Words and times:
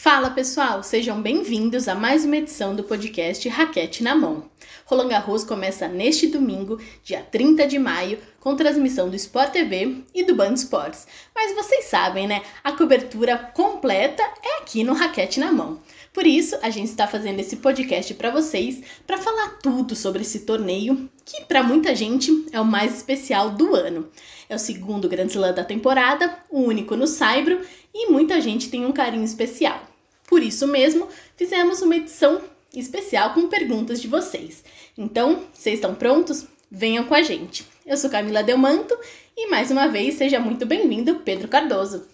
Fala 0.00 0.30
pessoal, 0.30 0.80
sejam 0.84 1.20
bem-vindos 1.20 1.88
a 1.88 1.94
mais 1.96 2.24
uma 2.24 2.36
edição 2.36 2.72
do 2.72 2.84
podcast 2.84 3.48
Raquete 3.48 4.04
na 4.04 4.14
Mão. 4.14 4.48
Roland 4.86 5.08
Garros 5.08 5.42
começa 5.42 5.88
neste 5.88 6.28
domingo, 6.28 6.80
dia 7.02 7.20
30 7.20 7.66
de 7.66 7.80
maio, 7.80 8.20
com 8.38 8.54
transmissão 8.54 9.10
do 9.10 9.16
Sport 9.16 9.50
TV 9.50 10.04
e 10.14 10.22
do 10.22 10.36
Band 10.36 10.54
Esportes. 10.54 11.04
Mas 11.34 11.52
vocês 11.52 11.86
sabem, 11.86 12.28
né? 12.28 12.42
A 12.62 12.70
cobertura 12.70 13.36
completa 13.52 14.22
é 14.44 14.58
aqui 14.58 14.84
no 14.84 14.92
Raquete 14.92 15.40
na 15.40 15.50
Mão. 15.50 15.80
Por 16.14 16.24
isso, 16.24 16.56
a 16.62 16.70
gente 16.70 16.90
está 16.90 17.08
fazendo 17.08 17.40
esse 17.40 17.56
podcast 17.56 18.14
para 18.14 18.30
vocês, 18.30 18.80
para 19.04 19.18
falar 19.18 19.58
tudo 19.60 19.96
sobre 19.96 20.22
esse 20.22 20.46
torneio, 20.46 21.10
que 21.24 21.44
para 21.44 21.64
muita 21.64 21.92
gente 21.96 22.46
é 22.52 22.60
o 22.60 22.64
mais 22.64 22.98
especial 22.98 23.50
do 23.50 23.74
ano. 23.74 24.08
É 24.48 24.54
o 24.54 24.60
segundo 24.60 25.08
Grand 25.08 25.26
Slam 25.26 25.52
da 25.52 25.64
temporada, 25.64 26.38
o 26.48 26.60
único 26.60 26.94
no 26.94 27.06
Saibro, 27.08 27.60
e 27.92 28.10
muita 28.10 28.40
gente 28.40 28.70
tem 28.70 28.86
um 28.86 28.92
carinho 28.92 29.24
especial. 29.24 29.87
Por 30.28 30.42
isso 30.42 30.68
mesmo, 30.68 31.08
fizemos 31.36 31.80
uma 31.80 31.96
edição 31.96 32.42
especial 32.76 33.32
com 33.32 33.48
perguntas 33.48 33.98
de 33.98 34.06
vocês. 34.06 34.62
Então, 34.96 35.44
vocês 35.54 35.76
estão 35.76 35.94
prontos? 35.94 36.46
Venham 36.70 37.04
com 37.04 37.14
a 37.14 37.22
gente. 37.22 37.66
Eu 37.86 37.96
sou 37.96 38.10
Camila 38.10 38.42
Delmanto 38.42 38.94
e 39.34 39.48
mais 39.48 39.70
uma 39.70 39.88
vez 39.88 40.16
seja 40.16 40.38
muito 40.38 40.66
bem-vindo, 40.66 41.20
Pedro 41.20 41.48
Cardoso. 41.48 42.06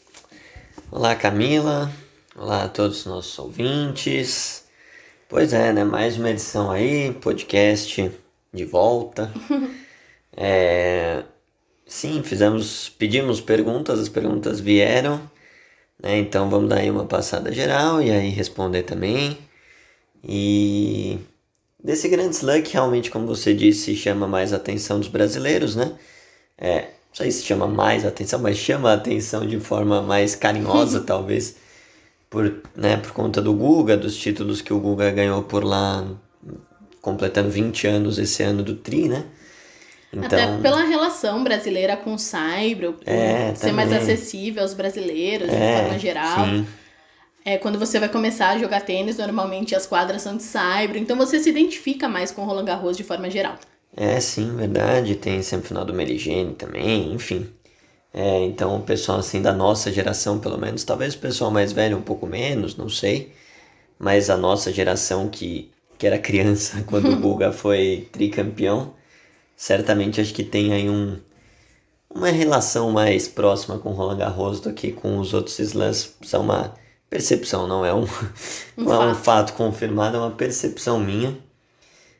Olá, 0.92 1.16
Camila. 1.16 1.90
Olá 2.36 2.62
a 2.62 2.68
todos 2.68 3.00
os 3.00 3.06
nossos 3.06 3.36
ouvintes. 3.36 4.64
Pois 5.28 5.52
é, 5.52 5.72
né? 5.72 5.82
Mais 5.82 6.16
uma 6.16 6.30
edição 6.30 6.70
aí, 6.70 7.12
podcast 7.14 8.12
de 8.52 8.64
volta. 8.64 9.32
é, 10.36 11.24
sim, 11.84 12.22
fizemos, 12.22 12.88
pedimos 12.90 13.40
perguntas, 13.40 13.98
as 13.98 14.08
perguntas 14.08 14.60
vieram. 14.60 15.33
Né? 16.02 16.18
Então 16.18 16.50
vamos 16.50 16.68
dar 16.68 16.78
aí 16.78 16.90
uma 16.90 17.06
passada 17.06 17.52
geral 17.52 18.02
e 18.02 18.10
aí 18.10 18.28
responder 18.30 18.82
também. 18.82 19.38
E 20.22 21.18
desse 21.82 22.08
grande 22.08 22.34
slam 22.36 22.62
que 22.62 22.72
realmente, 22.72 23.10
como 23.10 23.26
você 23.26 23.54
disse, 23.54 23.94
chama 23.96 24.26
mais 24.26 24.52
a 24.52 24.56
atenção 24.56 24.98
dos 24.98 25.08
brasileiros, 25.08 25.76
né? 25.76 25.96
É, 26.58 26.82
não 26.82 26.88
sei 27.14 27.30
se 27.30 27.44
chama 27.44 27.66
mais 27.66 28.04
atenção, 28.04 28.40
mas 28.40 28.56
chama 28.56 28.90
a 28.90 28.94
atenção 28.94 29.46
de 29.46 29.60
forma 29.60 30.02
mais 30.02 30.34
carinhosa, 30.34 31.00
talvez, 31.06 31.56
por, 32.30 32.62
né, 32.76 32.96
por 32.96 33.12
conta 33.12 33.40
do 33.42 33.54
Guga, 33.54 33.96
dos 33.96 34.16
títulos 34.16 34.60
que 34.62 34.72
o 34.72 34.80
Guga 34.80 35.10
ganhou 35.10 35.42
por 35.42 35.64
lá, 35.64 36.06
completando 37.00 37.50
20 37.50 37.86
anos 37.86 38.18
esse 38.18 38.42
ano 38.42 38.62
do 38.62 38.76
Tri, 38.76 39.08
né? 39.08 39.26
Então, 40.22 40.26
Até 40.26 40.46
pela 40.58 40.82
relação 40.84 41.42
brasileira 41.44 41.96
com 41.96 42.14
o 42.14 42.18
Saibro, 42.18 42.94
por 42.94 43.08
é, 43.08 43.54
ser 43.54 43.72
também. 43.72 43.72
mais 43.72 43.92
acessível 43.92 44.62
aos 44.62 44.74
brasileiros 44.74 45.56
de 45.56 45.62
é, 45.62 45.68
forma 45.68 45.98
geral. 45.98 46.56
Sim. 46.56 46.66
É, 47.44 47.58
quando 47.58 47.78
você 47.78 47.98
vai 48.00 48.08
começar 48.08 48.50
a 48.50 48.58
jogar 48.58 48.82
tênis, 48.82 49.18
normalmente 49.18 49.74
as 49.74 49.86
quadras 49.86 50.22
são 50.22 50.36
de 50.36 50.42
Saibro, 50.42 50.98
então 50.98 51.16
você 51.16 51.38
se 51.40 51.50
identifica 51.50 52.08
mais 52.08 52.30
com 52.30 52.42
o 52.42 52.46
Roland 52.46 52.64
Garros 52.64 52.96
de 52.96 53.04
forma 53.04 53.30
geral. 53.30 53.58
É, 53.96 54.18
sim, 54.20 54.56
verdade. 54.56 55.16
Tem 55.16 55.42
sempre 55.42 55.66
o 55.66 55.68
final 55.68 55.84
do 55.84 55.94
Merigene 55.94 56.54
também, 56.54 57.12
enfim. 57.12 57.48
É, 58.12 58.44
então 58.44 58.76
o 58.76 58.82
pessoal 58.82 59.18
assim 59.18 59.42
da 59.42 59.52
nossa 59.52 59.92
geração, 59.92 60.38
pelo 60.40 60.58
menos, 60.58 60.84
talvez 60.84 61.14
o 61.14 61.18
pessoal 61.18 61.50
mais 61.50 61.72
velho 61.72 61.98
um 61.98 62.02
pouco 62.02 62.26
menos, 62.26 62.76
não 62.76 62.88
sei. 62.88 63.32
Mas 63.98 64.30
a 64.30 64.36
nossa 64.36 64.72
geração 64.72 65.28
que, 65.28 65.72
que 65.98 66.06
era 66.06 66.18
criança 66.18 66.82
quando 66.88 67.10
o 67.12 67.16
Guga 67.20 67.52
foi 67.52 68.08
tricampeão, 68.12 68.94
certamente 69.56 70.20
acho 70.20 70.34
que 70.34 70.44
tem 70.44 70.72
aí 70.72 70.88
um, 70.88 71.18
uma 72.10 72.28
relação 72.30 72.90
mais 72.90 73.28
próxima 73.28 73.78
com 73.78 73.90
Roland 73.92 74.18
Garros 74.18 74.60
do 74.60 74.72
que 74.72 74.92
com 74.92 75.18
os 75.18 75.34
outros 75.34 75.58
slams. 75.58 76.14
Isso 76.20 76.36
é 76.36 76.38
uma 76.38 76.74
percepção, 77.10 77.66
não 77.66 77.84
é 77.84 77.94
um, 77.94 78.04
um, 78.78 78.84
não 78.84 79.02
é 79.02 79.06
um 79.12 79.14
fato 79.14 79.54
confirmado, 79.54 80.16
é 80.16 80.20
uma 80.20 80.30
percepção 80.30 80.98
minha. 81.00 81.36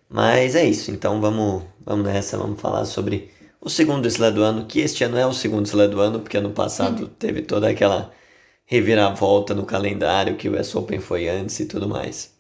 Mas 0.09 0.55
é 0.55 0.65
isso, 0.65 0.91
então 0.91 1.21
vamos, 1.21 1.65
vamos 1.85 2.05
nessa, 2.07 2.37
vamos 2.39 2.61
falar 2.61 2.85
sobre 2.85 3.31
o 3.61 3.69
segundo 3.71 4.07
slam 4.07 4.33
do 4.33 4.43
ano, 4.43 4.67
que 4.67 4.81
este 4.81 5.05
ano 5.05 5.17
é 5.19 5.27
o 5.27 5.33
segundo 5.33 5.67
slam 5.67 5.89
do 5.91 6.01
ano, 6.01 6.21
porque 6.21 6.37
ano 6.37 6.51
passado 6.51 7.09
teve 7.09 7.43
toda 7.43 7.69
aquela 7.69 8.13
reviravolta 8.67 9.55
no 9.55 9.65
calendário, 9.67 10.37
que 10.37 10.49
o 10.49 10.61
US 10.61 10.75
Open 10.75 11.01
foi 11.01 11.29
antes 11.29 11.59
e 11.61 11.67
tudo 11.67 11.89
mais. 11.89 12.33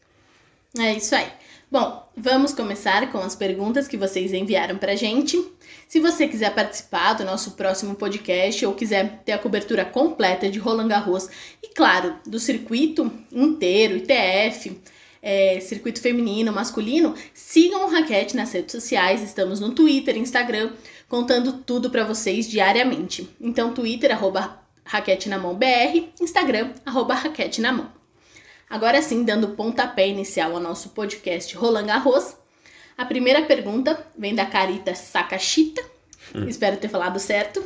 É 0.78 0.94
isso 0.94 1.14
aí. 1.14 1.30
Bom, 1.74 2.08
vamos 2.16 2.52
começar 2.52 3.10
com 3.10 3.18
as 3.18 3.34
perguntas 3.34 3.88
que 3.88 3.96
vocês 3.96 4.32
enviaram 4.32 4.78
pra 4.78 4.94
gente. 4.94 5.44
Se 5.88 5.98
você 5.98 6.28
quiser 6.28 6.54
participar 6.54 7.14
do 7.14 7.24
nosso 7.24 7.50
próximo 7.56 7.96
podcast 7.96 8.64
ou 8.64 8.74
quiser 8.74 9.24
ter 9.24 9.32
a 9.32 9.38
cobertura 9.38 9.84
completa 9.84 10.48
de 10.48 10.60
Roland 10.60 10.86
Garros 10.86 11.28
e, 11.60 11.74
claro, 11.74 12.14
do 12.24 12.38
circuito 12.38 13.10
inteiro, 13.32 13.96
ITF, 13.96 14.80
é, 15.20 15.58
circuito 15.58 16.00
feminino, 16.00 16.52
masculino, 16.52 17.12
sigam 17.34 17.86
o 17.86 17.90
Raquete 17.90 18.36
nas 18.36 18.52
redes 18.52 18.70
sociais. 18.70 19.20
Estamos 19.20 19.58
no 19.58 19.72
Twitter, 19.72 20.16
Instagram, 20.16 20.70
contando 21.08 21.54
tudo 21.54 21.90
para 21.90 22.04
vocês 22.04 22.48
diariamente. 22.48 23.28
Então, 23.40 23.74
Twitter, 23.74 24.12
arroba 24.12 24.60
Raquete 24.84 25.28
na 25.28 25.40
Mão 25.40 25.56
BR, 25.56 26.06
Instagram, 26.20 26.70
arroba 26.86 27.14
Raquete 27.14 27.60
na 27.60 27.72
Mão. 27.72 28.03
Agora 28.74 29.00
sim, 29.00 29.22
dando 29.22 29.50
pontapé 29.50 30.08
inicial 30.08 30.52
ao 30.52 30.60
nosso 30.60 30.88
podcast 30.88 31.56
Roland 31.56 31.86
Garros, 31.86 32.34
a 32.98 33.04
primeira 33.04 33.42
pergunta 33.42 34.04
vem 34.18 34.34
da 34.34 34.44
Carita 34.46 34.96
Sakashita, 34.96 35.80
hum. 36.34 36.48
espero 36.48 36.76
ter 36.76 36.88
falado 36.88 37.20
certo. 37.20 37.62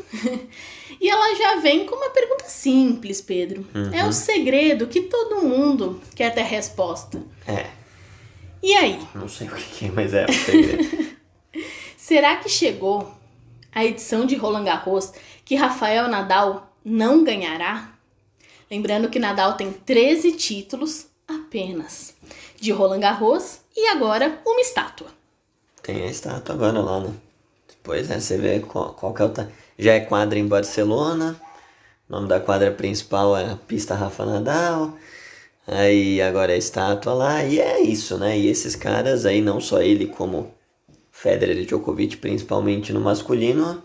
e 1.00 1.08
ela 1.08 1.34
já 1.34 1.60
vem 1.60 1.86
com 1.86 1.96
uma 1.96 2.10
pergunta 2.10 2.44
simples, 2.44 3.22
Pedro. 3.22 3.66
Uhum. 3.74 3.90
É 3.90 4.04
o 4.04 4.12
segredo 4.12 4.86
que 4.86 5.00
todo 5.00 5.40
mundo 5.40 5.98
quer 6.14 6.34
ter 6.34 6.42
resposta. 6.42 7.22
É. 7.46 7.70
E 8.62 8.74
aí? 8.74 9.00
Não 9.14 9.30
sei 9.30 9.48
o 9.48 9.54
que 9.54 9.86
é, 9.86 9.90
mas 9.90 10.12
é 10.12 10.26
o 10.26 10.32
segredo. 10.34 11.16
Será 11.96 12.36
que 12.36 12.50
chegou 12.50 13.10
a 13.74 13.82
edição 13.82 14.26
de 14.26 14.36
Roland 14.36 14.64
Garros 14.64 15.14
que 15.42 15.54
Rafael 15.54 16.06
Nadal 16.06 16.70
não 16.84 17.24
ganhará? 17.24 17.97
Lembrando 18.70 19.08
que 19.08 19.18
Nadal 19.18 19.54
tem 19.54 19.72
13 19.72 20.32
títulos 20.32 21.06
apenas 21.26 22.14
de 22.60 22.70
Roland 22.70 23.00
Garros 23.00 23.60
e 23.76 23.86
agora 23.88 24.40
uma 24.44 24.60
estátua. 24.60 25.08
Tem 25.82 26.02
a 26.02 26.10
estátua 26.10 26.54
agora 26.54 26.80
lá, 26.80 27.00
né? 27.00 27.12
Pois 27.82 28.10
é, 28.10 28.20
você 28.20 28.36
vê 28.36 28.60
qual, 28.60 28.92
qual 28.92 29.14
que 29.14 29.22
é 29.22 29.24
o. 29.24 29.32
Já 29.78 29.94
é 29.94 30.00
quadra 30.00 30.38
em 30.38 30.46
Barcelona. 30.46 31.40
O 32.08 32.12
nome 32.12 32.28
da 32.28 32.40
quadra 32.40 32.70
principal 32.70 33.36
é 33.36 33.52
a 33.52 33.56
pista 33.56 33.94
Rafa 33.94 34.26
Nadal. 34.26 34.98
Aí 35.66 36.20
agora 36.20 36.52
é 36.52 36.56
a 36.56 36.58
estátua 36.58 37.14
lá. 37.14 37.44
E 37.44 37.58
é 37.60 37.80
isso, 37.80 38.18
né? 38.18 38.38
E 38.38 38.48
esses 38.48 38.76
caras 38.76 39.24
aí, 39.24 39.40
não 39.40 39.60
só 39.60 39.80
ele, 39.80 40.06
como 40.06 40.52
Federer 41.10 41.56
e 41.56 41.64
Djokovic, 41.64 42.18
principalmente 42.18 42.92
no 42.92 43.00
masculino, 43.00 43.82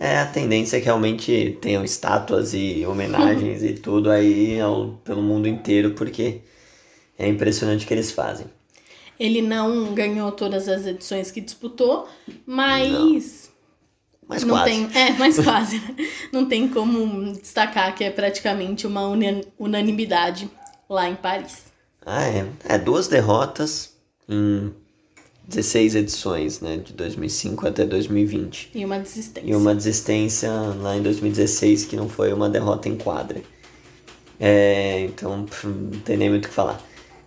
é, 0.00 0.18
a 0.18 0.26
tendência 0.26 0.76
é 0.76 0.80
que 0.80 0.86
realmente 0.86 1.58
tenham 1.60 1.82
estátuas 1.82 2.54
e 2.54 2.86
homenagens 2.86 3.64
e 3.64 3.72
tudo 3.72 4.12
aí 4.12 4.60
ao, 4.60 4.90
pelo 5.04 5.20
mundo 5.20 5.48
inteiro, 5.48 5.90
porque 5.94 6.42
é 7.18 7.26
impressionante 7.26 7.84
o 7.84 7.88
que 7.88 7.94
eles 7.94 8.12
fazem. 8.12 8.46
Ele 9.18 9.42
não 9.42 9.92
ganhou 9.94 10.30
todas 10.30 10.68
as 10.68 10.86
edições 10.86 11.32
que 11.32 11.40
disputou, 11.40 12.08
mas. 12.46 13.50
Não. 13.50 13.58
Mas 14.28 14.44
não 14.44 14.54
quase. 14.54 14.70
Tem, 14.70 14.90
é, 14.94 15.12
mas 15.14 15.38
quase. 15.42 15.78
Né? 15.78 16.06
Não 16.30 16.46
tem 16.46 16.68
como 16.68 17.32
destacar 17.32 17.94
que 17.94 18.04
é 18.04 18.10
praticamente 18.10 18.86
uma 18.86 19.08
unanimidade 19.58 20.50
lá 20.86 21.08
em 21.08 21.14
Paris. 21.14 21.64
Ah, 22.04 22.24
é. 22.24 22.46
É 22.68 22.76
duas 22.76 23.08
derrotas 23.08 23.96
em 24.28 24.70
16 25.48 25.94
edições, 25.96 26.60
né, 26.60 26.76
de 26.76 26.92
2005 26.92 27.66
até 27.66 27.86
2020. 27.86 28.70
E 28.74 28.84
uma 28.84 28.98
desistência. 28.98 29.50
E 29.50 29.54
uma 29.56 29.74
desistência 29.74 30.50
lá 30.50 30.94
em 30.94 31.02
2016 31.02 31.86
que 31.86 31.96
não 31.96 32.06
foi 32.06 32.34
uma 32.34 32.50
derrota 32.50 32.88
em 32.88 32.96
quadra. 32.96 33.40
É, 34.38 35.00
então, 35.00 35.46
não 35.64 36.00
tem 36.00 36.18
nem 36.18 36.28
muito 36.28 36.44
o 36.44 36.48
que 36.48 36.54
falar. 36.54 36.80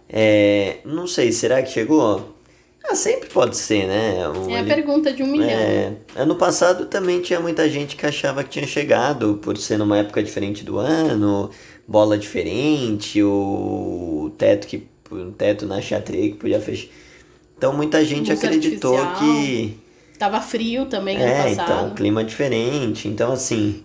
É, 0.08 0.78
não 0.86 1.08
sei, 1.08 1.32
será 1.32 1.64
que 1.64 1.72
chegou? 1.72 2.36
Ah, 2.84 2.96
sempre 2.96 3.28
pode 3.30 3.58
ser, 3.58 3.88
né? 3.88 4.28
O, 4.30 4.50
é 4.52 4.58
a 4.58 4.60
ele, 4.60 4.68
pergunta 4.68 5.12
de 5.12 5.24
um 5.24 5.28
milhão. 5.28 5.50
É, 5.50 5.94
ano 6.16 6.36
passado 6.36 6.86
também 6.86 7.22
tinha 7.22 7.40
muita 7.40 7.68
gente 7.68 7.96
que 7.96 8.06
achava 8.06 8.44
que 8.44 8.52
tinha 8.52 8.68
chegado 8.68 9.40
por 9.42 9.58
ser 9.58 9.78
numa 9.78 9.98
época 9.98 10.22
diferente 10.22 10.64
do 10.64 10.78
ano, 10.78 11.50
bola 11.88 12.18
diferente, 12.20 13.22
o 13.24 14.32
teto 14.38 14.68
que 14.68 14.88
o 15.10 15.32
teto 15.32 15.66
na 15.66 15.82
xadrez 15.82 16.34
que 16.34 16.38
podia 16.38 16.62
fechar 16.62 16.88
então 17.62 17.74
muita 17.74 18.04
gente 18.04 18.32
acreditou 18.32 18.98
que. 19.20 19.78
Tava 20.18 20.42
frio 20.42 20.88
também 20.88 21.16
é, 21.18 21.42
ano 21.42 21.56
passado. 21.56 21.72
então, 21.72 21.96
clima 21.96 22.24
diferente. 22.24 23.08
Então, 23.08 23.32
assim, 23.32 23.84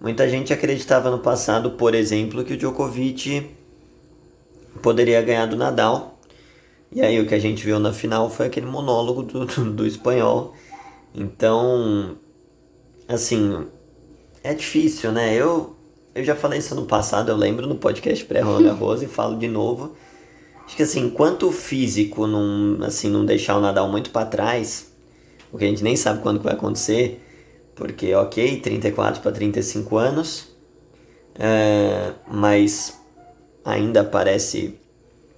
muita 0.00 0.28
gente 0.28 0.52
acreditava 0.52 1.10
no 1.10 1.18
passado, 1.18 1.72
por 1.72 1.96
exemplo, 1.96 2.44
que 2.44 2.52
o 2.52 2.56
Djokovic 2.56 3.50
poderia 4.80 5.20
ganhar 5.20 5.46
do 5.46 5.56
Nadal. 5.56 6.20
E 6.92 7.02
aí 7.02 7.20
o 7.20 7.26
que 7.26 7.34
a 7.34 7.40
gente 7.40 7.64
viu 7.64 7.80
na 7.80 7.92
final 7.92 8.30
foi 8.30 8.46
aquele 8.46 8.66
monólogo 8.66 9.24
do, 9.24 9.44
do, 9.46 9.72
do 9.72 9.84
espanhol. 9.84 10.54
Então, 11.12 12.16
assim, 13.08 13.66
é 14.44 14.54
difícil, 14.54 15.10
né? 15.10 15.34
Eu, 15.34 15.74
eu 16.14 16.22
já 16.22 16.36
falei 16.36 16.60
isso 16.60 16.72
no 16.76 16.86
passado, 16.86 17.30
eu 17.30 17.36
lembro 17.36 17.66
no 17.66 17.74
podcast 17.74 18.24
pré-Roland 18.24 18.62
Garros 18.62 19.02
e 19.02 19.08
falo 19.08 19.36
de 19.36 19.48
novo. 19.48 19.96
Acho 20.68 20.76
que 20.76 20.82
assim, 20.82 21.06
enquanto 21.06 21.48
o 21.48 21.50
físico 21.50 22.26
não, 22.26 22.84
assim, 22.84 23.08
não 23.08 23.24
deixar 23.24 23.56
o 23.56 23.60
Nadal 23.60 23.88
muito 23.88 24.10
para 24.10 24.26
trás, 24.26 24.92
o 25.50 25.56
que 25.56 25.64
a 25.64 25.66
gente 25.66 25.82
nem 25.82 25.96
sabe 25.96 26.20
quando 26.20 26.42
vai 26.42 26.52
acontecer, 26.52 27.22
porque 27.74 28.14
ok, 28.14 28.60
34 28.60 29.22
para 29.22 29.32
35 29.32 29.96
anos, 29.96 30.48
é, 31.38 32.12
mas 32.30 33.00
ainda 33.64 34.04
parece 34.04 34.78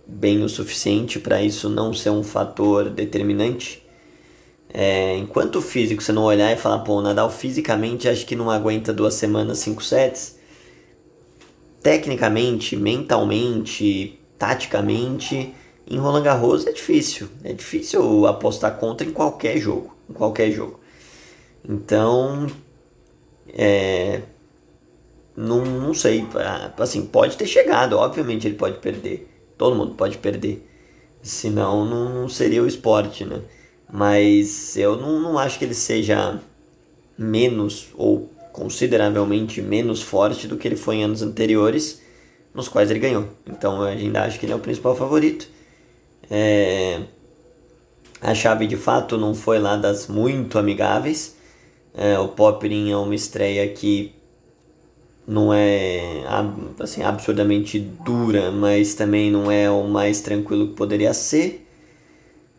bem 0.05 0.43
o 0.43 0.49
suficiente 0.49 1.21
para 1.21 1.41
isso 1.41 1.69
não 1.69 1.95
ser 1.95 2.11
um 2.11 2.25
fator 2.25 2.91
determinante. 2.91 3.87
É, 4.75 5.17
enquanto 5.17 5.61
o 5.61 5.63
físico 5.63 6.03
você 6.03 6.11
não 6.11 6.25
olhar 6.25 6.53
e 6.53 6.57
falar, 6.57 6.81
pô, 6.81 6.95
o 6.95 7.03
Nadal 7.03 7.31
fisicamente 7.31 8.09
acho 8.09 8.27
que 8.27 8.35
não 8.35 8.51
aguenta 8.51 8.93
duas 8.93 9.15
semanas, 9.15 9.59
cinco 9.59 9.81
sets, 9.81 10.41
tecnicamente, 11.81 12.75
mentalmente, 12.75 14.20
taticamente, 14.41 15.55
em 15.87 15.99
Roland 15.99 16.23
Garros 16.23 16.67
é 16.67 16.73
difícil. 16.73 17.29
É 17.45 17.53
difícil 17.53 18.27
apostar 18.27 18.79
contra 18.79 19.07
em 19.07 19.13
qualquer 19.13 19.59
jogo. 19.59 19.95
Em 20.09 20.15
qualquer 20.15 20.51
jogo. 20.51 20.81
Então, 21.63 22.47
é, 23.53 24.23
não, 25.37 25.63
não 25.63 25.93
sei. 25.93 26.27
Assim, 26.79 27.05
pode 27.05 27.37
ter 27.37 27.47
chegado, 27.47 27.99
obviamente 27.99 28.49
ele 28.49 28.57
pode 28.57 28.79
perder. 28.79 29.31
Todo 29.59 29.77
mundo 29.77 29.95
pode 29.95 30.17
perder. 30.17 30.67
Senão 31.23 31.85
não, 31.85 32.27
seria 32.27 32.63
o 32.63 32.67
esporte, 32.67 33.27
né? 33.27 33.43
Mas 33.93 34.75
eu 34.75 34.97
não, 34.97 35.21
não 35.21 35.39
acho 35.39 35.59
que 35.59 35.67
ele 35.67 35.75
seja 35.75 36.41
menos 37.19 37.89
ou 37.95 38.31
consideravelmente 38.55 39.61
menos 39.61 40.01
forte 40.01 40.49
do 40.49 40.57
que 40.57 40.67
ele 40.67 40.77
foi 40.77 40.97
em 40.97 41.05
anos 41.05 41.21
anteriores 41.21 42.01
nos 42.55 42.69
quais 42.69 42.91
ele 42.91 43.01
ganhou. 43.01 43.29
Então 43.47 43.83
eu 43.83 43.89
ainda 43.89 44.23
acho 44.23 44.39
que 44.39 44.47
ele 44.47 44.53
é 44.53 44.57
o 44.57 44.61
principal 44.61 44.95
favorito. 44.97 45.49
É... 46.31 47.01
A 48.21 48.35
chave 48.35 48.67
de 48.67 48.77
fato 48.77 49.17
não 49.17 49.35
foi 49.35 49.59
lá 49.59 49.77
das 49.77 50.07
muito 50.07 50.59
amigáveis. 50.59 51.37
É, 51.95 52.19
o 52.19 52.29
Popperin 52.29 52.91
é 52.91 52.97
uma 52.97 53.15
estreia 53.15 53.67
que 53.69 54.15
não 55.27 55.53
é 55.53 56.23
assim, 56.79 57.03
absurdamente 57.03 57.79
dura, 57.79 58.51
mas 58.51 58.95
também 58.95 59.31
não 59.31 59.51
é 59.51 59.71
o 59.71 59.85
mais 59.89 60.21
tranquilo 60.21 60.69
que 60.69 60.75
poderia 60.75 61.15
ser. 61.15 61.67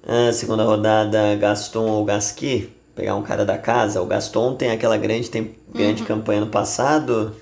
A 0.03 0.33
segunda 0.33 0.63
rodada, 0.63 1.35
Gaston 1.35 1.85
ou 1.85 2.03
Gasquet, 2.03 2.69
pegar 2.95 3.15
um 3.15 3.21
cara 3.21 3.45
da 3.45 3.57
casa. 3.57 4.01
O 4.01 4.05
Gaston 4.05 4.55
tem 4.55 4.71
aquela 4.71 4.97
grande, 4.97 5.29
tem, 5.29 5.55
grande 5.73 6.01
uhum. 6.01 6.07
campanha 6.07 6.41
no 6.41 6.47
passado 6.47 7.35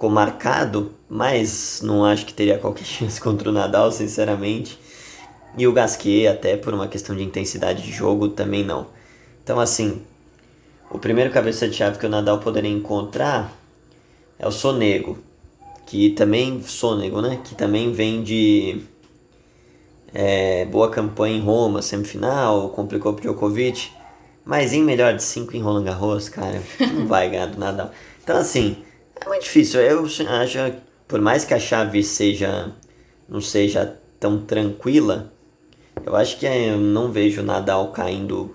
ficou 0.00 0.08
marcado, 0.08 0.92
mas 1.10 1.82
não 1.82 2.06
acho 2.06 2.24
que 2.24 2.32
teria 2.32 2.56
qualquer 2.56 2.86
chance 2.88 3.20
contra 3.20 3.50
o 3.50 3.52
Nadal, 3.52 3.92
sinceramente. 3.92 4.78
E 5.58 5.66
o 5.66 5.74
Gasquet, 5.74 6.26
até 6.26 6.56
por 6.56 6.72
uma 6.72 6.88
questão 6.88 7.14
de 7.14 7.22
intensidade 7.22 7.82
de 7.82 7.92
jogo, 7.92 8.28
também 8.28 8.64
não. 8.64 8.86
Então, 9.44 9.60
assim, 9.60 10.00
o 10.90 10.98
primeiro 10.98 11.30
cabeça 11.30 11.68
de 11.68 11.76
chave 11.76 11.98
que 11.98 12.06
o 12.06 12.08
Nadal 12.08 12.38
poderia 12.38 12.70
encontrar 12.70 13.52
é 14.38 14.48
o 14.48 14.50
Sonego, 14.50 15.18
que 15.84 16.10
também, 16.10 16.62
Sonego, 16.62 17.20
né? 17.20 17.38
Que 17.44 17.54
também 17.54 17.92
vem 17.92 18.22
de 18.22 18.80
é, 20.14 20.64
boa 20.64 20.88
campanha 20.90 21.36
em 21.36 21.42
Roma, 21.42 21.82
semifinal, 21.82 22.70
complicou 22.70 23.12
pro 23.12 23.22
Djokovic, 23.22 23.90
mas 24.46 24.72
em 24.72 24.82
melhor 24.82 25.14
de 25.14 25.22
5 25.22 25.54
em 25.54 25.60
Roland 25.60 25.84
Garros, 25.84 26.30
cara, 26.30 26.62
não 26.94 27.04
vai 27.06 27.28
ganhar 27.28 27.46
do 27.46 27.58
Nadal. 27.58 27.90
Então, 28.22 28.38
assim, 28.38 28.82
é 29.20 29.28
muito 29.28 29.42
difícil. 29.42 29.80
Eu 29.80 30.04
acho, 30.04 30.58
por 31.06 31.20
mais 31.20 31.44
que 31.44 31.54
a 31.54 31.58
chave 31.58 32.02
seja 32.02 32.72
não 33.28 33.40
seja 33.40 33.96
tão 34.18 34.40
tranquila, 34.40 35.32
eu 36.04 36.16
acho 36.16 36.38
que 36.38 36.46
eu 36.46 36.78
não 36.78 37.12
vejo 37.12 37.42
Nadal 37.42 37.92
caindo 37.92 38.54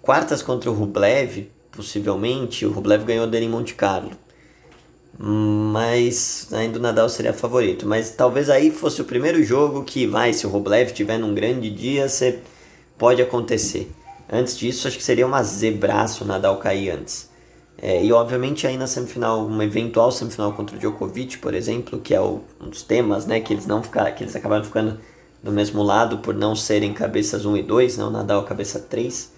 quartas 0.00 0.40
contra 0.42 0.70
o 0.70 0.74
Rublev, 0.74 1.50
possivelmente. 1.72 2.64
O 2.64 2.70
Rublev 2.70 3.04
ganhou 3.04 3.26
dele 3.26 3.46
em 3.46 3.48
Monte 3.48 3.74
Carlo. 3.74 4.12
Mas 5.18 6.48
ainda 6.52 6.78
o 6.78 6.82
Nadal 6.82 7.08
seria 7.08 7.32
favorito. 7.32 7.86
Mas 7.86 8.10
talvez 8.10 8.48
aí 8.48 8.70
fosse 8.70 9.02
o 9.02 9.04
primeiro 9.04 9.42
jogo 9.42 9.82
que 9.82 10.06
vai, 10.06 10.32
se 10.32 10.46
o 10.46 10.50
Rublev 10.50 10.92
tiver 10.92 11.18
num 11.18 11.34
grande 11.34 11.70
dia, 11.70 12.06
pode 12.96 13.20
acontecer. 13.20 13.90
Antes 14.30 14.56
disso, 14.56 14.86
acho 14.86 14.96
que 14.96 15.04
seria 15.04 15.26
uma 15.26 15.42
zebraço 15.42 16.22
o 16.22 16.26
Nadal 16.26 16.58
cair 16.58 16.90
antes. 16.90 17.27
É, 17.80 18.04
e 18.04 18.12
obviamente 18.12 18.66
aí 18.66 18.76
na 18.76 18.88
semifinal, 18.88 19.46
uma 19.46 19.64
eventual 19.64 20.10
semifinal 20.10 20.52
contra 20.52 20.76
o 20.76 20.78
Djokovic, 20.78 21.38
por 21.38 21.54
exemplo, 21.54 22.00
que 22.00 22.12
é 22.12 22.20
o, 22.20 22.40
um 22.60 22.68
dos 22.68 22.82
temas, 22.82 23.24
né, 23.24 23.38
que 23.40 23.52
eles 23.52 23.66
não 23.66 23.82
ficaram, 23.82 24.12
que 24.12 24.24
eles 24.24 24.34
acabaram 24.34 24.64
ficando 24.64 24.98
do 25.42 25.52
mesmo 25.52 25.82
lado 25.82 26.18
por 26.18 26.34
não 26.34 26.56
serem 26.56 26.92
cabeças 26.92 27.44
1 27.44 27.56
e 27.58 27.62
2, 27.62 27.98
não, 27.98 28.10
né, 28.10 28.18
Nadal 28.18 28.42
cabeça 28.42 28.80
3. 28.80 29.32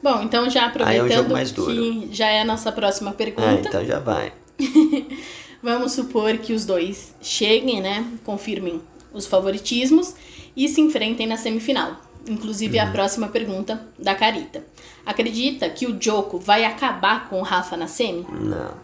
Bom, 0.00 0.22
então 0.22 0.48
já 0.48 0.66
aproveitando 0.66 1.36
é 1.36 1.44
que 1.44 2.08
já 2.12 2.28
é 2.28 2.42
a 2.42 2.44
nossa 2.44 2.70
próxima 2.70 3.12
pergunta. 3.12 3.48
Ah, 3.48 3.54
então 3.54 3.84
já 3.84 3.98
vai. 3.98 4.32
Vamos 5.60 5.92
supor 5.92 6.38
que 6.38 6.52
os 6.52 6.64
dois 6.64 7.14
cheguem, 7.20 7.80
né, 7.80 8.06
confirmem 8.24 8.80
os 9.12 9.26
favoritismos 9.26 10.14
e 10.56 10.68
se 10.68 10.80
enfrentem 10.80 11.26
na 11.26 11.36
semifinal. 11.36 11.96
Inclusive 12.26 12.78
uhum. 12.78 12.84
a 12.84 12.90
próxima 12.90 13.28
pergunta 13.28 13.80
da 13.98 14.14
Carita. 14.14 14.62
Acredita 15.04 15.68
que 15.68 15.86
o 15.86 16.00
Joko 16.00 16.38
vai 16.38 16.64
acabar 16.64 17.28
com 17.28 17.40
o 17.40 17.42
Rafa 17.42 17.76
na 17.76 17.86
semi? 17.86 18.26
Não. 18.30 18.74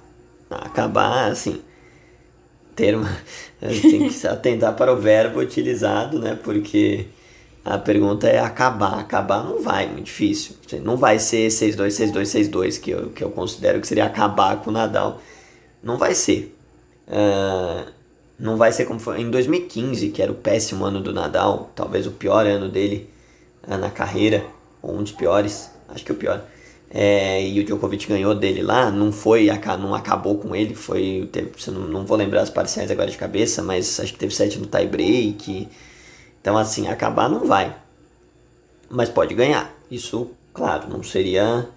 Acabar, 0.51 1.31
assim. 1.31 1.61
Ter 2.75 2.97
uma. 2.97 3.11
Tem 3.61 4.09
que 4.09 4.27
atentar 4.27 4.75
para 4.75 4.93
o 4.93 4.97
verbo 4.97 5.41
utilizado, 5.41 6.19
né? 6.19 6.39
Porque 6.43 7.07
a 7.65 7.79
pergunta 7.79 8.29
é 8.29 8.39
acabar. 8.39 8.99
Acabar 8.99 9.45
não 9.45 9.63
vai, 9.63 9.87
muito 9.87 10.07
difícil. 10.07 10.57
Não 10.83 10.97
vai 10.97 11.19
ser 11.19 11.49
6-2, 11.49 12.13
6-2, 12.13 12.51
6-2, 12.51 12.81
que 12.81 12.91
eu, 12.91 13.11
que 13.11 13.23
eu 13.23 13.31
considero 13.31 13.81
que 13.81 13.87
seria 13.87 14.07
acabar 14.07 14.57
com 14.63 14.71
o 14.71 14.73
Nadal. 14.73 15.21
Não 15.83 15.97
vai 15.97 16.15
ser. 16.15 16.57
Uh, 17.07 17.91
não 18.39 18.57
vai 18.57 18.73
ser 18.73 18.85
como 18.85 19.01
foi 19.01 19.21
em 19.21 19.31
2015, 19.31 20.11
que 20.11 20.23
era 20.23 20.31
o 20.31 20.35
péssimo 20.35 20.85
ano 20.85 21.01
do 21.01 21.13
Nadal, 21.13 21.71
talvez 21.75 22.07
o 22.07 22.13
pior 22.13 22.47
ano 22.47 22.69
dele 22.69 23.11
na 23.77 23.91
carreira, 23.91 24.45
ou 24.81 24.97
um 24.97 25.03
dos 25.03 25.13
piores 25.13 25.71
acho 25.89 26.05
que 26.05 26.13
o 26.13 26.15
pior. 26.15 26.43
É, 26.91 27.47
e 27.47 27.61
o 27.61 27.65
Djokovic 27.65 28.07
ganhou 28.07 28.35
dele 28.35 28.63
lá, 28.63 28.91
não 28.91 29.13
foi, 29.13 29.51
não 29.79 29.95
acabou 29.95 30.39
com 30.39 30.57
ele, 30.57 30.75
foi, 30.75 31.29
teve, 31.31 31.51
não, 31.71 31.83
não 31.83 32.07
vou 32.07 32.17
lembrar 32.17 32.41
as 32.41 32.51
parciais 32.51 32.91
agora 32.91 33.11
de 33.11 33.19
cabeça, 33.19 33.63
mas 33.63 34.01
acho 34.01 34.13
que 34.13 34.19
teve 34.19 34.35
sete 34.35 34.59
no 34.59 34.67
tie 34.67 34.87
break. 34.87 35.69
Então 36.41 36.57
assim, 36.57 36.89
acabar 36.89 37.29
não 37.29 37.47
vai. 37.47 37.77
Mas 38.89 39.11
pode 39.11 39.35
ganhar. 39.35 39.75
Isso, 39.91 40.31
claro, 40.55 40.89
não 40.89 41.03
seria 41.03 41.69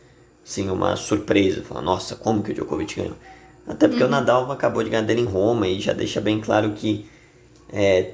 assim, 0.46 0.70
uma 0.70 0.96
surpresa. 0.96 1.62
Falar, 1.62 1.82
nossa, 1.82 2.16
como 2.16 2.42
que 2.42 2.51
o 2.51 2.54
Djokovic 2.54 2.96
ganhou? 2.96 3.16
Até 3.68 3.88
porque 3.88 4.04
uhum. 4.04 4.10
o 4.10 4.12
Nadal 4.12 4.51
acabou 4.51 4.82
de 4.82 4.89
ganhar 4.89 5.04
dele 5.04 5.22
em 5.22 5.25
Roma 5.25 5.68
e 5.68 5.80
já 5.80 5.94
deixa 5.94 6.22
bem 6.22 6.39
claro 6.39 6.72
que 6.72 7.06
é, 7.72 8.12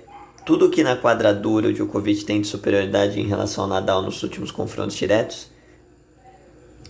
tudo 0.48 0.72
que 0.72 0.82
na 0.82 0.96
quadradura 0.96 1.68
o 1.68 1.74
Djokovic 1.74 2.26
tem 2.26 2.42
de 2.42 2.48
superioridade 2.48 3.20
em 3.20 3.28
relação 3.28 3.66
ao 3.66 3.70
Nadal 3.70 4.02
nos 4.02 4.24
últimos 4.24 4.50
confrontos 4.50 4.96
diretos 4.96 5.50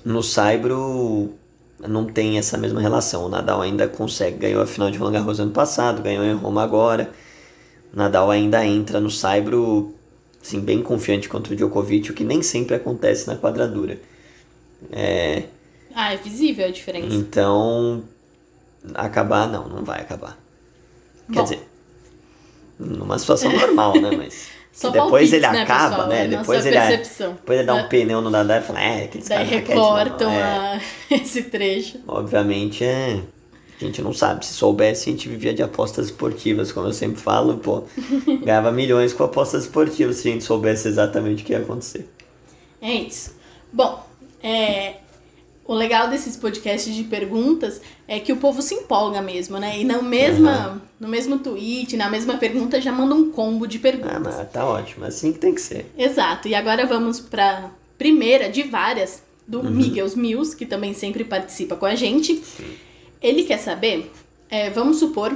no 0.07 0.23
Saibro 0.23 1.33
não 1.79 2.05
tem 2.05 2.37
essa 2.37 2.57
mesma 2.57 2.79
relação. 2.79 3.25
O 3.25 3.29
Nadal 3.29 3.61
ainda 3.61 3.89
consegue, 3.89 4.37
ganhou 4.37 4.61
a 4.61 4.65
final 4.65 4.89
de 4.89 4.97
Roland 4.97 5.11
Garros 5.11 5.39
ano 5.39 5.51
passado, 5.51 6.01
ganhou 6.01 6.23
em 6.23 6.33
Roma 6.33 6.63
agora. 6.63 7.11
O 7.93 7.97
Nadal 7.97 8.31
ainda 8.31 8.65
entra 8.65 9.01
no 9.01 9.11
Saibro 9.11 9.93
assim, 10.41 10.61
bem 10.61 10.81
confiante 10.81 11.27
contra 11.27 11.53
o 11.53 11.55
Djokovic, 11.57 12.09
o 12.09 12.13
que 12.13 12.23
nem 12.23 12.41
sempre 12.41 12.75
acontece 12.75 13.27
na 13.27 13.35
quadradura. 13.35 13.99
É... 14.91 15.43
Ah, 15.93 16.13
é 16.13 16.17
visível 16.17 16.67
a 16.67 16.71
diferença. 16.71 17.13
Então, 17.13 18.03
acabar 18.93 19.49
não, 19.49 19.67
não 19.67 19.83
vai 19.83 19.99
acabar. 19.99 20.37
Bom. 21.27 21.33
Quer 21.33 21.43
dizer, 21.43 21.67
numa 22.79 23.17
situação 23.19 23.51
normal, 23.51 23.93
né? 23.99 24.11
Mas. 24.15 24.57
Só 24.77 24.91
depois 24.91 25.33
ele 25.33 25.47
né, 25.47 25.61
acaba, 25.63 25.89
pessoal, 25.89 26.07
né? 26.07 26.27
Depois 26.27 26.63
ele, 26.63 26.97
depois 26.97 27.57
ele 27.57 27.63
dá 27.65 27.73
um 27.73 27.87
pneu 27.89 28.21
no 28.21 28.29
Nadal 28.29 28.59
e 28.59 28.61
fala, 28.61 28.79
é, 28.79 29.05
aqueles 29.05 29.27
Daí 29.27 29.43
recortam 29.47 30.29
é. 30.29 30.79
esse 31.09 31.41
trecho. 31.43 31.99
Obviamente 32.07 32.83
é. 32.83 33.19
A 33.81 33.85
gente 33.85 34.03
não 34.03 34.13
sabe. 34.13 34.45
Se 34.45 34.53
soubesse, 34.53 35.09
a 35.09 35.13
gente 35.13 35.27
vivia 35.27 35.51
de 35.51 35.63
apostas 35.63 36.07
esportivas, 36.07 36.71
como 36.71 36.87
eu 36.87 36.93
sempre 36.93 37.19
falo, 37.19 37.57
pô. 37.57 37.85
ganhava 38.45 38.71
milhões 38.71 39.13
com 39.13 39.23
apostas 39.23 39.63
esportivas 39.63 40.17
se 40.17 40.29
a 40.29 40.31
gente 40.31 40.43
soubesse 40.43 40.87
exatamente 40.87 41.41
o 41.41 41.45
que 41.45 41.53
ia 41.53 41.59
acontecer. 41.59 42.07
É 42.79 42.93
isso. 42.93 43.35
Bom, 43.73 44.05
é, 44.43 44.97
o 45.65 45.73
legal 45.73 46.07
desses 46.07 46.37
podcasts 46.37 46.93
de 46.93 47.03
perguntas 47.03 47.81
é 48.07 48.19
que 48.19 48.31
o 48.31 48.37
povo 48.37 48.61
se 48.61 48.73
empolga 48.73 49.21
mesmo, 49.21 49.57
né? 49.57 49.79
E 49.79 49.83
no, 49.83 50.01
mesma, 50.01 50.69
uhum. 50.69 50.81
no 50.99 51.07
mesmo 51.07 51.39
tweet, 51.39 51.97
na 51.97 52.09
mesma 52.09 52.37
pergunta, 52.37 52.79
já 52.79 52.91
manda 52.91 53.13
um 53.13 53.31
combo 53.31 53.67
de 53.67 53.79
perguntas. 53.79 54.15
Ah, 54.15 54.19
mas 54.19 54.51
tá 54.51 54.65
ótimo, 54.65 55.05
assim 55.05 55.33
que 55.33 55.39
tem 55.39 55.53
que 55.53 55.61
ser. 55.61 55.91
Exato. 55.97 56.47
E 56.47 56.55
agora 56.55 56.85
vamos 56.85 57.19
para 57.19 57.69
primeira 57.97 58.49
de 58.49 58.63
várias 58.63 59.23
do 59.45 59.59
uhum. 59.59 59.71
Miguel 59.71 60.07
Mills, 60.15 60.55
que 60.55 60.65
também 60.65 60.93
sempre 60.93 61.23
participa 61.23 61.75
com 61.75 61.85
a 61.85 61.95
gente. 61.95 62.37
Sim. 62.37 62.75
Ele 63.21 63.43
quer 63.43 63.57
saber 63.57 64.11
é, 64.49 64.69
vamos 64.69 64.97
supor, 64.97 65.35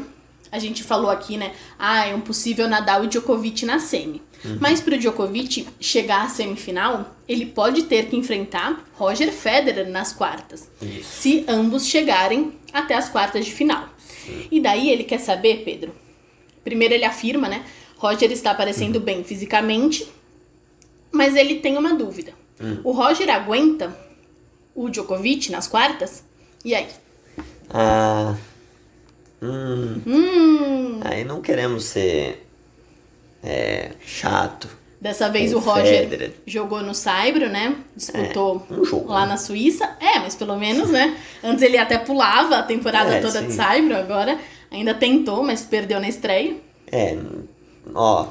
a 0.52 0.60
gente 0.60 0.84
falou 0.84 1.10
aqui, 1.10 1.38
né? 1.38 1.54
Ah, 1.78 2.08
é 2.08 2.16
um 2.16 2.22
possível 2.22 2.68
Nadal 2.68 3.04
e 3.04 3.08
Djokovic 3.08 3.66
na 3.66 3.80
semi. 3.80 4.22
Uhum. 4.44 4.58
Mas 4.60 4.82
para 4.82 4.96
o 4.96 4.98
Djokovic 4.98 5.68
chegar 5.80 6.26
à 6.26 6.30
semifinal, 6.30 7.16
ele 7.28 7.46
pode 7.46 7.84
ter 7.84 8.08
que 8.08 8.16
enfrentar 8.16 8.84
Roger 8.94 9.32
Federer 9.32 9.90
nas 9.90 10.14
quartas. 10.14 10.70
Isso. 10.82 11.22
Se 11.22 11.46
ambos 11.48 11.86
chegarem 11.86 12.54
até 12.74 12.96
as 12.96 13.10
quartas 13.10 13.46
de 13.46 13.52
final. 13.52 13.88
Sim. 13.98 14.48
E 14.52 14.60
daí 14.60 14.90
ele 14.90 15.04
quer 15.04 15.20
saber, 15.20 15.64
Pedro. 15.64 15.94
Primeiro 16.64 16.94
ele 16.94 17.06
afirma, 17.06 17.48
né? 17.48 17.66
Roger 17.98 18.32
está 18.32 18.54
parecendo 18.54 19.00
uhum. 19.00 19.06
bem 19.06 19.24
fisicamente, 19.24 20.08
mas 21.12 21.36
ele 21.36 21.56
tem 21.56 21.78
uma 21.78 21.94
dúvida. 21.94 22.34
Uhum. 22.60 22.82
O 22.84 22.92
Roger 22.92 23.30
aguenta 23.30 23.96
o 24.74 24.90
Djokovic 24.90 25.52
nas 25.52 25.68
quartas? 25.68 26.24
E 26.64 26.74
aí? 26.74 26.88
Ah. 27.70 28.36
Hum. 29.42 30.02
Hum. 30.06 31.00
Aí 31.04 31.24
não 31.24 31.42
queremos 31.42 31.86
ser 31.86 32.46
é, 33.44 33.92
chato. 34.06 34.68
Dessa 35.00 35.30
vez 35.30 35.52
o 35.52 35.58
Roger 35.58 36.02
Federer. 36.02 36.32
jogou 36.46 36.84
no 36.84 36.94
Saibro, 36.94 37.50
né? 37.50 37.76
Disputou 37.96 38.68
é, 38.70 38.96
um 38.96 39.08
lá 39.08 39.26
na 39.26 39.36
Suíça. 39.36 39.98
É, 40.00 40.20
mas 40.20 40.36
pelo 40.36 40.56
menos, 40.58 40.92
né? 40.92 41.18
Antes 41.44 41.64
ele 41.64 41.78
até 41.78 41.98
pulava 41.98 42.58
a 42.58 42.64
temporada 42.64 43.16
é, 43.16 43.20
toda 43.20 43.40
sim. 43.42 43.48
de 43.48 43.54
Saibro, 43.54 43.96
agora 43.96 44.38
ainda 44.70 44.94
tentou, 44.94 45.42
mas 45.42 45.64
perdeu 45.64 46.00
na 46.00 46.08
estreia. 46.08 46.56
É, 46.92 47.18
ó. 47.96 48.28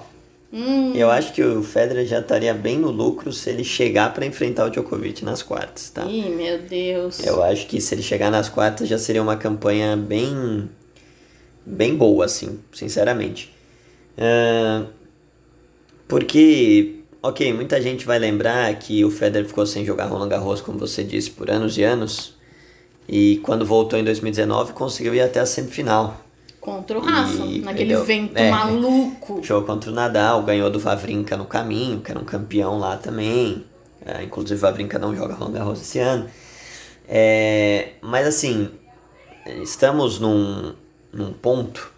Hum. 0.52 0.92
Eu 0.94 1.10
acho 1.10 1.32
que 1.32 1.42
o 1.42 1.62
Federer 1.62 2.06
já 2.06 2.20
estaria 2.20 2.52
bem 2.54 2.78
no 2.78 2.90
lucro 2.90 3.32
se 3.32 3.50
ele 3.50 3.62
chegar 3.62 4.12
para 4.12 4.26
enfrentar 4.26 4.66
o 4.66 4.70
Djokovic 4.70 5.24
nas 5.24 5.42
quartas, 5.42 5.90
tá? 5.90 6.04
Ih, 6.06 6.28
meu 6.30 6.58
Deus. 6.58 7.24
Eu 7.24 7.42
acho 7.42 7.66
que 7.66 7.80
se 7.80 7.94
ele 7.94 8.02
chegar 8.02 8.30
nas 8.30 8.48
quartas 8.48 8.88
já 8.88 8.98
seria 8.98 9.22
uma 9.22 9.36
campanha 9.36 9.96
bem 9.96 10.68
bem 11.64 11.96
boa, 11.96 12.24
assim, 12.24 12.58
sinceramente. 12.72 13.52
Uh, 14.18 14.99
porque, 16.10 16.96
ok, 17.22 17.52
muita 17.52 17.80
gente 17.80 18.04
vai 18.04 18.18
lembrar 18.18 18.74
que 18.80 19.04
o 19.04 19.10
Federer 19.12 19.46
ficou 19.46 19.64
sem 19.64 19.84
jogar 19.84 20.06
Roland 20.06 20.28
Garros, 20.28 20.60
como 20.60 20.76
você 20.76 21.04
disse, 21.04 21.30
por 21.30 21.48
anos 21.48 21.78
e 21.78 21.84
anos. 21.84 22.36
E 23.08 23.40
quando 23.44 23.64
voltou 23.64 23.96
em 23.96 24.02
2019, 24.02 24.72
conseguiu 24.72 25.14
ir 25.14 25.20
até 25.20 25.38
a 25.38 25.46
semifinal. 25.46 26.20
Contra 26.60 26.98
o 26.98 27.00
Rafa, 27.00 27.44
naquele 27.62 27.94
deu, 27.94 28.04
vento 28.04 28.36
é, 28.36 28.50
maluco. 28.50 29.40
Jogou 29.42 29.64
contra 29.64 29.90
o 29.90 29.94
Nadal, 29.94 30.42
ganhou 30.42 30.68
do 30.68 30.80
Vavrinka 30.80 31.36
no 31.36 31.46
caminho, 31.46 32.00
que 32.00 32.10
era 32.10 32.20
um 32.20 32.24
campeão 32.24 32.76
lá 32.76 32.96
também. 32.96 33.64
É, 34.04 34.24
inclusive 34.24 34.56
o 34.56 34.60
Vavrinka 34.60 34.98
não 34.98 35.14
joga 35.14 35.34
Roland 35.34 35.52
Garros 35.52 35.80
esse 35.80 36.00
ano. 36.00 36.28
É, 37.08 37.90
mas 38.02 38.26
assim, 38.26 38.68
estamos 39.62 40.18
num, 40.18 40.74
num 41.12 41.32
ponto 41.32 41.92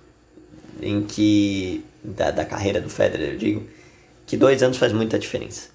em 0.83 1.03
que, 1.03 1.83
da, 2.05 2.31
da 2.31 2.45
carreira 2.45 2.81
do 2.81 2.91
Federer, 2.91 3.33
eu 3.33 3.39
digo, 3.39 3.63
que 4.33 4.37
dois 4.39 4.63
anos 4.63 4.79
faz 4.79 4.95
muita 4.95 5.19
diferença. 5.19 5.69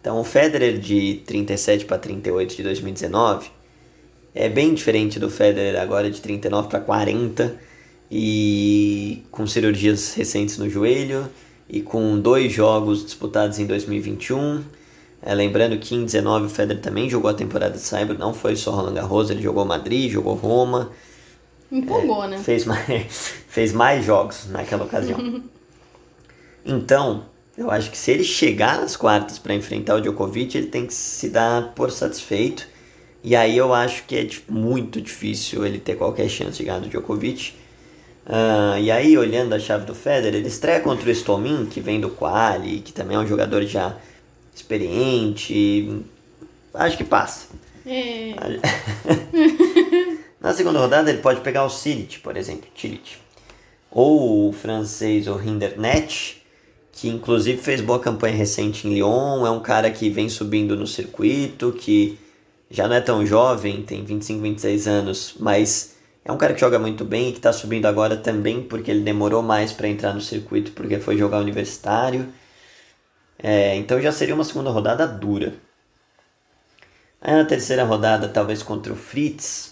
Então, 0.00 0.18
o 0.18 0.24
Federer 0.24 0.80
de 0.80 1.22
37 1.26 1.84
para 1.84 1.96
38 1.96 2.56
de 2.56 2.62
2019 2.64 3.48
é 4.34 4.48
bem 4.48 4.74
diferente 4.74 5.20
do 5.20 5.30
Federer 5.30 5.80
agora 5.80 6.10
de 6.10 6.20
39 6.20 6.68
para 6.68 6.80
40 6.80 7.56
e 8.10 9.22
com 9.30 9.46
cirurgias 9.46 10.12
recentes 10.14 10.58
no 10.58 10.68
joelho 10.68 11.30
e 11.68 11.82
com 11.82 12.18
dois 12.18 12.52
jogos 12.52 13.04
disputados 13.04 13.60
em 13.60 13.66
2021. 13.66 14.64
É, 15.22 15.32
lembrando 15.32 15.78
que 15.78 15.94
em 15.94 16.04
19 16.04 16.46
o 16.46 16.48
Federer 16.48 16.82
também 16.82 17.08
jogou 17.08 17.30
a 17.30 17.34
temporada 17.34 17.74
de 17.74 17.80
Saibro, 17.80 18.18
não 18.18 18.34
foi 18.34 18.56
só 18.56 18.72
Roland 18.72 18.94
Garros, 18.94 19.30
ele 19.30 19.40
jogou 19.40 19.64
Madrid, 19.64 20.10
jogou 20.10 20.34
Roma. 20.34 20.90
Empolgou, 21.70 22.24
é, 22.24 22.30
né? 22.30 22.38
Fez 22.38 22.64
mais, 22.64 23.34
fez 23.46 23.72
mais 23.72 24.04
jogos 24.04 24.48
naquela 24.48 24.84
ocasião. 24.84 25.44
então, 26.66 27.30
eu 27.60 27.70
acho 27.70 27.90
que 27.90 27.98
se 27.98 28.10
ele 28.10 28.24
chegar 28.24 28.80
nas 28.80 28.96
quartas 28.96 29.38
para 29.38 29.54
enfrentar 29.54 29.96
o 29.96 30.00
Djokovic, 30.00 30.56
ele 30.56 30.68
tem 30.68 30.86
que 30.86 30.94
se 30.94 31.28
dar 31.28 31.74
por 31.74 31.90
satisfeito. 31.90 32.66
E 33.22 33.36
aí 33.36 33.54
eu 33.54 33.74
acho 33.74 34.04
que 34.04 34.16
é 34.16 34.26
muito 34.48 34.98
difícil 34.98 35.66
ele 35.66 35.78
ter 35.78 35.94
qualquer 35.94 36.26
chance 36.30 36.56
de 36.56 36.64
ganhar 36.64 36.80
do 36.80 36.88
Djokovic. 36.88 37.52
Uh, 38.26 38.78
e 38.80 38.90
aí, 38.90 39.18
olhando 39.18 39.54
a 39.54 39.58
chave 39.58 39.84
do 39.84 39.94
Federer, 39.94 40.36
ele 40.36 40.48
estreia 40.48 40.80
contra 40.80 41.06
o 41.06 41.12
Stomin, 41.12 41.66
que 41.66 41.82
vem 41.82 42.00
do 42.00 42.08
Quali, 42.08 42.80
que 42.80 42.94
também 42.94 43.18
é 43.18 43.20
um 43.20 43.26
jogador 43.26 43.62
já 43.64 43.94
experiente. 44.54 46.00
Acho 46.72 46.96
que 46.96 47.04
passa. 47.04 47.48
É. 47.84 48.32
Na 50.40 50.54
segunda 50.54 50.78
rodada, 50.78 51.10
ele 51.10 51.20
pode 51.20 51.42
pegar 51.42 51.66
o 51.66 51.68
Cilic, 51.68 52.20
por 52.20 52.38
exemplo, 52.38 52.70
Cilic. 52.74 53.18
Ou 53.90 54.48
o 54.48 54.52
francês, 54.52 55.28
o 55.28 55.38
Hindernet, 55.38 56.39
que 57.00 57.08
inclusive 57.08 57.62
fez 57.62 57.80
boa 57.80 57.98
campanha 57.98 58.36
recente 58.36 58.86
em 58.86 58.92
Lyon, 58.92 59.46
é 59.46 59.50
um 59.50 59.60
cara 59.60 59.90
que 59.90 60.10
vem 60.10 60.28
subindo 60.28 60.76
no 60.76 60.86
circuito, 60.86 61.72
que 61.72 62.18
já 62.70 62.86
não 62.86 62.94
é 62.94 63.00
tão 63.00 63.24
jovem, 63.24 63.82
tem 63.82 64.04
25, 64.04 64.42
26 64.42 64.86
anos, 64.86 65.34
mas 65.40 65.96
é 66.22 66.30
um 66.30 66.36
cara 66.36 66.52
que 66.52 66.60
joga 66.60 66.78
muito 66.78 67.02
bem 67.02 67.30
e 67.30 67.32
que 67.32 67.38
está 67.38 67.54
subindo 67.54 67.86
agora 67.86 68.18
também 68.18 68.62
porque 68.62 68.90
ele 68.90 69.00
demorou 69.00 69.42
mais 69.42 69.72
para 69.72 69.88
entrar 69.88 70.12
no 70.12 70.20
circuito 70.20 70.72
porque 70.72 70.98
foi 70.98 71.16
jogar 71.16 71.38
universitário. 71.38 72.28
É, 73.42 73.74
então 73.76 73.98
já 73.98 74.12
seria 74.12 74.34
uma 74.34 74.44
segunda 74.44 74.68
rodada 74.68 75.06
dura. 75.08 75.54
Aí 77.18 77.32
na 77.32 77.46
terceira 77.46 77.84
rodada, 77.84 78.28
talvez 78.28 78.62
contra 78.62 78.92
o 78.92 78.96
Fritz, 78.96 79.69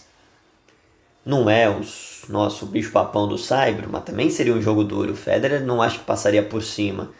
não 1.28 1.50
é 1.50 1.68
os 1.68 2.22
nosso 2.26 2.64
bicho-papão 2.64 3.28
do 3.28 3.36
Saibro, 3.36 3.86
mas 3.92 4.02
também 4.02 4.30
seria 4.30 4.54
um 4.54 4.62
jogo 4.62 4.82
duro. 4.82 5.12
O 5.12 5.16
Federer 5.16 5.62
não 5.62 5.82
acho 5.82 5.98
que 5.98 6.06
passaria 6.06 6.42
por 6.42 6.62
cima. 6.62 7.12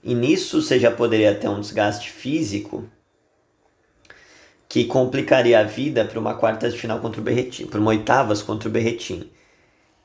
E 0.00 0.14
nisso 0.14 0.62
você 0.62 0.78
já 0.78 0.92
poderia 0.92 1.34
ter 1.34 1.48
um 1.48 1.60
desgaste 1.60 2.08
físico 2.08 2.88
que 4.68 4.84
complicaria 4.84 5.58
a 5.58 5.64
vida 5.64 6.04
para 6.04 6.20
uma 6.20 6.34
quarta 6.34 6.70
de 6.70 6.78
final 6.78 7.00
contra 7.00 7.20
o 7.20 7.24
Berretini, 7.24 7.68
para 7.68 7.80
uma 7.80 7.90
oitavas 7.90 8.42
contra 8.42 8.68
o 8.68 8.72
Berretini. 8.72 9.32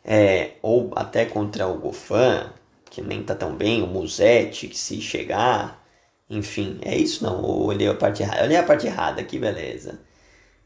É, 0.03 0.53
ou 0.63 0.91
até 0.95 1.23
contra 1.25 1.67
o 1.67 1.77
Gofan, 1.77 2.51
que 2.89 3.03
nem 3.03 3.21
tá 3.21 3.35
tão 3.35 3.55
bem, 3.55 3.83
o 3.83 3.87
Musetti, 3.87 4.67
que 4.67 4.77
se 4.77 4.99
chegar, 4.99 5.85
enfim, 6.27 6.79
é 6.81 6.97
isso 6.97 7.23
não, 7.23 7.37
eu 7.37 7.61
olhei 7.65 7.87
a 7.87 7.93
parte 7.93 8.23
errada, 8.23 8.43
olhei 8.45 8.57
a 8.57 8.63
parte 8.63 8.87
errada 8.87 9.21
aqui, 9.21 9.37
beleza. 9.37 9.99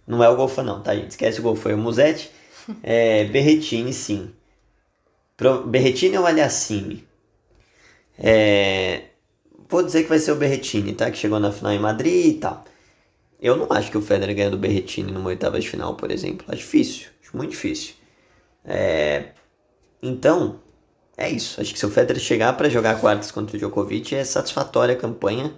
Não 0.08 0.24
é 0.24 0.30
o 0.30 0.38
Gofan 0.38 0.64
não, 0.64 0.82
tá 0.82 0.96
gente, 0.96 1.12
esquece 1.12 1.42
o 1.42 1.44
Gofan, 1.44 1.72
é 1.72 1.76
o 1.76 1.78
Musetti, 1.78 2.32
é, 2.84 3.26
Berretini, 3.26 3.94
sim. 3.94 4.32
Pro, 5.36 5.66
Berretini 5.68 6.18
ou 6.18 6.26
Aliassime? 6.26 7.08
É, 8.18 9.04
vou 9.70 9.84
dizer 9.84 10.04
que 10.04 10.10
vai 10.10 10.20
ser 10.20 10.32
o 10.32 10.36
Berretini, 10.36 10.94
tá? 10.94 11.12
Que 11.12 11.18
chegou 11.18 11.40
na 11.40 11.52
final 11.52 11.72
em 11.72 11.80
Madrid 11.80 12.26
e 12.26 12.40
tal. 12.40 12.66
Eu 13.40 13.56
não 13.56 13.68
acho 13.72 13.92
que 13.92 13.98
o 13.98 14.02
Federer 14.02 14.36
ganha 14.36 14.50
do 14.50 14.58
Berretini 14.58 15.12
numa 15.12 15.30
oitava 15.30 15.60
de 15.60 15.70
final, 15.70 15.96
por 15.96 16.12
exemplo. 16.12 16.46
Acho 16.50 16.62
difícil, 16.62 17.08
acho 17.22 17.38
muito 17.38 17.52
difícil. 17.52 17.94
É, 18.66 19.32
então, 20.02 20.60
é 21.16 21.30
isso. 21.30 21.62
Acho 21.62 21.74
que 21.74 21.80
se 21.80 21.86
o 21.86 21.92
Federer 21.92 22.22
chegar 22.22 22.54
para 22.58 22.70
jogar 22.70 23.00
quartas 23.00 23.32
contra 23.32 23.56
o 23.56 23.60
Djokovic, 23.60 24.16
é 24.16 24.24
satisfatória 24.24 24.96
a 24.96 24.98
campanha. 24.98 25.54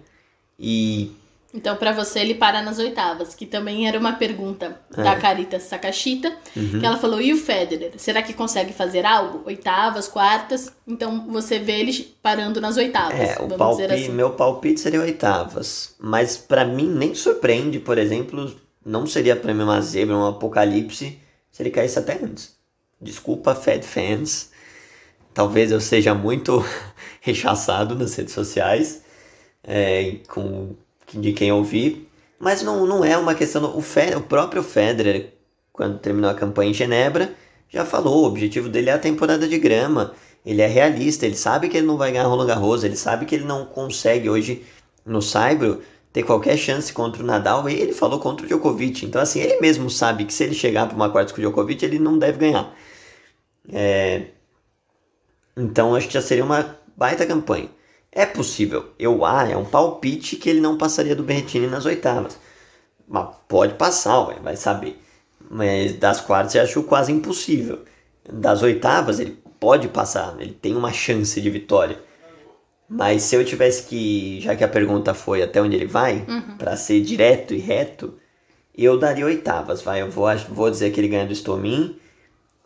E 0.60 1.16
então, 1.51 1.75
para 1.75 1.91
você, 1.91 2.20
ele 2.20 2.36
para 2.36 2.62
nas 2.62 2.77
oitavas, 2.77 3.34
que 3.34 3.46
também 3.46 3.88
era 3.88 3.98
uma 3.98 4.13
pergunta 4.13 4.79
é. 4.96 5.03
da 5.03 5.15
Carita 5.15 5.60
Sakashita, 5.60 6.32
uhum. 6.56 6.79
que 6.79 6.86
ela 6.86 6.98
falou: 6.98 7.20
e 7.20 7.34
o 7.34 7.38
Federer? 7.38 7.94
Será 7.98 8.22
que 8.22 8.34
consegue 8.34 8.72
fazer 8.72 9.03
algo? 9.03 9.41
Oitavas, 9.46 10.08
quartas? 10.08 10.72
Então, 10.88 11.25
você 11.27 11.58
vê 11.58 11.79
ele 11.79 12.15
parando 12.22 12.62
nas 12.62 12.77
oitavas. 12.77 13.20
É, 13.20 13.41
o 13.41 13.48
palpite, 13.48 13.91
assim. 13.91 14.10
meu 14.10 14.32
palpite 14.32 14.79
seria 14.79 15.01
oitavas. 15.01 15.96
Mas 16.00 16.38
para 16.38 16.63
mim, 16.65 16.88
nem 16.88 17.15
surpreende, 17.15 17.79
por 17.79 17.98
exemplo, 17.98 18.56
não 18.86 19.08
seria 19.08 19.36
para 19.36 19.51
mim 19.51 19.63
uma 19.63 19.82
zebra, 19.82 20.15
um 20.15 20.27
apocalipse, 20.27 21.20
se 21.51 21.63
ele 21.63 21.72
caísse 21.72 21.98
até 21.98 22.13
antes. 22.24 22.56
Desculpa, 23.01 23.56
Fed 23.56 23.84
fans. 23.84 24.51
Talvez 25.34 25.72
eu 25.72 25.82
seja 25.82 26.13
muito 26.13 26.63
rechaçado 27.22 27.96
nas 27.96 28.13
redes 28.13 28.36
sociais, 28.36 29.01
é, 29.63 30.18
com 30.27 30.75
de 31.13 31.34
quem 31.34 31.51
ouvir, 31.51 32.10
mas 32.39 32.62
não, 32.62 32.86
não 32.86 33.04
é 33.04 33.18
uma 33.18 33.36
questão. 33.36 33.78
O, 33.78 33.82
Fe, 33.82 34.16
o 34.16 34.22
próprio 34.22 34.63
Federer, 34.63 35.34
quando 35.72 36.00
terminou 36.00 36.30
a 36.30 36.36
campanha 36.36 36.72
em 36.72 36.74
Genebra, 36.74 37.34
já 37.70 37.86
falou: 37.86 38.24
o 38.24 38.28
objetivo 38.28 38.70
dele 38.70 38.89
é 38.89 38.94
a 38.94 39.00
temporada 39.00 39.48
de 39.48 39.58
grama. 39.58 40.13
Ele 40.46 40.62
é 40.62 40.68
realista, 40.68 41.25
ele 41.25 41.36
sabe 41.36 41.68
que 41.68 41.78
ele 41.78 41.86
não 41.88 41.98
vai 41.98 42.12
ganhar 42.12 42.25
Roland 42.25 42.48
Garros, 42.48 42.84
ele 42.84 42.96
sabe 42.96 43.25
que 43.25 43.36
ele 43.36 43.44
não 43.44 43.66
consegue 43.66 44.30
hoje 44.30 44.63
no 45.06 45.22
Saibro 45.22 45.82
ter 46.13 46.24
qualquer 46.24 46.58
chance 46.58 46.92
contra 46.94 47.22
o 47.22 47.25
Nadal 47.25 47.70
e 47.70 47.74
ele 47.74 47.94
falou 47.94 48.20
contra 48.20 48.46
o 48.46 48.50
Djokovic. 48.50 49.06
Então, 49.06 49.22
assim, 49.22 49.42
ele 49.42 49.60
mesmo 49.60 49.89
sabe 49.89 50.25
que 50.25 50.34
se 50.34 50.44
ele 50.44 50.56
chegar 50.56 50.88
para 50.88 50.96
uma 50.96 51.10
quarta 51.10 51.34
com 51.34 51.39
o 51.39 51.42
Djokovic, 51.42 51.84
ele 51.84 52.00
não 52.00 52.18
deve 52.18 52.38
ganhar. 52.39 52.74
É... 53.72 54.28
Então, 55.56 55.94
acho 55.96 56.08
que 56.08 56.13
já 56.13 56.22
seria 56.22 56.44
uma 56.44 56.78
baita 56.96 57.25
campanha. 57.25 57.70
É 58.12 58.25
possível. 58.25 58.94
Eu 58.98 59.25
ah, 59.25 59.48
é 59.48 59.56
um 59.58 59.66
palpite 59.66 60.36
que 60.36 60.50
ele 60.50 60.62
não 60.62 60.78
passaria 60.78 61.16
do 61.16 61.24
Berrettini 61.24 61.68
nas 61.68 61.86
oitavas. 61.86 62.39
Mas 63.08 63.30
pode 63.48 63.75
passar, 63.75 64.28
ué, 64.30 64.39
vai 64.42 64.56
saber. 64.58 65.00
Mas 65.50 65.94
das 65.96 66.22
quartas 66.22 66.56
eu 66.56 66.63
acho 66.63 66.84
quase 66.84 67.12
impossível. 67.12 67.86
das 68.32 68.62
oitavas, 68.63 69.20
ele 69.20 69.39
pode 69.60 69.88
passar, 69.89 70.36
ele 70.39 70.54
tem 70.54 70.75
uma 70.75 70.94
chance 70.94 71.39
de 71.42 71.50
vitória. 71.50 72.00
Mas 72.88 73.24
se 73.24 73.36
eu 73.36 73.46
tivesse 73.46 73.84
que, 73.88 74.42
já 74.42 74.56
que 74.56 74.63
a 74.63 74.68
pergunta 74.68 75.13
foi 75.13 75.42
até 75.44 75.62
onde 75.62 75.75
ele 75.75 75.86
vai, 75.88 76.25
Uhum. 76.28 76.58
para 76.58 76.75
ser 76.78 77.01
direto 77.01 77.54
e 77.54 77.58
reto, 77.60 78.20
eu 78.78 78.98
daria 79.00 79.25
oitavas, 79.25 79.82
vai. 79.82 80.01
Eu 80.01 80.12
vou, 80.12 80.28
vou 80.50 80.70
dizer 80.72 80.92
que 80.92 81.00
ele 81.00 81.08
ganha 81.10 81.25
do 81.28 81.34
Stomin. 81.34 82.00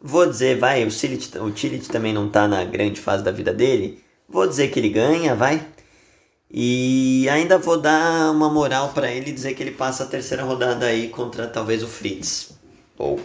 Vou 0.01 0.25
dizer, 0.27 0.57
vai, 0.59 0.83
o 0.85 0.89
Tillit, 0.89 1.37
o 1.39 1.51
também 1.91 2.13
não 2.13 2.29
tá 2.29 2.47
na 2.47 2.63
grande 2.65 2.99
fase 3.01 3.23
da 3.23 3.31
vida 3.31 3.53
dele. 3.53 4.02
Vou 4.27 4.47
dizer 4.47 4.69
que 4.69 4.79
ele 4.79 4.89
ganha, 4.89 5.35
vai. 5.35 5.65
E 6.49 7.27
ainda 7.29 7.57
vou 7.57 7.79
dar 7.81 8.31
uma 8.31 8.49
moral 8.49 8.89
para 8.89 9.11
ele 9.11 9.31
e 9.31 9.33
dizer 9.33 9.55
que 9.55 9.63
ele 9.63 9.71
passa 9.71 10.03
a 10.03 10.07
terceira 10.07 10.43
rodada 10.43 10.85
aí 10.85 11.09
contra 11.09 11.47
talvez 11.47 11.81
o 11.81 11.87
Fritz. 11.87 12.53
Ou, 12.97 13.19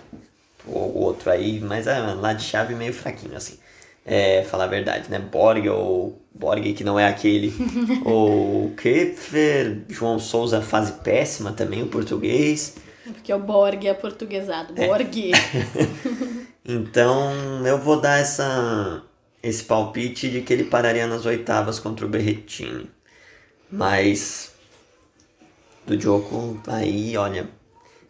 ou 0.67 0.97
outro 0.97 1.31
aí, 1.31 1.61
mas 1.61 1.87
é, 1.87 1.99
lá 1.99 2.33
de 2.33 2.43
chave 2.43 2.75
meio 2.75 2.95
fraquinho, 2.95 3.37
assim. 3.37 3.59
É, 4.05 4.43
falar 4.45 4.65
a 4.65 4.69
verdade, 4.69 5.11
né? 5.11 5.19
Borg 5.19 5.69
ou 5.69 6.19
Borg, 6.35 6.73
que 6.73 6.83
não 6.83 6.99
é 6.99 7.07
aquele. 7.07 7.53
ou 8.07 8.71
Kepfer, 8.71 9.83
João 9.89 10.19
Souza, 10.19 10.63
fase 10.63 10.93
péssima 10.93 11.53
também, 11.53 11.83
o 11.83 11.89
português. 11.89 12.77
Porque 13.05 13.33
o 13.33 13.39
Borg 13.39 13.85
é 13.87 13.93
portuguesado. 13.95 14.75
Borg. 14.75 15.33
Então 16.71 17.67
eu 17.67 17.79
vou 17.79 17.99
dar 17.99 18.19
essa, 18.19 19.03
esse 19.49 19.65
palpite 19.65 20.29
de 20.31 20.43
que 20.43 20.53
ele 20.53 20.65
pararia 20.65 21.07
nas 21.07 21.27
oitavas 21.27 21.79
contra 21.79 22.07
o 22.07 22.09
Berretini. 22.09 22.91
Mas 23.71 24.53
do 25.87 25.97
Djoko, 25.97 26.61
aí, 26.67 27.17
olha, 27.17 27.49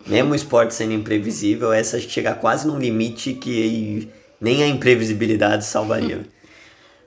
mesmo 0.06 0.32
o 0.32 0.34
esporte 0.34 0.74
sendo 0.74 0.92
imprevisível, 0.92 1.72
essa 1.72 2.00
chega 2.00 2.34
quase 2.34 2.66
num 2.66 2.78
limite 2.78 3.34
que 3.34 4.08
nem 4.40 4.62
a 4.62 4.68
imprevisibilidade 4.68 5.64
salvaria. 5.64 6.26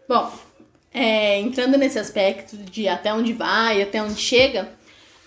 Bom, 0.07 0.31
é, 0.93 1.39
entrando 1.39 1.77
nesse 1.77 2.00
aspecto 2.00 2.57
de 2.57 2.88
até 2.88 3.13
onde 3.13 3.33
vai, 3.33 3.81
até 3.81 4.01
onde 4.01 4.19
chega, 4.19 4.69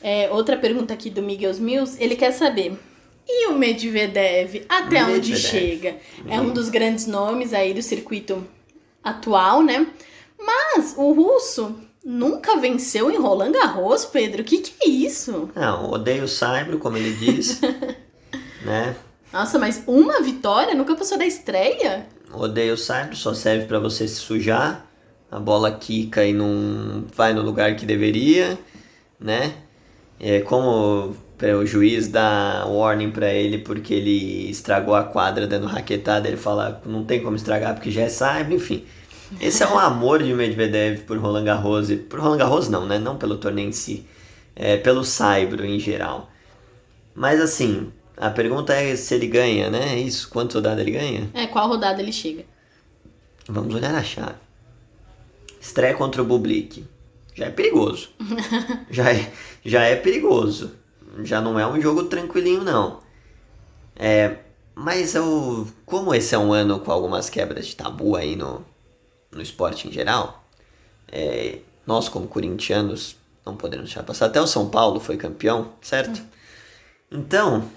é, 0.02 0.30
outra 0.30 0.56
pergunta 0.56 0.92
aqui 0.92 1.08
do 1.08 1.22
Miguel 1.22 1.54
Mills, 1.54 1.96
ele 1.98 2.16
quer 2.16 2.32
saber. 2.32 2.78
E 3.26 3.46
o 3.48 3.58
Medvedev, 3.58 4.66
até 4.68 5.02
onde 5.02 5.32
Medvedev. 5.32 5.40
chega? 5.40 5.96
É 6.28 6.38
um 6.38 6.52
dos 6.52 6.68
grandes 6.68 7.06
nomes 7.06 7.54
aí 7.54 7.72
do 7.72 7.80
circuito 7.80 8.46
atual, 9.04 9.62
né? 9.62 9.86
Mas 10.40 10.94
o 10.96 11.12
russo 11.12 11.76
nunca 12.04 12.56
venceu 12.56 13.10
em 13.10 13.16
Roland 13.16 13.52
Garros, 13.52 14.04
Pedro. 14.04 14.42
O 14.42 14.44
que, 14.44 14.58
que 14.58 14.74
é 14.82 14.88
isso? 14.88 15.50
Não, 15.54 15.90
odeio 15.90 16.24
o 16.24 16.28
Saibro, 16.28 16.78
como 16.78 16.96
ele 16.96 17.14
diz, 17.14 17.60
né? 18.64 18.96
Nossa, 19.32 19.58
mas 19.58 19.82
uma 19.86 20.20
vitória? 20.20 20.74
Nunca 20.74 20.94
passou 20.94 21.18
da 21.18 21.26
estreia? 21.26 22.06
Odeio 22.32 22.74
o 22.74 22.78
Saibro, 22.78 23.16
só 23.16 23.34
serve 23.34 23.66
pra 23.66 23.78
você 23.78 24.06
se 24.06 24.16
sujar. 24.16 24.86
A 25.30 25.40
bola 25.40 25.72
quica 25.72 26.24
e 26.24 26.32
não 26.32 27.04
vai 27.14 27.32
no 27.32 27.42
lugar 27.42 27.74
que 27.74 27.84
deveria, 27.84 28.56
né? 29.18 29.54
É 30.20 30.40
como 30.40 31.16
o 31.60 31.66
juiz 31.66 32.08
dá 32.08 32.64
warning 32.66 33.10
pra 33.10 33.32
ele 33.32 33.58
porque 33.58 33.92
ele 33.94 34.50
estragou 34.50 34.94
a 34.94 35.04
quadra 35.04 35.46
dando 35.46 35.66
raquetada, 35.66 36.28
ele 36.28 36.36
fala 36.36 36.80
não 36.86 37.04
tem 37.04 37.22
como 37.22 37.36
estragar 37.36 37.74
porque 37.74 37.90
já 37.90 38.02
é 38.02 38.08
Saibro, 38.08 38.54
enfim. 38.54 38.84
Esse 39.40 39.62
é 39.62 39.66
um 39.66 39.78
amor 39.78 40.22
de 40.22 40.32
Medvedev 40.32 41.02
por 41.02 41.18
Roland 41.18 41.44
Garros, 41.44 41.90
e 41.90 41.96
por 41.96 42.20
Roland 42.20 42.38
Garros 42.38 42.68
não, 42.68 42.86
né? 42.86 42.98
Não 42.98 43.16
pelo 43.16 43.36
torneio 43.36 43.68
em 43.68 43.72
si, 43.72 44.06
é 44.54 44.76
pelo 44.76 45.04
Saibro 45.04 45.64
em 45.64 45.78
geral. 45.78 46.30
Mas 47.14 47.40
assim, 47.40 47.92
a 48.16 48.30
pergunta 48.30 48.72
é 48.72 48.94
se 48.94 49.14
ele 49.14 49.26
ganha, 49.26 49.70
né? 49.70 49.94
É 49.94 49.98
Isso, 49.98 50.28
quanto 50.28 50.54
rodada 50.54 50.80
ele 50.80 50.92
ganha? 50.92 51.30
É, 51.34 51.46
qual 51.46 51.68
rodada 51.68 52.00
ele 52.00 52.12
chega? 52.12 52.44
Vamos 53.48 53.74
olhar 53.74 53.94
a 53.94 54.02
chave. 54.02 54.36
Estreia 55.60 55.94
contra 55.94 56.22
o 56.22 56.24
Bublik. 56.24 56.84
Já 57.34 57.46
é 57.46 57.50
perigoso. 57.50 58.10
já, 58.90 59.10
é, 59.12 59.32
já 59.64 59.82
é 59.82 59.96
perigoso. 59.96 60.72
Já 61.22 61.40
não 61.40 61.58
é 61.58 61.66
um 61.66 61.80
jogo 61.80 62.04
tranquilinho, 62.04 62.64
não. 62.64 63.00
É, 63.96 64.38
mas 64.74 65.14
eu, 65.14 65.68
como 65.86 66.14
esse 66.14 66.34
é 66.34 66.38
um 66.38 66.52
ano 66.52 66.80
com 66.80 66.90
algumas 66.90 67.30
quebras 67.30 67.66
de 67.66 67.76
tabu 67.76 68.16
aí 68.16 68.34
no, 68.34 68.64
no 69.30 69.40
esporte 69.40 69.86
em 69.86 69.92
geral, 69.92 70.44
é, 71.12 71.58
nós 71.86 72.08
como 72.08 72.26
corintianos 72.26 73.16
não 73.44 73.56
podemos 73.56 73.86
deixar 73.86 74.02
passar. 74.02 74.26
Até 74.26 74.40
o 74.40 74.46
São 74.46 74.68
Paulo 74.68 74.98
foi 74.98 75.16
campeão, 75.16 75.72
certo? 75.80 76.22
Então, 77.10 77.68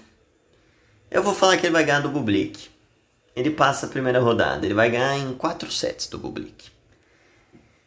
eu 1.10 1.22
vou 1.22 1.34
falar 1.34 1.56
que 1.56 1.66
ele 1.66 1.72
vai 1.72 1.84
ganhar 1.84 2.00
do 2.00 2.08
Bublik. 2.08 2.68
Ele 3.36 3.50
passa 3.50 3.86
a 3.86 3.88
primeira 3.88 4.18
rodada. 4.18 4.64
Ele 4.66 4.74
vai 4.74 4.90
ganhar 4.90 5.16
em 5.16 5.34
4 5.34 5.70
sets 5.70 6.08
do 6.08 6.18
Bublik. 6.18 6.70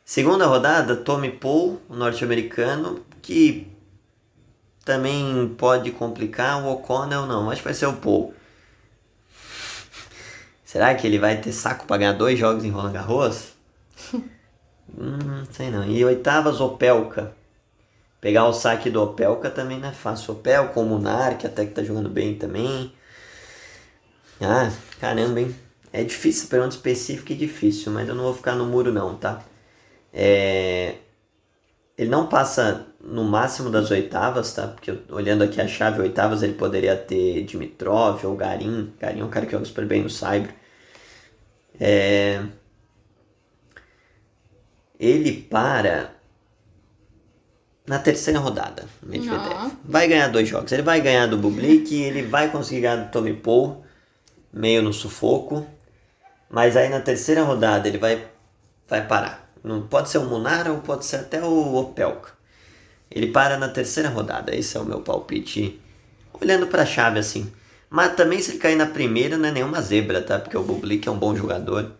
Segunda 0.06 0.46
rodada, 0.46 0.96
Tommy 0.96 1.32
Paul, 1.32 1.82
o 1.90 1.96
norte-americano, 1.96 3.06
que 3.22 3.71
também 4.86 5.48
pode 5.58 5.92
complicar. 5.92 6.64
O 6.64 6.72
O'Connell 6.72 7.26
não, 7.26 7.50
acho 7.50 7.62
que 7.62 7.68
vai 7.68 7.74
ser 7.74 7.88
o 7.88 7.94
Paul. 7.94 8.34
Será 10.66 10.96
que 10.96 11.06
ele 11.06 11.20
vai 11.20 11.40
ter 11.42 11.52
saco 11.52 11.86
para 11.86 11.98
ganhar 11.98 12.14
dois 12.14 12.40
jogos 12.40 12.64
em 12.64 12.70
Roland 12.70 12.94
Garros? 12.94 13.50
hum, 14.14 14.22
não 14.98 15.46
sei 15.52 15.70
não. 15.70 15.84
E 15.84 16.04
oitavas, 16.06 16.62
Opelka. 16.62 17.36
Pegar 18.22 18.46
o 18.48 18.54
saque 18.54 18.90
do 18.90 19.02
Opelka 19.02 19.50
também 19.50 19.80
não 19.80 19.90
é 19.90 19.94
fácil. 19.94 20.34
Opelka, 20.34 20.80
o 20.80 20.86
Munar, 20.86 21.38
que 21.38 21.46
até 21.46 21.66
que 21.66 21.74
tá 21.74 21.84
jogando 21.84 22.10
bem 22.10 22.36
também. 22.36 22.94
Ah, 24.40 24.72
caramba, 25.00 25.42
hein? 25.42 25.56
É 25.94 26.04
difícil, 26.04 26.48
pergunta 26.48 26.76
específica 26.76 27.34
e 27.34 27.36
difícil, 27.36 27.92
mas 27.92 28.08
eu 28.08 28.16
não 28.16 28.24
vou 28.24 28.34
ficar 28.34 28.56
no 28.56 28.66
muro 28.66 28.94
não, 28.94 29.16
tá? 29.16 29.44
É... 30.14 30.96
Ele 31.98 32.10
não 32.10 32.28
passa 32.28 32.88
no 33.04 33.24
máximo 33.24 33.70
das 33.70 33.90
oitavas, 33.92 34.54
tá? 34.54 34.68
Porque 34.68 34.98
olhando 35.10 35.44
aqui 35.44 35.60
a 35.60 35.68
chave 35.68 36.02
oitavas, 36.02 36.44
ele 36.44 36.54
poderia 36.54 36.96
ter 36.96 37.44
Dimitrov 37.44 38.24
ou 38.26 38.36
Garim. 38.36 38.94
Garim 39.00 39.22
é 39.22 39.24
um 39.24 39.30
cara 39.30 39.46
que 39.46 39.52
joga 39.52 39.66
super 39.66 39.86
bem 39.86 40.04
no 40.04 40.10
Saibro. 40.10 40.54
É... 41.80 42.44
Ele 45.00 45.34
para 45.34 46.12
na 47.88 47.98
terceira 47.98 48.40
rodada, 48.40 48.86
Medvedev. 49.02 49.72
Vai 49.84 50.08
ganhar 50.08 50.28
dois 50.28 50.48
jogos. 50.48 50.72
Ele 50.72 50.84
vai 50.84 51.02
ganhar 51.02 51.26
do 51.28 51.38
Bublik, 51.38 51.92
ele 52.02 52.22
vai 52.22 52.52
conseguir 52.52 52.82
ganhar 52.82 52.98
do 52.98 53.12
Tommy 53.12 53.34
Paul, 53.34 53.84
meio 54.54 54.84
no 54.84 54.94
sufoco. 54.94 55.66
Mas 56.50 56.78
aí 56.78 56.90
na 56.90 57.00
terceira 57.00 57.44
rodada 57.44 57.88
ele 57.88 57.98
vai, 57.98 58.28
vai 58.88 59.06
parar. 59.08 59.52
Não 59.64 59.88
pode 59.88 60.10
ser 60.10 60.20
o 60.20 60.26
Munar 60.26 60.70
ou 60.70 60.80
pode 60.80 61.06
ser 61.06 61.18
até 61.18 61.44
o 61.44 61.76
Opelka. 61.76 62.41
Ele 63.12 63.28
para 63.28 63.58
na 63.58 63.68
terceira 63.68 64.10
rodada. 64.10 64.56
Esse 64.56 64.78
é 64.78 64.80
o 64.80 64.86
meu 64.86 65.02
palpite. 65.02 65.80
Olhando 66.34 66.68
pra 66.68 66.86
chave 66.86 67.20
assim. 67.20 67.52
Mas 67.90 68.16
também 68.16 68.40
se 68.40 68.52
ele 68.52 68.60
cair 68.60 68.76
na 68.76 68.86
primeira 68.86 69.38
não 69.38 69.50
é 69.50 69.52
nenhuma 69.52 69.82
zebra, 69.82 70.22
tá? 70.22 70.40
Porque 70.40 70.58
o 70.58 70.64
Bublik 70.64 71.08
é 71.08 71.12
um 71.12 71.18
bom 71.18 71.36
jogador. 71.36 71.92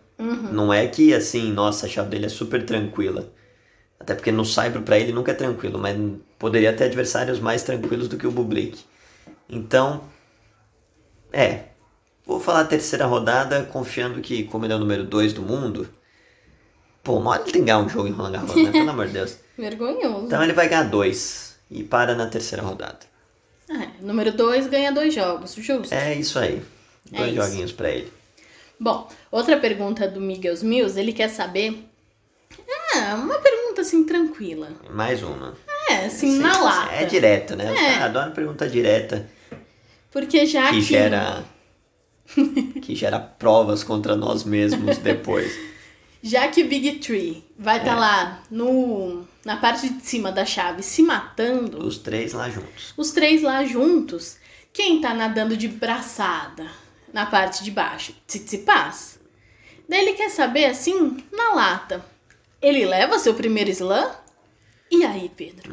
Não 0.52 0.72
é 0.72 0.86
que 0.86 1.12
assim, 1.12 1.52
nossa, 1.52 1.86
a 1.86 1.88
chave 1.88 2.10
dele 2.10 2.26
é 2.26 2.28
super 2.28 2.64
tranquila. 2.64 3.32
Até 3.98 4.14
porque 4.14 4.32
no 4.32 4.44
Saibro 4.44 4.82
pra 4.82 4.98
ele 4.98 5.12
nunca 5.12 5.32
é 5.32 5.34
tranquilo, 5.34 5.78
mas 5.78 5.96
poderia 6.38 6.72
ter 6.72 6.84
adversários 6.84 7.38
mais 7.38 7.62
tranquilos 7.62 8.08
do 8.08 8.16
que 8.16 8.26
o 8.26 8.30
Bublik. 8.30 8.78
Então, 9.48 10.02
é. 11.32 11.66
Vou 12.24 12.40
falar 12.40 12.60
a 12.60 12.64
terceira 12.64 13.04
rodada, 13.04 13.64
confiando 13.64 14.20
que, 14.20 14.44
como 14.44 14.64
ele 14.64 14.72
é 14.72 14.76
o 14.76 14.78
número 14.78 15.04
2 15.04 15.32
do 15.32 15.42
mundo, 15.42 15.88
pô, 17.02 17.16
uma 17.16 17.30
hora 17.30 17.42
ele 17.42 17.52
tem 17.52 17.60
que 17.62 17.66
ganhar 17.66 17.78
um 17.78 17.88
jogo 17.88 18.08
em 18.08 18.12
Roland 18.12 18.32
Garros, 18.32 18.54
né? 18.54 18.72
Pelo 18.72 18.90
amor 18.90 19.06
de 19.06 19.12
Deus. 19.12 19.36
Vergonhoso. 19.58 20.26
Então 20.26 20.42
ele 20.42 20.52
vai 20.52 20.68
ganhar 20.68 20.84
dois 20.84 21.56
e 21.70 21.82
para 21.82 22.14
na 22.14 22.26
terceira 22.26 22.62
rodada. 22.62 23.00
É, 23.68 23.88
número 24.04 24.32
2 24.32 24.66
ganha 24.66 24.92
dois 24.92 25.14
jogos, 25.14 25.54
justo. 25.54 25.94
É 25.94 26.14
isso 26.14 26.38
aí. 26.38 26.62
É 27.12 27.16
Dois 27.18 27.32
isso. 27.32 27.42
joguinhos 27.42 27.72
pra 27.72 27.90
ele. 27.90 28.12
Bom, 28.78 29.08
outra 29.30 29.56
pergunta 29.58 30.06
do 30.08 30.20
Miguel 30.20 30.54
Mills, 30.62 30.98
ele 30.98 31.12
quer 31.12 31.28
saber. 31.28 31.88
Ah, 32.94 33.14
uma 33.14 33.38
pergunta 33.38 33.80
assim 33.80 34.04
tranquila. 34.04 34.68
Mais 34.90 35.22
uma. 35.22 35.54
É, 35.88 36.06
assim, 36.06 36.32
Sim, 36.32 36.38
na 36.40 36.58
lata. 36.60 36.94
É 36.94 37.04
direto, 37.04 37.56
né? 37.56 37.72
É. 37.72 37.74
caras 37.74 38.02
adoram 38.02 38.32
pergunta 38.32 38.68
direta 38.68 39.26
Porque 40.10 40.44
já 40.46 40.68
que 40.70 40.76
que. 40.76 40.80
gera. 40.82 41.44
que 42.82 42.94
gera 42.94 43.18
provas 43.18 43.82
contra 43.82 44.14
nós 44.16 44.44
mesmos 44.44 44.98
depois. 44.98 45.52
Já 46.22 46.46
que 46.48 46.62
Big 46.62 46.98
Tree 47.00 47.44
vai 47.58 47.78
estar 47.78 47.96
É. 47.96 48.00
lá 48.00 48.42
no, 48.50 49.26
na 49.44 49.56
parte 49.56 49.88
de 49.88 50.06
cima 50.06 50.30
da 50.30 50.44
chave 50.44 50.82
se 50.82 51.02
matando, 51.02 51.84
Os 51.84 51.98
três 51.98 52.32
lá 52.32 52.48
juntos. 52.48 52.94
os 52.96 53.10
três 53.10 53.42
lá 53.42 53.64
juntos, 53.64 54.36
quem 54.72 55.00
tá 55.00 55.12
nadando 55.14 55.56
de 55.56 55.66
braçada 55.68 56.66
na 57.12 57.26
parte 57.26 57.64
de 57.64 57.70
baixo? 57.72 58.14
Tsitsipas. 58.26 59.18
Daí 59.88 60.00
ele 60.00 60.12
quer 60.12 60.30
saber, 60.30 60.66
assim, 60.66 61.16
na 61.32 61.54
lata, 61.54 62.04
ele 62.62 62.86
leva 62.86 63.18
seu 63.18 63.34
primeiro 63.34 63.68
slam? 63.70 64.10
E 64.90 65.04
aí, 65.04 65.28
Pedro? 65.36 65.70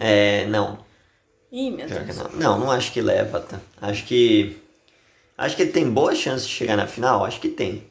É, 0.00 0.46
não. 0.46 0.84
Ih, 1.52 1.70
meu 1.70 1.86
Pior 1.86 2.04
Deus. 2.04 2.16
não. 2.18 2.30
Não, 2.32 2.58
não 2.58 2.70
acho 2.70 2.92
que 2.92 3.00
leva, 3.00 3.40
tá? 3.40 3.60
Acho 3.80 4.04
que 4.04 4.60
Acho 5.38 5.54
que 5.54 5.62
ele 5.62 5.72
tem 5.72 5.88
boa 5.90 6.14
chance 6.14 6.46
de 6.46 6.52
chegar 6.52 6.76
na 6.76 6.86
final, 6.86 7.24
acho 7.24 7.38
que 7.40 7.48
tem. 7.48 7.86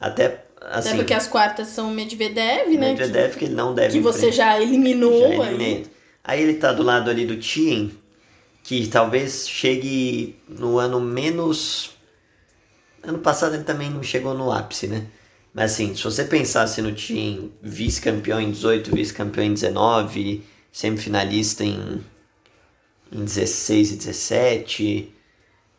Até 0.00 0.44
assim. 0.60 0.88
Até 0.90 0.98
porque 0.98 1.14
as 1.14 1.26
quartas 1.26 1.68
são 1.68 1.90
Medvedev, 1.90 2.68
né? 2.76 2.90
Medvedev 2.90 3.32
que, 3.32 3.38
que 3.38 3.44
ele 3.46 3.54
não 3.54 3.74
deve 3.74 3.92
Que 3.92 4.00
você 4.00 4.32
já 4.32 4.60
eliminou. 4.60 5.36
Já 5.36 5.44
aí. 5.44 5.86
aí 6.24 6.42
ele 6.42 6.54
tá 6.54 6.72
do 6.72 6.82
lado 6.82 7.10
ali 7.10 7.24
do 7.24 7.36
Tien, 7.36 7.92
que 8.62 8.86
talvez 8.88 9.48
chegue 9.48 10.36
no 10.48 10.78
ano 10.78 11.00
menos. 11.00 11.90
Ano 13.02 13.18
passado 13.18 13.54
ele 13.54 13.64
também 13.64 13.90
não 13.90 14.02
chegou 14.02 14.34
no 14.34 14.50
ápice, 14.52 14.86
né? 14.86 15.06
Mas 15.54 15.72
assim, 15.72 15.94
se 15.94 16.04
você 16.04 16.24
pensasse 16.24 16.82
no 16.82 16.92
Tien 16.92 17.52
vice-campeão 17.62 18.40
em 18.40 18.50
18, 18.50 18.94
vice-campeão 18.94 19.44
em 19.44 19.54
19, 19.54 20.44
semifinalista 20.70 21.64
em, 21.64 22.04
em 23.10 23.24
16 23.24 23.92
e 23.92 23.96
17, 23.96 25.14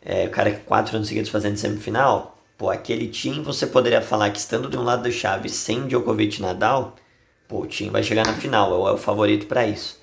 é, 0.01 0.25
o 0.25 0.29
cara 0.29 0.51
que 0.51 0.61
quatro 0.61 0.95
anos 0.95 1.07
seguidos 1.07 1.29
fazendo 1.29 1.57
semifinal, 1.57 2.38
pô, 2.59 2.69
aquele 2.69 3.07
time 3.07 3.39
você 3.41 3.65
poderia 3.65 4.01
falar 4.01 4.29
que 4.31 4.37
estando 4.37 4.69
de 4.69 4.77
um 4.77 4.83
lado 4.83 5.01
da 5.01 5.09
chave 5.09 5.47
sem 5.47 5.87
Djokovic 5.87 6.37
e 6.37 6.41
Nadal, 6.41 6.93
pô, 7.47 7.61
o 7.61 7.65
time 7.65 7.89
vai 7.89 8.03
chegar 8.03 8.27
na 8.27 8.33
final, 8.33 8.85
é 8.85 8.91
o 8.91 8.97
favorito 8.97 9.47
para 9.47 9.65
isso. 9.65 9.97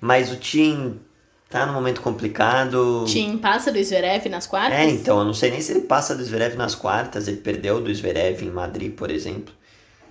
Mas 0.00 0.32
o 0.32 0.36
time 0.36 1.00
tá 1.48 1.64
num 1.64 1.72
momento 1.72 2.00
complicado. 2.00 3.04
Tim 3.06 3.38
passa 3.38 3.70
do 3.70 3.82
Zverev 3.82 4.28
nas 4.28 4.48
quartas? 4.48 4.80
É, 4.80 4.90
então, 4.90 5.20
eu 5.20 5.24
não 5.24 5.32
sei 5.32 5.52
nem 5.52 5.60
se 5.60 5.70
ele 5.70 5.82
passa 5.82 6.16
do 6.16 6.24
Zverev 6.24 6.56
nas 6.56 6.74
quartas, 6.74 7.28
ele 7.28 7.36
perdeu 7.36 7.80
do 7.80 7.94
Zverev 7.94 8.42
em 8.42 8.50
Madrid, 8.50 8.92
por 8.92 9.08
exemplo. 9.08 9.54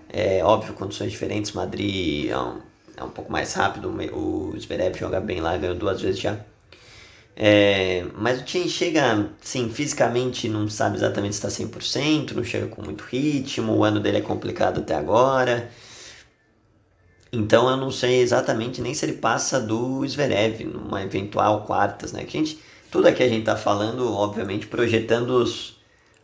É 0.08 0.42
óbvio, 0.42 0.74
condições 0.74 1.12
diferentes, 1.12 1.52
Madrid 1.52 2.30
é 2.30 2.40
um, 2.40 2.62
é 2.96 3.04
um 3.04 3.10
pouco 3.10 3.30
mais 3.30 3.54
rápido, 3.54 3.94
o 4.14 4.58
Zverev 4.58 4.98
joga 4.98 5.20
bem 5.20 5.42
lá, 5.42 5.58
ganhou 5.58 5.76
duas 5.76 6.02
vezes 6.02 6.22
já. 6.22 6.38
É, 7.42 8.06
mas 8.16 8.42
o 8.42 8.46
Chen 8.46 8.68
chega, 8.68 9.30
sim, 9.40 9.70
fisicamente 9.70 10.50
não 10.50 10.68
sabe 10.68 10.98
exatamente 10.98 11.38
se 11.38 11.48
está 11.48 11.64
100%, 11.64 12.34
não 12.34 12.44
chega 12.44 12.68
com 12.68 12.82
muito 12.84 13.06
ritmo, 13.06 13.78
o 13.78 13.84
ano 13.86 14.02
dele 14.02 14.18
é 14.18 14.22
complicado 14.22 14.82
até 14.82 14.94
agora. 14.94 15.72
Então 17.32 17.70
eu 17.70 17.78
não 17.78 17.92
sei 17.92 18.20
exatamente 18.20 18.82
nem 18.82 18.94
se 18.94 19.06
ele 19.06 19.14
passa 19.14 19.58
do 19.58 20.06
Zverev 20.06 20.66
numa 20.66 21.02
eventual 21.02 21.64
quartas, 21.64 22.12
né? 22.12 22.26
Que 22.26 22.38
a 22.38 22.42
gente, 22.42 22.60
tudo 22.92 23.08
aqui 23.08 23.24
a 23.24 23.30
gente 23.30 23.46
tá 23.46 23.56
falando, 23.56 24.14
obviamente, 24.14 24.68
projetando 24.68 25.30
os, 25.30 25.78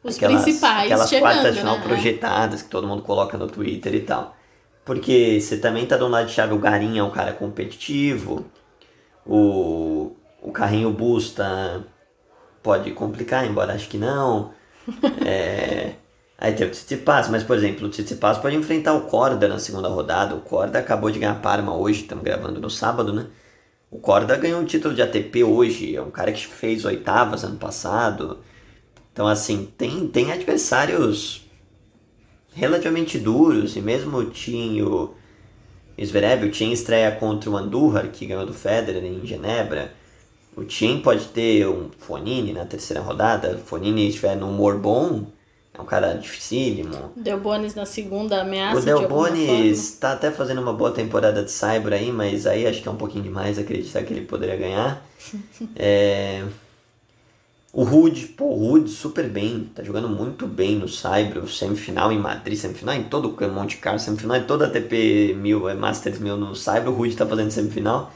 os 0.04 0.18
aquelas, 0.18 0.44
principais 0.44 0.92
aquelas 0.92 1.10
chegando, 1.10 1.32
quartas 1.32 1.58
final 1.58 1.78
né? 1.78 1.84
projetadas 1.86 2.62
que 2.62 2.70
todo 2.70 2.88
mundo 2.88 3.04
coloca 3.04 3.38
no 3.38 3.48
Twitter 3.48 3.96
e 3.96 4.02
tal. 4.02 4.36
Porque 4.84 5.40
você 5.40 5.60
também 5.60 5.86
tá 5.86 5.96
do 5.96 6.10
lado 6.10 6.28
de 6.28 6.34
chave, 6.34 6.54
o 6.54 6.60
Garinha 6.60 7.00
é 7.00 7.04
um 7.04 7.10
cara 7.10 7.32
competitivo, 7.32 8.46
o, 9.26 10.14
o 10.46 10.52
carrinho 10.52 10.92
Busta 10.92 11.86
pode 12.62 12.92
complicar, 12.92 13.46
embora 13.46 13.74
acho 13.74 13.90
que 13.90 13.98
não. 13.98 14.54
É, 15.26 15.96
Aí 16.38 16.54
tem 16.54 16.68
o 16.68 16.70
Tsitsipas, 16.70 17.30
mas 17.30 17.44
por 17.44 17.58
exemplo, 17.58 17.88
o 17.88 17.90
Tsitsipas 17.90 18.38
pode 18.38 18.56
enfrentar 18.56 18.94
o 18.94 19.02
Corda 19.02 19.48
na 19.48 19.58
segunda 19.58 19.88
rodada. 19.88 20.36
O 20.36 20.42
Corda 20.42 20.80
acabou 20.80 21.10
de 21.10 21.20
ganhar 21.20 21.42
Parma 21.42 21.76
hoje, 21.76 22.02
estamos 22.02 22.24
gravando 22.24 22.60
no 22.60 22.70
sábado, 22.70 23.14
né? 23.14 23.28
O 23.90 24.00
Corda 24.00 24.36
ganhou 24.36 24.60
um 24.60 24.66
título 24.66 24.94
de 24.94 25.02
ATP 25.02 25.44
hoje, 25.44 25.96
é 25.96 26.02
um 26.02 26.12
cara 26.12 26.32
que 26.32 26.46
fez 26.46 26.84
oitavas 26.84 27.44
ano 27.44 27.58
passado. 27.58 28.40
Então, 29.14 29.28
assim, 29.28 29.72
tem, 29.78 30.08
tem 30.08 30.32
adversários 30.34 31.50
relativamente 32.54 33.18
duros, 33.18 33.76
e 33.78 33.82
mesmo 33.82 34.18
o 34.18 34.30
Tinho 34.30 35.16
Zverev, 36.04 36.46
o 36.46 36.52
Tim 36.52 36.72
estreia 36.72 37.12
contra 37.14 37.50
o 37.50 37.56
Andújar, 37.56 38.10
que 38.10 38.26
ganhou 38.26 38.46
do 38.46 38.54
Federer 38.54 39.04
em 39.04 39.26
Genebra. 39.26 39.94
O 40.56 40.64
Tim 40.64 41.02
pode 41.02 41.26
ter 41.26 41.68
um 41.68 41.90
Fonini 42.00 42.54
na 42.54 42.66
terceira 42.66 43.02
rodada, 43.02 43.58
Fonini 43.58 44.08
estiver 44.08 44.38
no 44.38 44.50
humor 44.50 44.78
bom, 44.78 45.26
é 45.78 45.82
um 45.82 45.86
cara 45.86 46.14
dificílimo. 46.14 47.12
Delbonis 47.16 47.76
na 47.76 47.86
segunda 47.86 48.42
ameaça. 48.42 48.80
O 48.80 48.82
Delbonis 48.82 49.98
tá 50.00 50.14
até 50.14 50.32
fazendo 50.32 50.62
uma 50.62 50.72
boa 50.72 50.92
temporada 50.92 51.44
de 51.44 51.52
Cyber 51.52 51.94
aí, 51.94 52.12
mas 52.12 52.48
aí 52.48 52.66
acho 52.66 52.82
que 52.82 52.88
é 52.88 52.92
um 52.92 52.96
pouquinho 52.96 53.26
demais 53.26 53.60
acreditar 53.60 54.04
que 54.04 54.14
ele 54.14 54.26
poderia 54.26 54.56
ganhar. 54.56 55.06
é... 55.76 56.44
O 57.74 57.84
Rude, 57.84 58.28
pô, 58.28 58.46
o 58.46 58.70
Rude 58.70 58.90
super 58.90 59.28
bem, 59.28 59.70
tá 59.76 59.84
jogando 59.84 60.08
muito 60.08 60.48
bem 60.48 60.78
no 60.78 60.88
Cyber, 60.88 61.46
semifinal 61.50 62.10
em 62.10 62.18
Madrid, 62.18 62.58
semifinal 62.58 62.96
em 62.96 63.04
todo 63.04 63.36
o 63.38 63.52
Monte 63.52 63.76
Carlo, 63.76 64.00
semifinal 64.00 64.38
em 64.38 64.44
toda 64.46 64.68
a 64.68 64.70
TP 64.70 65.36
1000, 65.38 65.68
é 65.68 65.74
Masters 65.74 66.20
1000 66.20 66.38
no 66.38 66.56
Cyber, 66.56 66.88
o 66.88 66.94
Rude 66.94 67.18
tá 67.18 67.26
fazendo 67.26 67.52
semifinal. 67.52 68.14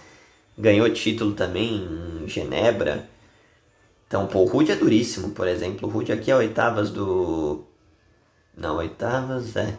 Ganhou 0.59 0.89
título 0.89 1.31
também 1.31 1.87
em 2.23 2.27
Genebra. 2.27 3.07
Então, 4.05 4.27
pô, 4.27 4.39
o 4.39 4.45
Rude 4.45 4.73
é 4.73 4.75
duríssimo, 4.75 5.29
por 5.29 5.47
exemplo. 5.47 5.87
O 5.87 5.91
Rude 5.91 6.11
aqui 6.11 6.29
é 6.29 6.35
oitavas 6.35 6.89
do. 6.89 7.63
Não, 8.57 8.75
oitavas 8.77 9.55
é. 9.55 9.77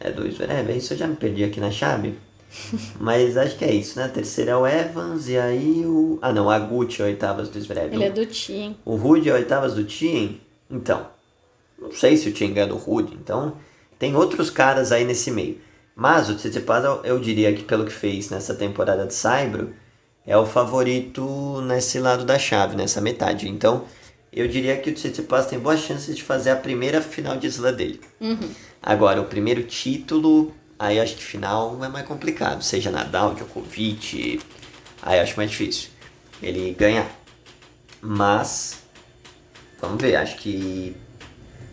É 0.00 0.10
do 0.10 0.28
Zverev, 0.30 0.70
é 0.70 0.76
isso 0.76 0.94
eu 0.94 0.98
já 0.98 1.06
me 1.06 1.14
perdi 1.14 1.44
aqui 1.44 1.60
na 1.60 1.70
chave. 1.70 2.18
Mas 2.98 3.36
acho 3.36 3.56
que 3.56 3.64
é 3.64 3.72
isso, 3.72 3.98
né? 3.98 4.06
A 4.06 4.08
terceira 4.08 4.52
é 4.52 4.56
o 4.56 4.66
Evans 4.66 5.28
e 5.28 5.38
aí 5.38 5.84
o. 5.86 6.18
Ah 6.20 6.32
não, 6.32 6.50
a 6.50 6.58
Gucci 6.58 7.00
é 7.00 7.04
oitavas 7.04 7.48
do 7.48 7.60
Zverev. 7.60 7.94
Ele 7.94 8.04
é 8.04 8.10
do 8.10 8.26
Tien. 8.26 8.76
O 8.84 8.96
Rude 8.96 9.28
é 9.28 9.34
oitavas 9.34 9.74
do 9.74 9.84
Tien? 9.84 10.40
Então. 10.68 11.06
Não 11.78 11.92
sei 11.92 12.16
se 12.16 12.28
o 12.28 12.32
Tien 12.32 12.52
ganha 12.52 12.66
do 12.66 12.76
Rude, 12.76 13.14
então. 13.14 13.56
Tem 13.96 14.16
outros 14.16 14.50
caras 14.50 14.90
aí 14.90 15.04
nesse 15.04 15.30
meio. 15.30 15.60
Mas 15.98 16.30
o 16.30 16.36
Tsitsipas 16.36 16.84
eu, 16.84 17.00
eu 17.02 17.18
diria 17.18 17.52
que 17.52 17.64
pelo 17.64 17.84
que 17.84 17.92
fez 17.92 18.30
nessa 18.30 18.54
temporada 18.54 19.04
de 19.04 19.12
Saibro 19.12 19.74
é 20.24 20.36
o 20.36 20.46
favorito 20.46 21.60
nesse 21.62 21.98
lado 21.98 22.24
da 22.24 22.38
chave, 22.38 22.76
nessa 22.76 23.00
metade. 23.00 23.48
Então, 23.48 23.84
eu 24.32 24.46
diria 24.46 24.76
que 24.76 24.90
o 24.90 24.94
Tsitsipas 24.94 25.46
tem 25.46 25.58
boas 25.58 25.80
chances 25.80 26.14
de 26.14 26.22
fazer 26.22 26.50
a 26.50 26.56
primeira 26.56 27.02
final 27.02 27.36
de 27.36 27.48
slam 27.48 27.74
dele. 27.74 28.00
Uhum. 28.20 28.48
Agora, 28.80 29.20
o 29.20 29.24
primeiro 29.24 29.64
título, 29.64 30.54
aí 30.78 31.00
acho 31.00 31.16
que 31.16 31.24
final 31.24 31.84
é 31.84 31.88
mais 31.88 32.06
complicado. 32.06 32.62
Seja 32.62 32.92
Nadal, 32.92 33.34
Djokovic, 33.34 34.40
aí 35.02 35.18
acho 35.18 35.36
mais 35.36 35.50
difícil 35.50 35.90
ele 36.40 36.76
ganhar. 36.78 37.10
Mas, 38.00 38.84
vamos 39.80 40.00
ver, 40.00 40.14
acho 40.14 40.36
que 40.36 40.94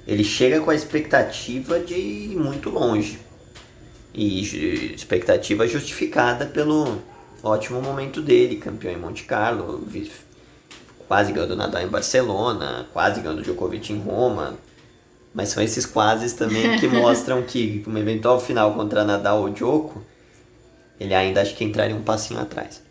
ele 0.08 0.24
chega 0.24 0.62
com 0.62 0.72
a 0.72 0.76
expectativa 0.76 1.80
de 1.80 1.94
ir 1.94 2.36
muito 2.36 2.72
longe. 2.72 3.20
E 4.18 4.94
expectativa 4.96 5.68
justificada 5.68 6.46
pelo 6.46 7.02
ótimo 7.44 7.82
momento 7.82 8.22
dele, 8.22 8.56
campeão 8.56 8.94
em 8.94 8.98
Monte 8.98 9.26
Carlo, 9.26 9.86
quase 11.06 11.34
ganhou 11.34 11.50
do 11.50 11.56
Nadal 11.56 11.82
em 11.82 11.88
Barcelona, 11.88 12.88
quase 12.94 13.20
ganhou 13.20 13.36
do 13.36 13.44
Djokovic 13.44 13.92
em 13.92 14.00
Roma. 14.00 14.58
Mas 15.34 15.50
são 15.50 15.62
esses 15.62 15.86
quases 15.86 16.32
também 16.32 16.80
que 16.80 16.88
mostram 16.88 17.44
que 17.44 17.84
uma 17.86 18.00
eventual 18.00 18.40
final 18.40 18.74
contra 18.74 19.04
Nadal 19.04 19.42
ou 19.42 19.50
Djoko, 19.50 20.02
ele 20.98 21.14
ainda 21.14 21.42
acho 21.42 21.54
que 21.54 21.66
entraria 21.66 21.94
um 21.94 22.02
passinho 22.02 22.40
atrás. 22.40 22.82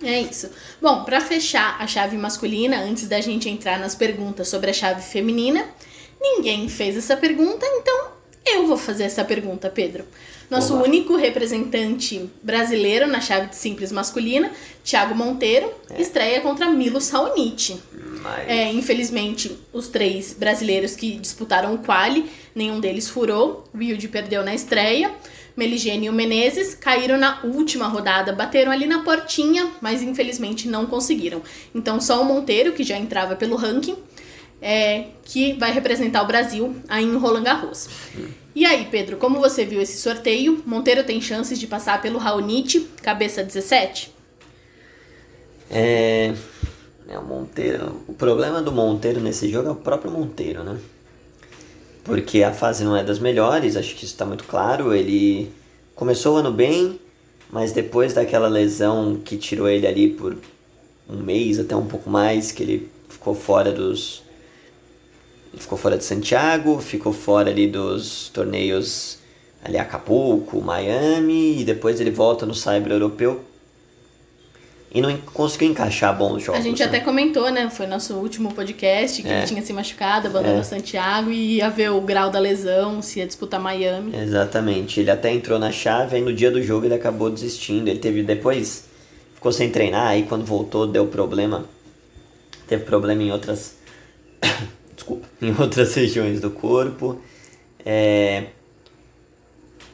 É 0.00 0.20
isso. 0.20 0.48
Bom, 0.80 1.02
para 1.02 1.20
fechar 1.20 1.76
a 1.80 1.88
chave 1.88 2.16
masculina, 2.16 2.80
antes 2.80 3.08
da 3.08 3.20
gente 3.20 3.48
entrar 3.48 3.80
nas 3.80 3.96
perguntas 3.96 4.46
sobre 4.46 4.70
a 4.70 4.72
chave 4.72 5.02
feminina, 5.02 5.66
ninguém 6.20 6.68
fez 6.68 6.96
essa 6.96 7.16
pergunta, 7.16 7.66
então 7.66 8.11
eu 8.44 8.66
vou 8.66 8.76
fazer 8.76 9.04
essa 9.04 9.24
pergunta, 9.24 9.70
Pedro. 9.70 10.04
Nosso 10.50 10.74
Olá. 10.74 10.84
único 10.84 11.16
representante 11.16 12.28
brasileiro 12.42 13.06
na 13.06 13.20
chave 13.20 13.48
de 13.48 13.56
simples 13.56 13.90
masculina, 13.90 14.50
Thiago 14.84 15.14
Monteiro, 15.14 15.72
é. 15.88 16.02
estreia 16.02 16.40
contra 16.42 16.70
Milo 16.70 17.00
Saonic. 17.00 17.80
Mas... 18.20 18.48
É, 18.48 18.70
infelizmente, 18.70 19.58
os 19.72 19.88
três 19.88 20.34
brasileiros 20.34 20.94
que 20.94 21.12
disputaram 21.12 21.74
o 21.74 21.78
quali, 21.78 22.30
nenhum 22.54 22.80
deles 22.80 23.08
furou. 23.08 23.64
Wilde 23.74 24.08
perdeu 24.08 24.44
na 24.44 24.54
estreia. 24.54 25.10
Meligene 25.56 26.06
e 26.06 26.10
o 26.10 26.12
Menezes 26.12 26.74
caíram 26.74 27.18
na 27.18 27.40
última 27.44 27.86
rodada, 27.86 28.32
bateram 28.32 28.72
ali 28.72 28.86
na 28.86 29.02
portinha, 29.02 29.70
mas 29.80 30.02
infelizmente 30.02 30.66
não 30.66 30.86
conseguiram. 30.86 31.42
Então 31.74 32.00
só 32.00 32.22
o 32.22 32.24
Monteiro, 32.24 32.72
que 32.72 32.82
já 32.82 32.96
entrava 32.98 33.36
pelo 33.36 33.56
ranking, 33.56 33.96
é, 34.62 35.06
que 35.24 35.54
vai 35.54 35.72
representar 35.72 36.22
o 36.22 36.26
Brasil 36.26 36.76
aí 36.88 37.04
em 37.04 37.16
Roland 37.16 37.42
Garros. 37.42 37.88
E 38.54 38.64
aí, 38.64 38.86
Pedro, 38.88 39.16
como 39.16 39.40
você 39.40 39.64
viu 39.64 39.82
esse 39.82 40.00
sorteio? 40.00 40.62
Monteiro 40.64 41.02
tem 41.02 41.20
chances 41.20 41.58
de 41.58 41.66
passar 41.66 42.00
pelo 42.00 42.18
Raonic, 42.18 42.80
cabeça 43.02 43.42
17? 43.42 44.14
É, 45.68 46.32
é 47.08 47.18
o 47.18 47.24
Monteiro. 47.24 48.02
O 48.06 48.12
problema 48.12 48.62
do 48.62 48.70
Monteiro 48.70 49.20
nesse 49.20 49.50
jogo 49.50 49.68
é 49.68 49.72
o 49.72 49.76
próprio 49.76 50.12
Monteiro, 50.12 50.62
né? 50.62 50.78
Porque 52.04 52.42
a 52.42 52.52
fase 52.52 52.84
não 52.84 52.96
é 52.96 53.02
das 53.02 53.18
melhores, 53.18 53.76
acho 53.76 53.94
que 53.94 54.04
isso 54.04 54.14
está 54.14 54.26
muito 54.26 54.44
claro. 54.44 54.94
Ele 54.94 55.50
começou 55.94 56.34
o 56.34 56.38
ano 56.38 56.52
bem, 56.52 57.00
mas 57.50 57.72
depois 57.72 58.12
daquela 58.12 58.48
lesão 58.48 59.20
que 59.24 59.36
tirou 59.36 59.68
ele 59.68 59.86
ali 59.86 60.10
por 60.10 60.36
um 61.08 61.16
mês, 61.16 61.58
até 61.58 61.74
um 61.74 61.86
pouco 61.86 62.10
mais, 62.10 62.52
que 62.52 62.62
ele 62.62 62.90
ficou 63.08 63.34
fora 63.34 63.72
dos 63.72 64.22
ele 65.52 65.60
ficou 65.60 65.76
fora 65.78 65.96
de 65.98 66.04
Santiago, 66.04 66.80
ficou 66.80 67.12
fora 67.12 67.50
ali 67.50 67.66
dos 67.66 68.28
torneios 68.30 69.18
ali 69.64 69.78
Acapulco, 69.78 70.60
Miami, 70.60 71.60
e 71.60 71.64
depois 71.64 72.00
ele 72.00 72.10
volta 72.10 72.44
no 72.46 72.54
Cyber 72.54 72.92
Europeu. 72.92 73.44
e 74.94 75.00
não 75.00 75.16
conseguiu 75.18 75.70
encaixar 75.70 76.14
bons 76.18 76.42
jogos. 76.42 76.60
A 76.60 76.62
gente 76.62 76.80
né? 76.80 76.84
até 76.84 77.00
comentou, 77.00 77.50
né? 77.50 77.70
Foi 77.70 77.86
nosso 77.86 78.12
último 78.14 78.52
podcast 78.52 79.22
que 79.22 79.28
É. 79.28 79.38
ele 79.38 79.46
tinha 79.46 79.62
se 79.62 79.72
machucado, 79.72 80.26
abandonou 80.28 80.60
É. 80.60 80.62
Santiago 80.62 81.30
e 81.30 81.56
ia 81.56 81.70
ver 81.70 81.90
o 81.90 82.00
grau 82.02 82.28
da 82.28 82.38
lesão, 82.38 83.00
se 83.00 83.18
ia 83.20 83.26
disputar 83.26 83.58
Miami. 83.58 84.14
Exatamente. 84.14 85.00
Ele 85.00 85.10
até 85.10 85.32
entrou 85.32 85.58
na 85.58 85.72
chave, 85.72 86.16
aí 86.16 86.22
no 86.22 86.30
dia 86.30 86.50
do 86.50 86.62
jogo 86.62 86.84
ele 86.84 86.92
acabou 86.92 87.30
desistindo. 87.30 87.88
Ele 87.88 88.00
teve 88.00 88.22
depois, 88.22 88.84
ficou 89.34 89.50
sem 89.50 89.70
treinar, 89.70 90.08
aí 90.08 90.24
quando 90.24 90.44
voltou 90.44 90.86
deu 90.86 91.06
problema. 91.06 91.64
Teve 92.66 92.84
problema 92.84 93.22
em 93.22 93.32
outras. 93.32 93.76
Desculpa. 95.02 95.26
Em 95.42 95.54
outras 95.60 95.94
regiões 95.94 96.40
do 96.40 96.50
corpo. 96.50 97.20
É... 97.84 98.46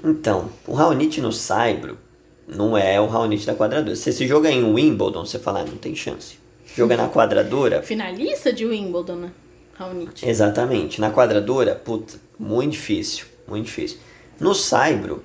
Então, 0.05 0.51
o 0.67 0.75
Raonic 0.75 1.21
no 1.21 1.33
Saibro 1.33 1.99
não 2.47 2.77
é 2.77 3.01
o 3.01 3.07
Raonic 3.07 3.47
da 3.47 3.55
quadradura. 3.55 3.97
Se 3.97 4.11
esse 4.11 4.27
jogo 4.27 4.47
é 4.47 4.53
em 4.53 4.63
Wimbledon, 4.63 5.25
você 5.25 5.39
fala, 5.39 5.61
ah, 5.61 5.65
não 5.65 5.77
tem 5.77 5.95
chance. 5.95 6.39
Joga 6.77 6.97
na 6.97 7.09
quadradura, 7.09 7.83
Finalista 7.83 8.53
de 8.53 8.65
Wimbledon, 8.65 9.17
né? 9.17 9.33
Raonic. 9.75 10.29
Exatamente. 10.29 11.01
Na 11.01 11.11
quadradura, 11.11 11.75
puta, 11.75 12.15
muito 12.39 12.73
difícil, 12.73 13.27
muito 13.49 13.65
difícil. 13.65 13.99
No 14.39 14.55
saibro, 14.55 15.25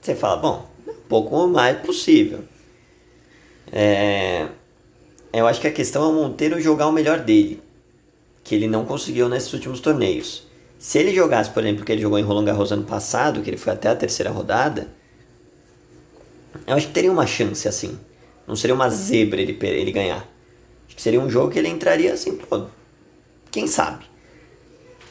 você 0.00 0.16
fala, 0.16 0.36
bom, 0.36 0.70
um 0.88 1.08
pouco 1.08 1.46
mais 1.46 1.78
possível. 1.78 2.40
É, 3.70 4.48
eu 5.32 5.46
acho 5.46 5.60
que 5.60 5.68
a 5.68 5.72
questão 5.72 6.02
é 6.04 6.08
o 6.08 6.12
Monteiro 6.12 6.60
jogar 6.60 6.88
o 6.88 6.92
melhor 6.92 7.20
dele, 7.20 7.62
que 8.42 8.54
ele 8.54 8.66
não 8.66 8.84
conseguiu 8.84 9.28
nesses 9.28 9.52
últimos 9.52 9.80
torneios. 9.80 10.46
Se 10.78 10.98
ele 10.98 11.14
jogasse, 11.14 11.50
por 11.50 11.62
exemplo, 11.62 11.84
que 11.84 11.92
ele 11.92 12.00
jogou 12.00 12.18
em 12.18 12.22
Roland 12.22 12.46
Garros 12.46 12.72
ano 12.72 12.84
passado, 12.84 13.42
que 13.42 13.50
ele 13.50 13.56
foi 13.56 13.72
até 13.72 13.88
a 13.88 13.96
terceira 13.96 14.30
rodada, 14.30 14.88
eu 16.66 16.74
acho 16.74 16.88
que 16.88 16.92
teria 16.92 17.12
uma 17.12 17.26
chance 17.26 17.68
assim. 17.68 17.98
Não 18.46 18.56
seria 18.56 18.74
uma 18.74 18.88
zebra 18.88 19.40
ele, 19.40 19.58
ele 19.60 19.92
ganhar. 19.92 20.26
Acho 20.86 20.96
que 20.96 21.02
seria 21.02 21.20
um 21.20 21.28
jogo 21.30 21.52
que 21.52 21.58
ele 21.58 21.68
entraria 21.68 22.12
assim, 22.12 22.36
pô, 22.36 22.66
quem 23.50 23.66
sabe? 23.66 24.04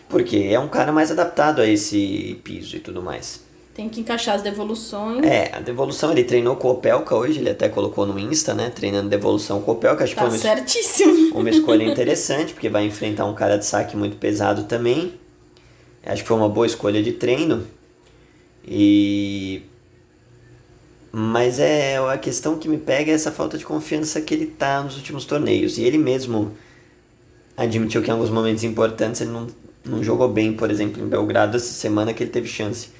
Porque 0.09 0.37
é 0.49 0.59
um 0.59 0.67
cara 0.67 0.91
mais 0.91 1.11
adaptado 1.11 1.61
a 1.61 1.67
esse 1.67 2.41
piso 2.43 2.75
e 2.75 2.79
tudo 2.79 3.01
mais. 3.01 3.45
Tem 3.79 3.87
que 3.87 4.01
encaixar 4.01 4.35
as 4.35 4.41
devoluções. 4.41 5.25
É, 5.25 5.55
a 5.55 5.61
devolução 5.61 6.11
ele 6.11 6.25
treinou 6.25 6.57
com 6.57 6.67
o 6.67 6.71
Opelka 6.71 7.15
hoje, 7.15 7.39
ele 7.39 7.49
até 7.49 7.69
colocou 7.69 8.05
no 8.05 8.19
Insta, 8.19 8.53
né? 8.53 8.69
Treinando 8.69 9.07
devolução 9.07 9.61
com 9.61 9.71
o 9.71 9.75
Opelka, 9.75 10.03
acho 10.03 10.13
que 10.13 10.19
Tá 10.19 10.29
foi 10.29 10.37
uma, 10.37 10.37
certíssimo. 10.37 11.31
uma 11.33 11.49
escolha 11.49 11.85
interessante, 11.85 12.51
porque 12.51 12.67
vai 12.67 12.85
enfrentar 12.85 13.23
um 13.23 13.33
cara 13.33 13.57
de 13.57 13.65
saque 13.65 13.95
muito 13.95 14.17
pesado 14.17 14.63
também. 14.63 15.13
Acho 16.05 16.23
que 16.23 16.27
foi 16.27 16.35
uma 16.35 16.49
boa 16.49 16.67
escolha 16.67 17.01
de 17.01 17.13
treino. 17.13 17.65
E. 18.67 19.61
Mas 21.09 21.57
é 21.57 21.99
a 21.99 22.17
questão 22.17 22.57
que 22.57 22.67
me 22.67 22.77
pega 22.77 23.13
é 23.13 23.15
essa 23.15 23.31
falta 23.31 23.57
de 23.57 23.63
confiança 23.63 24.19
que 24.19 24.33
ele 24.33 24.47
tá 24.47 24.83
nos 24.83 24.97
últimos 24.97 25.23
torneios. 25.23 25.77
E 25.77 25.83
ele 25.83 25.97
mesmo 25.97 26.51
admitiu 27.55 28.01
que 28.01 28.09
em 28.09 28.11
alguns 28.11 28.29
momentos 28.29 28.61
importantes 28.65 29.21
ele 29.21 29.31
não, 29.31 29.47
não 29.85 30.03
jogou 30.03 30.27
bem, 30.27 30.51
por 30.51 30.69
exemplo, 30.69 31.01
em 31.01 31.07
Belgrado 31.07 31.55
essa 31.55 31.71
semana 31.71 32.13
que 32.13 32.21
ele 32.21 32.29
teve 32.29 32.49
chance 32.49 32.98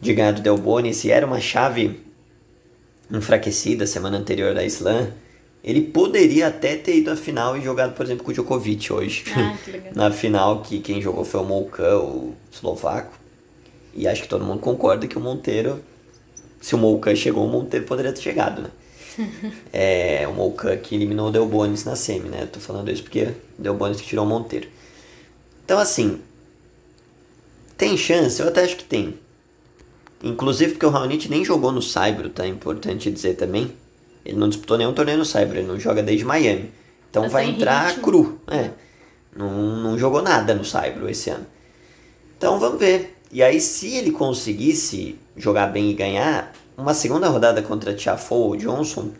de 0.00 0.12
ganhar 0.14 0.32
do 0.32 0.42
Del 0.42 0.56
Boni. 0.56 0.94
Se 0.94 1.10
era 1.10 1.26
uma 1.26 1.40
chave 1.40 2.00
enfraquecida 3.10 3.86
semana 3.86 4.18
anterior 4.18 4.54
da 4.54 4.64
Slam, 4.64 5.12
ele 5.62 5.82
poderia 5.82 6.48
até 6.48 6.76
ter 6.76 6.98
ido 6.98 7.10
à 7.10 7.16
final 7.16 7.56
e 7.56 7.60
jogado, 7.60 7.94
por 7.94 8.04
exemplo, 8.04 8.24
com 8.24 8.30
o 8.30 8.34
Djokovic 8.34 8.92
hoje. 8.92 9.24
Ah, 9.34 9.56
que 9.64 9.70
legal. 9.70 9.92
Na 9.96 10.10
final, 10.10 10.62
que 10.62 10.80
quem 10.80 11.00
jogou 11.00 11.24
foi 11.24 11.40
o 11.40 11.44
Molcan, 11.44 11.98
o 11.98 12.34
eslovaco. 12.52 13.18
E 13.94 14.06
acho 14.06 14.22
que 14.22 14.28
todo 14.28 14.44
mundo 14.44 14.60
concorda 14.60 15.06
que 15.06 15.18
o 15.18 15.20
Monteiro, 15.20 15.82
se 16.60 16.74
o 16.74 16.78
Molcan 16.78 17.16
chegou, 17.16 17.44
o 17.44 17.48
Monteiro 17.48 17.86
poderia 17.86 18.12
ter 18.12 18.20
chegado, 18.20 18.62
né? 18.62 18.70
é, 19.72 20.28
o 20.28 20.32
Molcan 20.32 20.76
que 20.76 20.94
eliminou 20.94 21.28
o 21.28 21.32
Del 21.32 21.46
Bonis 21.46 21.84
na 21.84 21.96
semi, 21.96 22.28
né? 22.28 22.46
Tô 22.46 22.60
falando 22.60 22.90
isso 22.90 23.02
porque 23.02 23.24
o 23.58 23.62
Del 23.62 23.74
Bonis 23.74 24.00
que 24.00 24.06
tirou 24.06 24.24
o 24.24 24.28
Monteiro. 24.28 24.68
Então, 25.64 25.78
assim, 25.78 26.20
tem 27.76 27.96
chance? 27.96 28.40
Eu 28.40 28.48
até 28.48 28.62
acho 28.62 28.76
que 28.76 28.84
tem. 28.84 29.18
Inclusive 30.22 30.72
porque 30.72 30.86
o 30.86 30.90
Raonic 30.90 31.28
nem 31.28 31.44
jogou 31.44 31.70
no 31.72 31.80
Saibro, 31.82 32.28
tá? 32.30 32.46
Importante 32.46 33.10
dizer 33.10 33.34
também. 33.34 33.72
Ele 34.24 34.36
não 34.36 34.48
disputou 34.48 34.76
nenhum 34.76 34.92
torneio 34.92 35.18
no 35.18 35.24
Saibro, 35.24 35.58
ele 35.58 35.66
não 35.66 35.78
joga 35.78 36.02
desde 36.02 36.24
Miami. 36.24 36.70
Então 37.10 37.22
Tá 37.24 37.28
vai 37.28 37.46
entrar 37.48 37.86
ritmo. 37.88 38.02
cru. 38.02 38.40
É. 38.48 38.70
Não, 39.34 39.76
não 39.76 39.98
jogou 39.98 40.20
nada 40.22 40.54
no 40.54 40.64
Saibro 40.64 41.08
esse 41.08 41.30
ano. 41.30 41.46
Então 42.36 42.58
vamos 42.58 42.78
ver. 42.78 43.16
E 43.30 43.42
aí, 43.42 43.60
se 43.60 43.94
ele 43.94 44.10
conseguisse 44.10 45.18
jogar 45.36 45.66
bem 45.68 45.90
e 45.90 45.94
ganhar, 45.94 46.52
uma 46.76 46.94
segunda 46.94 47.28
rodada 47.28 47.60
contra 47.62 47.94
Tiafoe 47.94 48.38
ou 48.38 48.56
Johnson, 48.56 49.10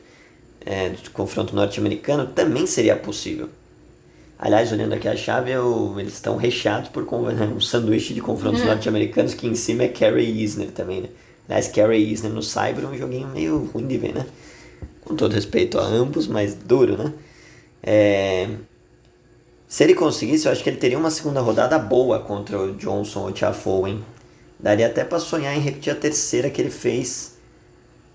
é, 0.65 0.89
de 0.91 1.11
confronto 1.11 1.55
norte-americano, 1.55 2.27
também 2.29 2.67
seria 2.67 2.97
possível. 2.97 3.49
Aliás, 4.39 4.71
olhando 4.73 4.95
aqui 4.95 5.09
a 5.09 5.17
chave, 5.17 5.51
eu- 5.51 5.95
eles 5.99 6.15
estão 6.15 6.37
recheados 6.37 6.89
por 6.91 7.05
con- 7.05 7.27
um 7.29 7.61
sanduíche 7.61 8.15
de 8.15 8.21
confrontos 8.21 8.63
norte-americanos 8.63 9.35
que 9.35 9.47
em 9.47 9.55
cima 9.55 9.85
é 9.85 9.89
e 10.23 10.43
Isner 10.45 10.71
também, 10.71 11.01
né? 11.03 11.09
Aliás, 11.49 11.69
e 11.77 12.13
Isner 12.13 12.33
no 12.33 12.43
Cyber 12.43 12.85
é 12.85 12.87
um 12.87 12.97
joguinho 12.97 13.29
meio 13.29 13.65
ruim 13.73 13.87
de 13.87 13.99
ver, 13.99 14.15
né? 14.15 14.27
Com 15.05 15.17
todo 15.17 15.33
respeito 15.35 15.79
a 15.79 15.85
ambos, 15.85 16.27
mas 16.29 16.55
duro, 16.55 16.97
né? 16.97 17.13
É, 17.83 18.49
Se 19.69 19.85
ele 19.85 19.95
conseguisse, 19.95 20.47
eu 20.47 20.53
acho 20.53 20.63
que 20.63 20.71
ele 20.71 20.79
teria 20.79 20.99
uma 20.99 21.11
segunda 21.11 21.41
rodada 21.41 21.79
boa 21.79 22.21
contra 22.21 22.59
o 22.59 22.75
Johnson 22.75 23.21
ou 23.21 23.29
o 23.29 23.33
Tiafoe, 23.33 23.91
hein? 23.91 24.05
Daria 24.59 24.87
até 24.87 25.05
pra 25.05 25.19
sonhar 25.21 25.55
em 25.57 25.61
repetir 25.61 25.93
a 25.93 25.97
terceira 25.97 26.51
que 26.51 26.61
ele 26.61 26.71
fez 26.71 27.35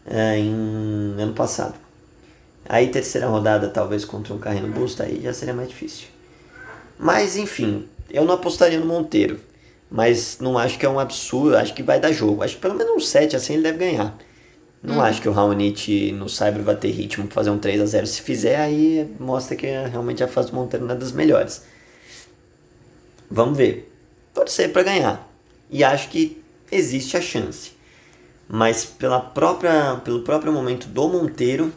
é, 0.05 0.37
em 0.39 0.51
ano 1.21 1.33
passado. 1.33 1.75
Aí 2.69 2.89
terceira 2.89 3.27
rodada 3.27 3.69
talvez 3.69 4.05
contra 4.05 4.33
um 4.33 4.39
Carreno 4.39 4.69
Busta, 4.69 5.03
aí 5.05 5.21
já 5.21 5.33
seria 5.33 5.53
mais 5.53 5.69
difícil. 5.69 6.07
Mas 7.03 7.35
enfim, 7.35 7.85
eu 8.09 8.23
não 8.23 8.33
apostaria 8.33 8.79
no 8.79 8.85
Monteiro. 8.85 9.37
Mas 9.91 10.37
não 10.39 10.57
acho 10.57 10.79
que 10.79 10.85
é 10.85 10.89
um 10.89 10.97
absurdo, 10.97 11.57
acho 11.57 11.73
que 11.73 11.83
vai 11.83 11.99
dar 11.99 12.13
jogo. 12.13 12.41
Acho 12.41 12.55
que 12.55 12.61
pelo 12.61 12.75
menos 12.75 12.95
um 12.95 12.99
7 12.99 13.35
assim 13.35 13.55
ele 13.55 13.63
deve 13.63 13.77
ganhar. 13.77 14.17
Não 14.81 15.01
acho 15.01 15.21
que 15.21 15.27
o 15.27 15.33
Raonic 15.33 16.13
no 16.13 16.29
Cyber 16.29 16.63
vai 16.63 16.75
ter 16.77 16.91
ritmo 16.91 17.25
pra 17.25 17.35
fazer 17.35 17.49
um 17.49 17.57
3 17.57 17.81
a 17.81 17.85
0 17.85 18.07
Se 18.07 18.21
fizer, 18.21 18.55
aí 18.55 19.09
mostra 19.19 19.55
que 19.55 19.65
realmente 19.65 20.23
a 20.23 20.27
fase 20.29 20.49
do 20.49 20.55
Monteiro 20.55 20.85
não 20.85 20.95
é 20.95 20.97
das 20.97 21.11
melhores. 21.11 21.63
Vamos 23.29 23.57
ver. 23.57 23.93
Torcer 24.33 24.71
pra 24.71 24.83
ganhar. 24.83 25.29
E 25.69 25.83
acho 25.83 26.09
que 26.09 26.41
existe 26.71 27.17
a 27.17 27.21
chance. 27.21 27.73
Mas 28.47 28.85
pela 28.85 29.19
própria, 29.19 30.01
pelo 30.05 30.21
próprio 30.21 30.53
momento 30.53 30.87
do 30.87 31.09
Monteiro, 31.09 31.71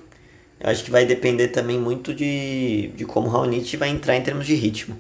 eu 0.60 0.70
acho 0.70 0.84
que 0.84 0.90
vai 0.90 1.04
depender 1.04 1.48
também 1.48 1.78
muito 1.78 2.14
de, 2.14 2.92
de 2.94 3.04
como 3.04 3.26
o 3.26 3.30
Raonic 3.30 3.76
vai 3.76 3.88
entrar 3.88 4.16
em 4.16 4.22
termos 4.22 4.46
de 4.46 4.54
ritmo. 4.54 4.96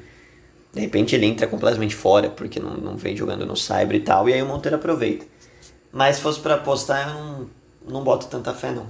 De 0.76 0.82
repente 0.82 1.14
ele 1.14 1.24
entra 1.24 1.46
completamente 1.46 1.94
fora, 1.94 2.28
porque 2.28 2.60
não, 2.60 2.74
não 2.76 2.96
vem 2.98 3.16
jogando 3.16 3.46
no 3.46 3.56
Cyber 3.56 3.94
e 3.96 4.00
tal, 4.00 4.28
e 4.28 4.34
aí 4.34 4.42
o 4.42 4.46
Monteiro 4.46 4.76
aproveita. 4.76 5.24
Mas 5.90 6.16
se 6.16 6.22
fosse 6.22 6.38
pra 6.38 6.56
apostar, 6.56 7.08
eu 7.08 7.14
não, 7.14 7.50
não 7.88 8.04
boto 8.04 8.26
tanta 8.26 8.52
fé 8.52 8.72
não 8.72 8.86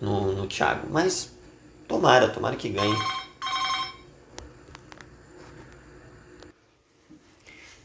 no, 0.00 0.32
no 0.32 0.46
Thiago. 0.46 0.86
Mas 0.90 1.30
tomara, 1.86 2.26
tomara 2.28 2.56
que 2.56 2.70
ganhe. 2.70 2.96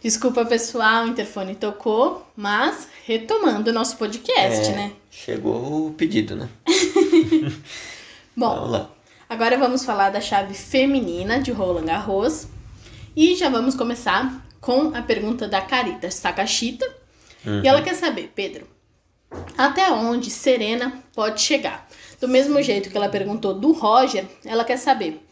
Desculpa, 0.02 0.46
pessoal, 0.46 1.04
o 1.04 1.08
interfone 1.10 1.56
tocou, 1.56 2.26
mas 2.38 2.88
retomando 3.06 3.70
o 3.72 3.74
nosso 3.74 3.98
podcast, 3.98 4.72
É, 4.72 4.76
né? 4.76 4.92
Chegou 5.12 5.88
o 5.88 5.94
pedido, 5.94 6.38
né? 6.38 6.48
Bom, 8.38 8.56
Vamos 8.56 8.72
lá. 8.72 8.90
agora 9.28 9.58
vamos 9.58 9.84
falar 9.84 10.10
da 10.12 10.22
chave 10.22 10.54
feminina 10.54 11.40
de 11.42 11.52
Roland 11.52 11.86
Garros. 11.86 12.48
E 13.16 13.34
já 13.36 13.48
vamos 13.48 13.76
começar 13.76 14.46
com 14.60 14.94
a 14.94 15.02
pergunta 15.02 15.48
da 15.48 15.62
Carita 15.62 16.12
Sakashita. 16.12 16.86
E 17.64 17.68
ela 17.68 17.82
quer 17.82 17.94
saber, 17.94 18.32
Pedro, 18.36 18.68
até 19.58 19.90
onde 19.92 20.30
Serena 20.30 21.02
pode 21.14 21.40
chegar? 21.42 21.88
Do 22.20 22.28
mesmo 22.28 22.62
jeito 22.62 22.90
que 22.90 22.98
ela 22.98 23.08
perguntou 23.08 23.54
do 23.54 23.72
Roger, 23.72 24.26
ela 24.44 24.66
quer 24.66 24.78
saber. 24.78 25.26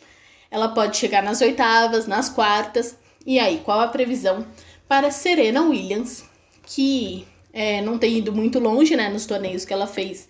Ela 0.50 0.70
pode 0.70 0.96
chegar 0.96 1.22
nas 1.22 1.42
oitavas, 1.42 2.08
nas 2.08 2.30
quartas. 2.30 2.96
E 3.26 3.38
aí, 3.40 3.62
qual 3.66 3.82
a 3.82 3.88
previsão 3.88 4.46
para 4.88 5.12
Serena 5.12 5.62
Williams, 5.64 6.24
que 6.66 7.26
é, 7.54 7.82
não 7.82 8.00
tem 8.00 8.18
ido 8.18 8.34
muito 8.34 8.60
longe, 8.60 8.96
né, 8.96 9.10
nos 9.10 9.28
torneios 9.28 9.64
que 9.64 9.72
ela 9.72 9.86
fez 9.86 10.28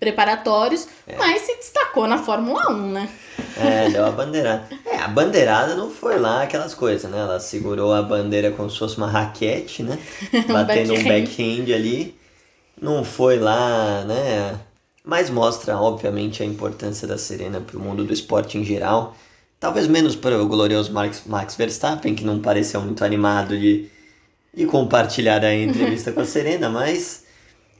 preparatórios, 0.00 0.88
mas 1.16 1.42
se 1.42 1.56
destacou 1.56 2.06
na 2.08 2.18
Fórmula 2.18 2.70
1, 2.70 2.90
né? 2.90 3.08
É, 3.56 3.88
deu 3.88 4.04
a 4.04 4.10
bandeirada. 4.10 4.68
É, 4.84 4.96
a 4.98 5.08
bandeirada 5.08 5.74
não 5.76 5.88
foi 5.88 6.18
lá 6.18 6.42
aquelas 6.42 6.74
coisas, 6.74 7.10
né? 7.10 7.18
Ela 7.18 7.38
segurou 7.38 7.92
a 7.92 8.02
bandeira 8.02 8.50
como 8.50 8.68
se 8.68 8.78
fosse 8.78 8.98
uma 8.98 9.06
raquete, 9.06 9.82
né? 9.82 9.98
Batendo 10.48 10.92
um 10.92 10.96
backhand. 10.96 11.20
backhand 11.20 11.74
ali. 11.74 12.16
Não 12.80 13.04
foi 13.04 13.38
lá, 13.38 14.04
né? 14.04 14.58
Mas 15.04 15.30
mostra, 15.30 15.78
obviamente, 15.78 16.42
a 16.42 16.46
importância 16.46 17.06
da 17.06 17.16
Serena 17.16 17.60
para 17.60 17.76
o 17.76 17.80
mundo 17.80 18.04
do 18.04 18.12
esporte 18.12 18.58
em 18.58 18.64
geral. 18.64 19.16
Talvez 19.60 19.86
menos 19.86 20.16
para 20.16 20.42
o 20.42 20.46
glorioso 20.46 20.92
Max, 20.92 21.22
Max 21.24 21.54
Verstappen, 21.54 22.14
que 22.14 22.24
não 22.24 22.40
pareceu 22.40 22.80
muito 22.80 23.04
animado 23.04 23.58
de, 23.58 23.88
de 24.54 24.66
compartilhar 24.66 25.44
a 25.44 25.54
entrevista 25.54 26.12
com 26.12 26.20
a 26.20 26.24
Serena, 26.24 26.68
mas 26.68 27.24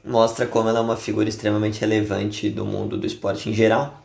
mostra 0.05 0.47
como 0.47 0.69
ela 0.69 0.81
é 0.81 0.83
uma 0.83 0.97
figura 0.97 1.29
extremamente 1.29 1.81
relevante 1.81 2.51
do 2.51 2.65
mundo 2.65 2.99
do 2.99 3.07
esporte 3.07 3.49
em 3.49 3.55
geral. 3.55 4.05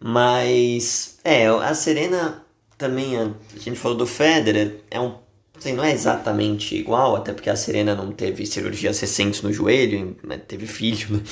Mas, 0.00 1.18
é, 1.22 1.46
a 1.46 1.74
Serena 1.74 2.44
também, 2.76 3.16
a, 3.16 3.30
a 3.54 3.58
gente 3.58 3.78
falou 3.78 3.96
do 3.96 4.06
Federer, 4.06 4.80
é 4.90 4.98
um, 4.98 5.14
assim, 5.56 5.72
não 5.74 5.84
é 5.84 5.92
exatamente 5.92 6.74
igual, 6.74 7.14
até 7.14 7.32
porque 7.32 7.50
a 7.50 7.56
Serena 7.56 7.94
não 7.94 8.10
teve 8.10 8.44
cirurgias 8.46 8.98
recentes 8.98 9.42
no 9.42 9.52
joelho, 9.52 10.16
teve 10.48 10.66
filho, 10.66 11.16
né? 11.16 11.22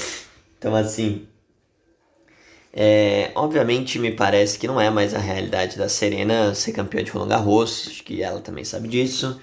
Então, 0.58 0.76
assim, 0.76 1.26
é, 2.72 3.32
obviamente 3.34 3.98
me 3.98 4.12
parece 4.12 4.58
que 4.58 4.68
não 4.68 4.80
é 4.80 4.90
mais 4.90 5.14
a 5.14 5.18
realidade 5.18 5.76
da 5.76 5.88
Serena 5.88 6.54
ser 6.54 6.72
campeã 6.72 7.02
de 7.02 7.10
Roland 7.10 7.28
Garros, 7.28 7.88
acho 7.88 8.04
que 8.04 8.22
ela 8.22 8.40
também 8.40 8.64
sabe 8.64 8.86
disso. 8.86 9.40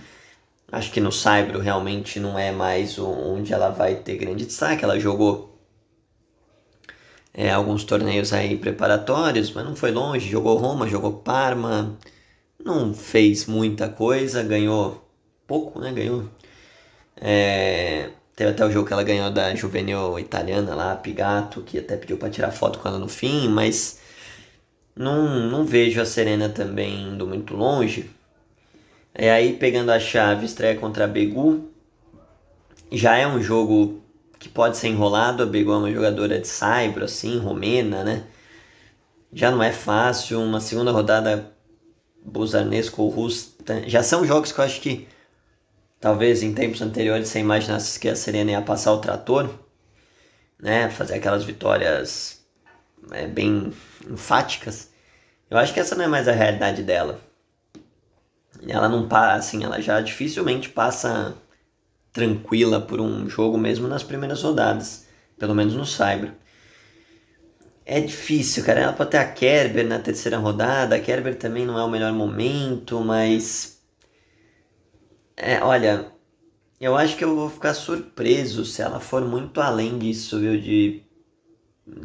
Acho 0.72 0.92
que 0.92 1.00
no 1.00 1.12
Saibro 1.12 1.60
realmente 1.60 2.20
não 2.20 2.38
é 2.38 2.52
mais 2.52 3.00
onde 3.00 3.54
ela 3.54 3.70
vai 3.70 3.96
ter 3.96 4.18
grande 4.18 4.46
destaque. 4.46 4.84
Ela 4.84 5.00
jogou 5.00 5.58
é, 7.34 7.52
alguns 7.52 7.84
torneios 7.84 8.34
aí 8.34 8.58
preparatórios, 8.58 9.52
mas 9.52 9.64
não 9.66 9.76
foi 9.76 9.92
longe. 9.92 10.30
Jogou 10.30 10.58
Roma, 10.58 10.88
jogou 10.88 11.14
Parma, 11.14 11.98
não 12.64 12.94
fez 12.94 13.46
muita 13.46 13.90
coisa, 13.90 14.44
ganhou 14.44 15.08
pouco, 15.48 15.80
né? 15.80 15.92
Ganhou. 15.94 16.30
É, 17.16 18.12
teve 18.36 18.52
até 18.52 18.66
o 18.66 18.72
jogo 18.72 18.88
que 18.88 18.94
ela 18.94 19.04
ganhou 19.04 19.32
da 19.32 19.56
juvenil 19.56 20.20
italiana 20.20 20.76
lá, 20.76 20.96
Pigato, 20.96 21.62
que 21.64 21.80
até 21.80 21.98
pediu 21.98 22.18
para 22.18 22.30
tirar 22.30 22.52
foto 22.52 22.80
com 22.80 22.88
ela 22.88 23.00
no 23.00 23.08
fim, 23.10 23.48
mas 23.50 24.00
não, 24.96 25.50
não 25.50 25.66
vejo 25.66 26.02
a 26.02 26.06
Serena 26.06 26.50
também 26.50 27.10
indo 27.10 27.28
muito 27.28 27.56
longe. 27.56 28.10
É 29.14 29.32
aí 29.32 29.54
pegando 29.54 29.92
a 29.92 30.00
chave, 30.00 30.46
estreia 30.46 30.76
contra 30.78 31.06
a 31.06 31.08
Begu. 31.08 31.70
Já 32.92 33.18
é 33.18 33.28
um 33.28 33.42
jogo 33.42 34.02
que 34.38 34.48
pode 34.48 34.78
ser 34.78 34.90
enrolado. 34.90 35.44
A 35.44 35.46
Begu 35.46 35.72
é 35.72 35.78
uma 35.78 35.92
jogadora 35.92 36.40
de 36.40 36.48
saibro, 36.48 37.06
assim, 37.06 37.40
romena, 37.40 38.04
né? 38.04 38.28
Já 39.34 39.52
não 39.52 39.62
é 39.64 39.72
fácil. 39.72 40.40
Uma 40.40 40.62
segunda 40.62 40.92
rodada 40.92 41.52
Buzarnesco 42.24 43.02
ou 43.02 43.10
Rusta. 43.10 43.84
Já 43.90 44.04
são 44.04 44.26
jogos 44.26 44.52
que 44.52 44.60
eu 44.60 44.66
acho 44.66 44.82
que 44.82 45.08
talvez 46.00 46.44
em 46.44 46.54
tempos 46.54 46.82
anteriores 46.82 47.30
você 47.30 47.40
imaginasse 47.40 48.00
que 48.00 48.10
a 48.10 48.16
Serena 48.16 48.52
ia 48.52 48.62
passar 48.62 48.94
o 48.94 49.00
trator, 49.00 49.50
né? 50.60 50.90
Fazer 50.90 51.16
aquelas 51.16 51.44
vitórias 51.44 52.46
é, 53.12 53.26
bem 53.28 53.74
enfáticas. 54.08 54.92
Eu 55.50 55.58
acho 55.58 55.74
que 55.74 55.80
essa 55.80 55.96
não 55.96 56.06
é 56.06 56.08
mais 56.08 56.28
a 56.28 56.34
realidade 56.34 56.84
dela 56.84 57.27
ela 58.68 58.90
não 58.90 59.08
passa, 59.08 59.36
assim, 59.38 59.64
ela 59.64 59.82
já 59.82 60.02
dificilmente 60.02 60.70
passa 60.70 61.36
tranquila 62.14 62.82
por 62.82 63.02
um 63.02 63.30
jogo 63.30 63.58
mesmo 63.58 63.88
nas 63.88 64.04
primeiras 64.04 64.42
rodadas, 64.44 65.08
pelo 65.38 65.56
menos 65.56 65.76
no 65.76 65.86
Cyber. 65.86 66.34
É 67.86 68.00
difícil, 68.02 68.64
cara. 68.64 68.82
Ela 68.82 68.94
pode 68.94 69.12
ter 69.12 69.18
a 69.18 69.32
Kerber 69.32 69.88
na 69.88 69.98
terceira 70.00 70.38
rodada. 70.38 70.96
A 70.96 71.00
Kerber 71.00 71.36
também 71.38 71.66
não 71.66 71.78
é 71.80 71.84
o 71.84 71.90
melhor 71.90 72.12
momento, 72.14 73.00
mas. 73.02 73.82
É, 75.36 75.62
olha, 75.64 76.12
eu 76.80 76.96
acho 76.98 77.18
que 77.18 77.24
eu 77.24 77.36
vou 77.36 77.50
ficar 77.50 77.74
surpreso 77.74 78.66
se 78.66 78.82
ela 78.82 79.00
for 79.00 79.24
muito 79.26 79.62
além 79.62 79.98
disso, 80.00 80.40
viu? 80.40 80.60
De, 80.60 81.04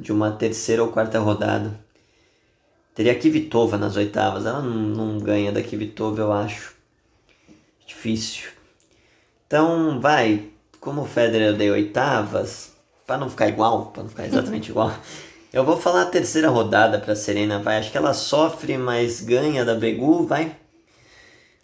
de 0.00 0.12
uma 0.12 0.32
terceira 0.32 0.84
ou 0.84 0.92
quarta 0.92 1.18
rodada. 1.18 1.78
Teria 2.94 3.12
a 3.12 3.18
Kvitova 3.18 3.78
nas 3.78 3.96
oitavas. 3.96 4.44
Ela 4.44 4.60
não, 4.60 4.70
não 4.70 5.18
ganha 5.18 5.50
da 5.50 5.62
Kvitova, 5.62 6.20
eu 6.20 6.32
acho. 6.32 6.74
Difícil. 7.86 8.50
Então, 9.46 10.00
vai. 10.00 10.48
Como 10.80 11.02
o 11.02 11.06
Federer 11.06 11.54
deu 11.54 11.74
oitavas, 11.74 12.72
para 13.06 13.18
não 13.18 13.30
ficar 13.30 13.48
igual, 13.48 13.86
para 13.86 14.02
não 14.02 14.10
ficar 14.10 14.26
exatamente 14.26 14.70
igual, 14.72 14.92
eu 15.52 15.64
vou 15.64 15.76
falar 15.76 16.02
a 16.02 16.06
terceira 16.06 16.48
rodada 16.48 16.98
para 16.98 17.14
Serena, 17.14 17.58
vai. 17.58 17.78
Acho 17.78 17.90
que 17.90 17.98
ela 17.98 18.14
sofre, 18.14 18.76
mas 18.76 19.20
ganha 19.20 19.64
da 19.64 19.74
Begu, 19.74 20.26
vai. 20.26 20.56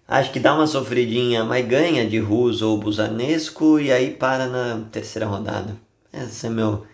Acho 0.07 0.33
que 0.33 0.41
dá 0.41 0.55
uma 0.55 0.67
sofridinha, 0.67 1.45
mas 1.45 1.67
ganha 1.67 2.09
de 2.09 2.19
Rus 2.19 2.63
ou 2.63 2.79
Busanesco 2.79 3.79
e 3.79 3.93
aí 3.93 4.11
para 4.11 4.47
na 4.47 4.87
terceira 4.91 5.27
rodada. 5.27 5.77
Esse 6.13 6.47
é 6.47 6.51
meu 6.51 6.87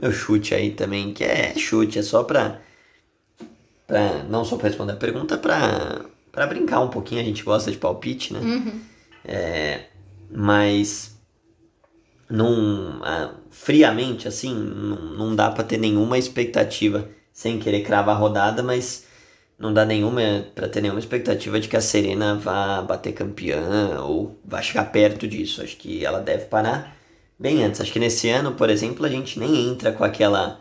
meu 0.00 0.12
chute 0.12 0.54
aí 0.54 0.70
também, 0.70 1.12
que 1.12 1.22
é 1.22 1.54
chute, 1.56 1.98
é 1.98 2.02
só 2.02 2.24
pra 2.24 2.58
pra, 3.90 4.22
não 4.22 4.44
só 4.44 4.56
para 4.56 4.68
responder 4.68 4.92
a 4.92 4.96
pergunta, 4.96 5.36
para 5.36 6.46
brincar 6.46 6.80
um 6.80 6.88
pouquinho, 6.88 7.20
a 7.20 7.24
gente 7.24 7.42
gosta 7.42 7.72
de 7.72 7.76
palpite, 7.76 8.32
né? 8.32 8.38
Uhum. 8.38 8.80
É, 9.24 9.80
mas 10.30 11.18
num, 12.30 13.00
ah, 13.02 13.34
friamente, 13.50 14.28
assim, 14.28 14.54
não, 14.54 14.96
não 15.16 15.36
dá 15.36 15.50
para 15.50 15.64
ter 15.64 15.76
nenhuma 15.76 16.16
expectativa, 16.16 17.08
sem 17.32 17.58
querer 17.58 17.82
cravar 17.82 18.14
a 18.14 18.18
rodada, 18.18 18.62
mas 18.62 19.06
não 19.58 19.74
dá 19.74 19.84
nenhuma 19.84 20.22
para 20.54 20.68
ter 20.68 20.80
nenhuma 20.80 21.00
expectativa 21.00 21.58
de 21.58 21.68
que 21.68 21.76
a 21.76 21.80
Serena 21.80 22.36
vá 22.36 22.80
bater 22.82 23.12
campeã 23.12 24.00
ou 24.02 24.38
vá 24.44 24.62
chegar 24.62 24.84
perto 24.92 25.26
disso. 25.26 25.62
Acho 25.62 25.76
que 25.76 26.04
ela 26.04 26.20
deve 26.20 26.44
parar 26.44 26.96
bem 27.36 27.64
antes. 27.64 27.80
Acho 27.80 27.92
que 27.92 27.98
nesse 27.98 28.28
ano, 28.30 28.52
por 28.52 28.70
exemplo, 28.70 29.04
a 29.04 29.08
gente 29.08 29.38
nem 29.38 29.68
entra 29.68 29.92
com 29.92 30.04
aquela. 30.04 30.60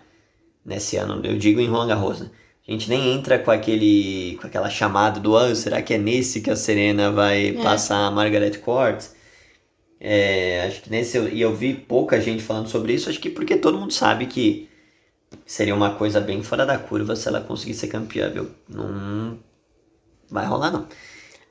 Nesse 0.66 0.98
ano, 0.98 1.22
eu 1.24 1.38
digo 1.38 1.62
em 1.62 1.68
Roland 1.68 1.88
Garros, 1.88 2.20
né? 2.22 2.30
A 2.70 2.72
gente 2.72 2.88
nem 2.88 3.16
entra 3.16 3.40
com 3.40 3.50
aquele 3.50 4.38
com 4.40 4.46
aquela 4.46 4.70
chamada 4.70 5.20
do 5.20 5.36
ah, 5.36 5.56
será 5.56 5.82
que 5.82 5.96
é 5.96 5.98
nesse 5.98 6.40
que 6.40 6.52
a 6.52 6.56
Serena 6.56 7.12
vai 7.12 7.48
é. 7.48 7.64
passar 7.64 8.06
a 8.06 8.12
Margaret 8.12 8.60
Court? 8.60 9.06
É, 10.00 10.68
acho 10.68 10.84
que 10.84 10.90
nesse 10.92 11.18
e 11.18 11.42
eu 11.42 11.56
vi 11.56 11.74
pouca 11.74 12.22
gente 12.22 12.44
falando 12.44 12.70
sobre 12.70 12.94
isso, 12.94 13.10
acho 13.10 13.20
que 13.20 13.32
porque 13.32 13.58
todo 13.58 13.80
mundo 13.80 13.92
sabe 13.92 14.28
que 14.28 14.70
seria 15.48 15.74
uma 15.74 15.96
coisa 15.96 16.22
bem 16.22 16.44
fora 16.44 16.64
da 16.64 16.78
curva 16.78 17.16
se 17.16 17.28
ela 17.28 17.42
conseguir 17.42 17.74
ser 17.74 17.88
campeã, 17.88 18.30
viu? 18.30 18.52
Não 18.70 19.40
vai 20.30 20.46
rolar 20.46 20.70
não. 20.70 20.88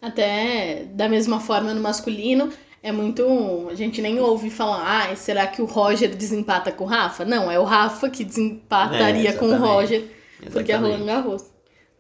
Até 0.01 0.85
da 0.93 1.09
mesma 1.09 1.41
forma 1.41 1.75
no 1.75 1.81
masculino, 1.81 2.49
é 2.81 2.93
muito. 2.93 3.67
A 3.69 3.75
gente 3.75 4.01
nem 4.01 4.21
ouve 4.21 4.51
falar, 4.51 5.11
ah, 5.11 5.17
será 5.17 5.49
que 5.49 5.61
o 5.61 5.65
Roger 5.65 6.15
desempata 6.15 6.71
com 6.71 6.85
o 6.85 6.87
Rafa? 6.87 7.25
Não, 7.25 7.51
é 7.51 7.59
o 7.59 7.65
Rafa 7.65 8.09
que 8.09 8.23
desempataria 8.23 9.31
é, 9.31 9.33
com 9.33 9.47
o 9.47 9.59
Roger 9.59 10.17
Exatamente. 10.41 10.53
Porque 10.53 10.73
é 10.73 10.77
Roland 10.77 11.05
Garros. 11.05 11.45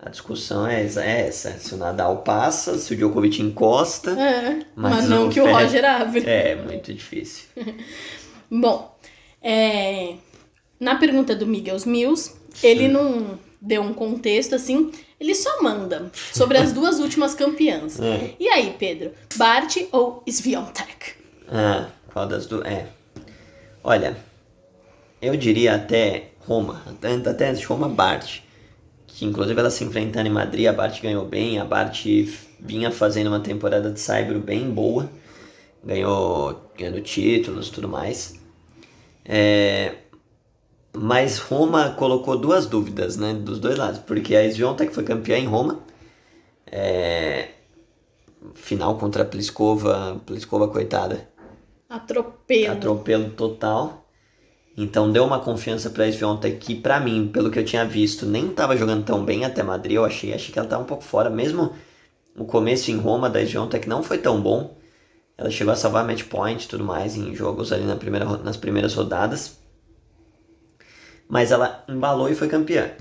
A 0.01 0.11
discussão 0.11 0.64
é, 0.64 0.85
é 0.85 1.27
essa, 1.27 1.59
se 1.59 1.74
o 1.74 1.77
Nadal 1.77 2.18
passa, 2.18 2.79
se 2.79 2.94
o 2.94 2.96
Djokovic 2.96 3.42
encosta. 3.42 4.12
É, 4.12 4.64
mas, 4.77 4.94
mas 4.94 5.09
não 5.09 5.29
que 5.29 5.40
o 5.40 5.51
Roger 5.51 5.85
abre. 5.85 6.22
É, 6.24 6.55
muito 6.55 6.94
difícil. 6.94 7.46
Bom, 8.48 8.96
é, 9.42 10.14
na 10.79 10.94
pergunta 10.94 11.35
do 11.35 11.46
Miguel 11.46 11.77
Mills, 11.85 12.33
ele 12.62 12.87
não 12.87 13.40
deu 13.61 13.83
um 13.83 13.92
contexto 13.92 14.55
assim, 14.55 14.92
ele 15.18 15.35
só 15.35 15.61
manda 15.61 16.11
sobre 16.33 16.59
as 16.59 16.70
duas 16.72 17.01
últimas 17.01 17.35
campeãs. 17.35 17.98
É. 18.01 18.35
E 18.38 18.48
aí, 18.48 18.77
Pedro, 18.79 19.11
Bart 19.35 19.79
ou 19.90 20.22
Sviontek? 20.29 21.14
Ah, 21.48 21.88
qual 22.12 22.29
das 22.29 22.46
duas? 22.46 22.64
É. 22.66 22.87
Olha, 23.83 24.16
eu 25.20 25.37
diria 25.37 25.74
até 25.74 26.31
Roma, 26.48 26.82
até 26.87 27.48
antes 27.48 27.61
de 27.61 27.66
Roma, 27.66 27.90
Bart, 27.90 28.40
que 29.06 29.26
inclusive 29.26 29.61
ela 29.61 29.68
se 29.68 29.84
enfrentando 29.84 30.26
em 30.26 30.32
Madrid, 30.32 30.66
a 30.66 30.72
Bart 30.72 30.98
ganhou 31.02 31.26
bem, 31.26 31.58
a 31.58 31.64
Bart 31.64 32.06
vinha 32.58 32.90
fazendo 32.90 33.26
uma 33.26 33.40
temporada 33.40 33.92
de 33.92 34.00
Saibro 34.00 34.40
bem 34.40 34.70
boa, 34.70 35.11
ganhou 35.84 36.58
ganhando 36.74 37.02
títulos 37.02 37.68
e 37.68 37.72
tudo 37.72 37.87
mais. 37.87 38.40
É, 39.26 39.96
mas 40.96 41.37
Roma 41.37 41.90
colocou 41.90 42.38
duas 42.38 42.64
dúvidas, 42.64 43.18
né, 43.18 43.34
dos 43.34 43.61
dois 43.61 43.76
lados, 43.76 44.00
porque 44.00 44.34
a 44.34 44.50
Sviontek 44.50 44.94
foi 44.94 45.04
campeã 45.04 45.37
em 45.37 45.46
Roma, 45.46 45.80
é, 46.66 47.50
final 48.54 48.96
contra 48.96 49.22
a 49.22 49.26
Pliskova, 49.26 50.18
Pliskova 50.24 50.66
coitada. 50.68 51.28
Atropelo. 51.90 52.72
Atropelo 52.72 53.30
total. 53.32 54.08
Então 54.80 55.10
deu 55.10 55.24
uma 55.24 55.40
confiança 55.40 55.90
para 55.90 56.04
a 56.04 56.08
Sviontek 56.08 56.56
que, 56.58 56.76
para 56.76 57.00
mim, 57.00 57.26
pelo 57.26 57.50
que 57.50 57.58
eu 57.58 57.64
tinha 57.64 57.84
visto, 57.84 58.24
nem 58.24 58.46
estava 58.50 58.76
jogando 58.76 59.04
tão 59.04 59.24
bem 59.24 59.44
até 59.44 59.60
Madrid. 59.60 59.96
Eu 59.96 60.04
achei, 60.04 60.32
achei 60.32 60.52
que 60.52 60.58
ela 60.58 60.66
estava 60.66 60.85
um 60.85 60.87
pouco 60.87 61.02
fora. 61.02 61.29
Mesmo 61.29 61.72
o 62.37 62.44
começo 62.44 62.88
em 62.92 62.96
Roma 62.96 63.29
da 63.29 63.44
Sviontek 63.44 63.88
não 63.88 64.04
foi 64.04 64.18
tão 64.18 64.40
bom. 64.40 64.79
Ela 65.37 65.50
chegou 65.50 65.72
a 65.72 65.76
salvar 65.76 66.06
match 66.06 66.22
point 66.26 66.64
e 66.64 66.68
tudo 66.68 66.85
mais 66.85 67.16
em 67.16 67.35
jogos 67.35 67.72
ali 67.72 67.83
na 67.83 67.96
primeira, 67.96 68.24
nas 68.38 68.56
primeiras 68.56 68.94
rodadas. 68.94 69.58
Mas 71.29 71.50
ela 71.50 71.85
embalou 71.88 72.29
e 72.29 72.37
foi 72.37 72.46
campeã. 72.46 72.92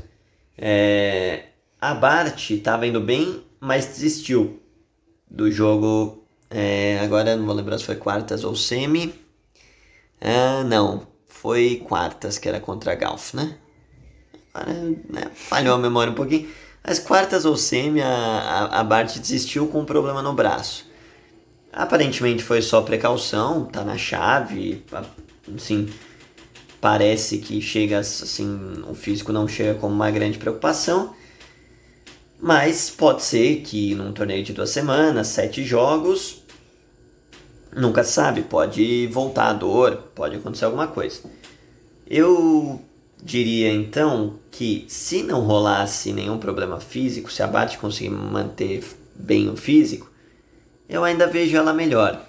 É... 0.58 1.44
A 1.80 1.94
Bart 1.94 2.50
estava 2.50 2.88
indo 2.88 3.00
bem, 3.00 3.44
mas 3.60 3.86
desistiu 3.86 4.60
do 5.30 5.52
jogo. 5.52 6.24
É... 6.50 7.00
Agora 7.02 7.36
não 7.36 7.46
vou 7.46 7.54
lembrar 7.54 7.78
se 7.78 7.86
foi 7.86 7.96
quartas 7.98 8.44
ou 8.44 8.56
semi. 8.56 9.14
Ah, 10.20 10.64
não, 10.64 11.06
foi 11.42 11.84
quartas, 11.88 12.38
que 12.38 12.50
era 12.50 12.60
contra 12.60 12.94
a 12.94 12.96
Galf, 12.96 13.34
né? 13.34 13.56
Agora, 14.54 14.74
né? 15.10 15.32
Falhou 15.34 15.76
a 15.76 15.78
memória 15.78 16.12
um 16.12 16.16
pouquinho. 16.16 16.50
As 16.84 17.00
quartas 17.00 17.46
ou 17.46 17.56
semi, 17.56 18.02
a, 18.02 18.08
a, 18.08 18.80
a 18.80 18.84
Bart 18.84 19.18
desistiu 19.18 19.68
com 19.68 19.82
um 19.82 19.86
problema 19.86 20.22
no 20.22 20.34
braço. 20.34 20.86
Aparentemente 21.72 22.42
foi 22.42 22.62
só 22.62 22.82
precaução, 22.82 23.66
tá 23.66 23.84
na 23.84 23.98
chave, 23.98 24.84
assim, 25.56 25.90
parece 26.82 27.38
que 27.38 27.62
chega 27.62 28.00
assim, 28.00 28.84
o 28.90 28.96
físico 28.96 29.32
não 29.32 29.48
chega 29.48 29.76
como 29.76 29.94
uma 29.94 30.10
grande 30.10 30.38
preocupação. 30.38 31.14
Mas 32.40 32.90
pode 32.90 33.24
ser 33.24 33.62
que 33.62 33.94
num 33.96 34.12
torneio 34.12 34.44
de 34.44 34.54
duas 34.54 34.70
semanas, 34.70 35.28
sete 35.28 35.64
jogos, 35.64 36.44
nunca 37.78 38.04
sabe, 38.04 38.42
pode 38.42 39.08
voltar 39.08 39.50
a 39.50 39.54
dor, 39.54 39.98
pode 40.16 40.36
acontecer 40.36 40.66
alguma 40.66 40.88
coisa. 40.88 41.22
Eu 42.06 42.82
diria 43.22 43.72
então 43.72 44.40
que 44.52 44.86
se 44.88 45.24
não 45.24 45.42
rolasse 45.42 46.12
nenhum 46.14 46.38
problema 46.38 46.80
físico, 46.80 47.32
se 47.32 47.44
a 47.44 47.48
Bart 47.48 47.78
conseguir 47.78 48.10
manter 48.10 48.84
bem 49.16 49.50
o 49.50 49.56
físico, 49.56 50.10
eu 50.90 51.04
ainda 51.04 51.28
vejo 51.28 51.56
ela 51.56 51.74
melhor. 51.74 52.22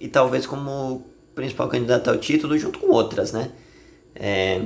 E 0.00 0.08
talvez 0.08 0.46
como 0.46 1.04
principal 1.34 1.68
candidata 1.68 2.10
ao 2.10 2.18
título, 2.18 2.58
junto 2.58 2.78
com 2.78 2.88
outras, 2.88 3.32
né? 3.32 3.50
É, 4.14 4.62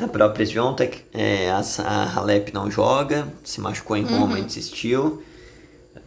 a 0.00 0.08
própria 0.08 0.44
Sviontek, 0.44 1.04
é, 1.12 1.50
a, 1.50 1.62
a 1.84 2.12
Halep 2.14 2.52
não 2.52 2.70
joga, 2.70 3.26
se 3.42 3.60
machucou 3.60 3.96
em 3.96 4.04
Roma 4.04 4.34
uhum. 4.34 4.38
e 4.38 4.42
desistiu. 4.42 5.22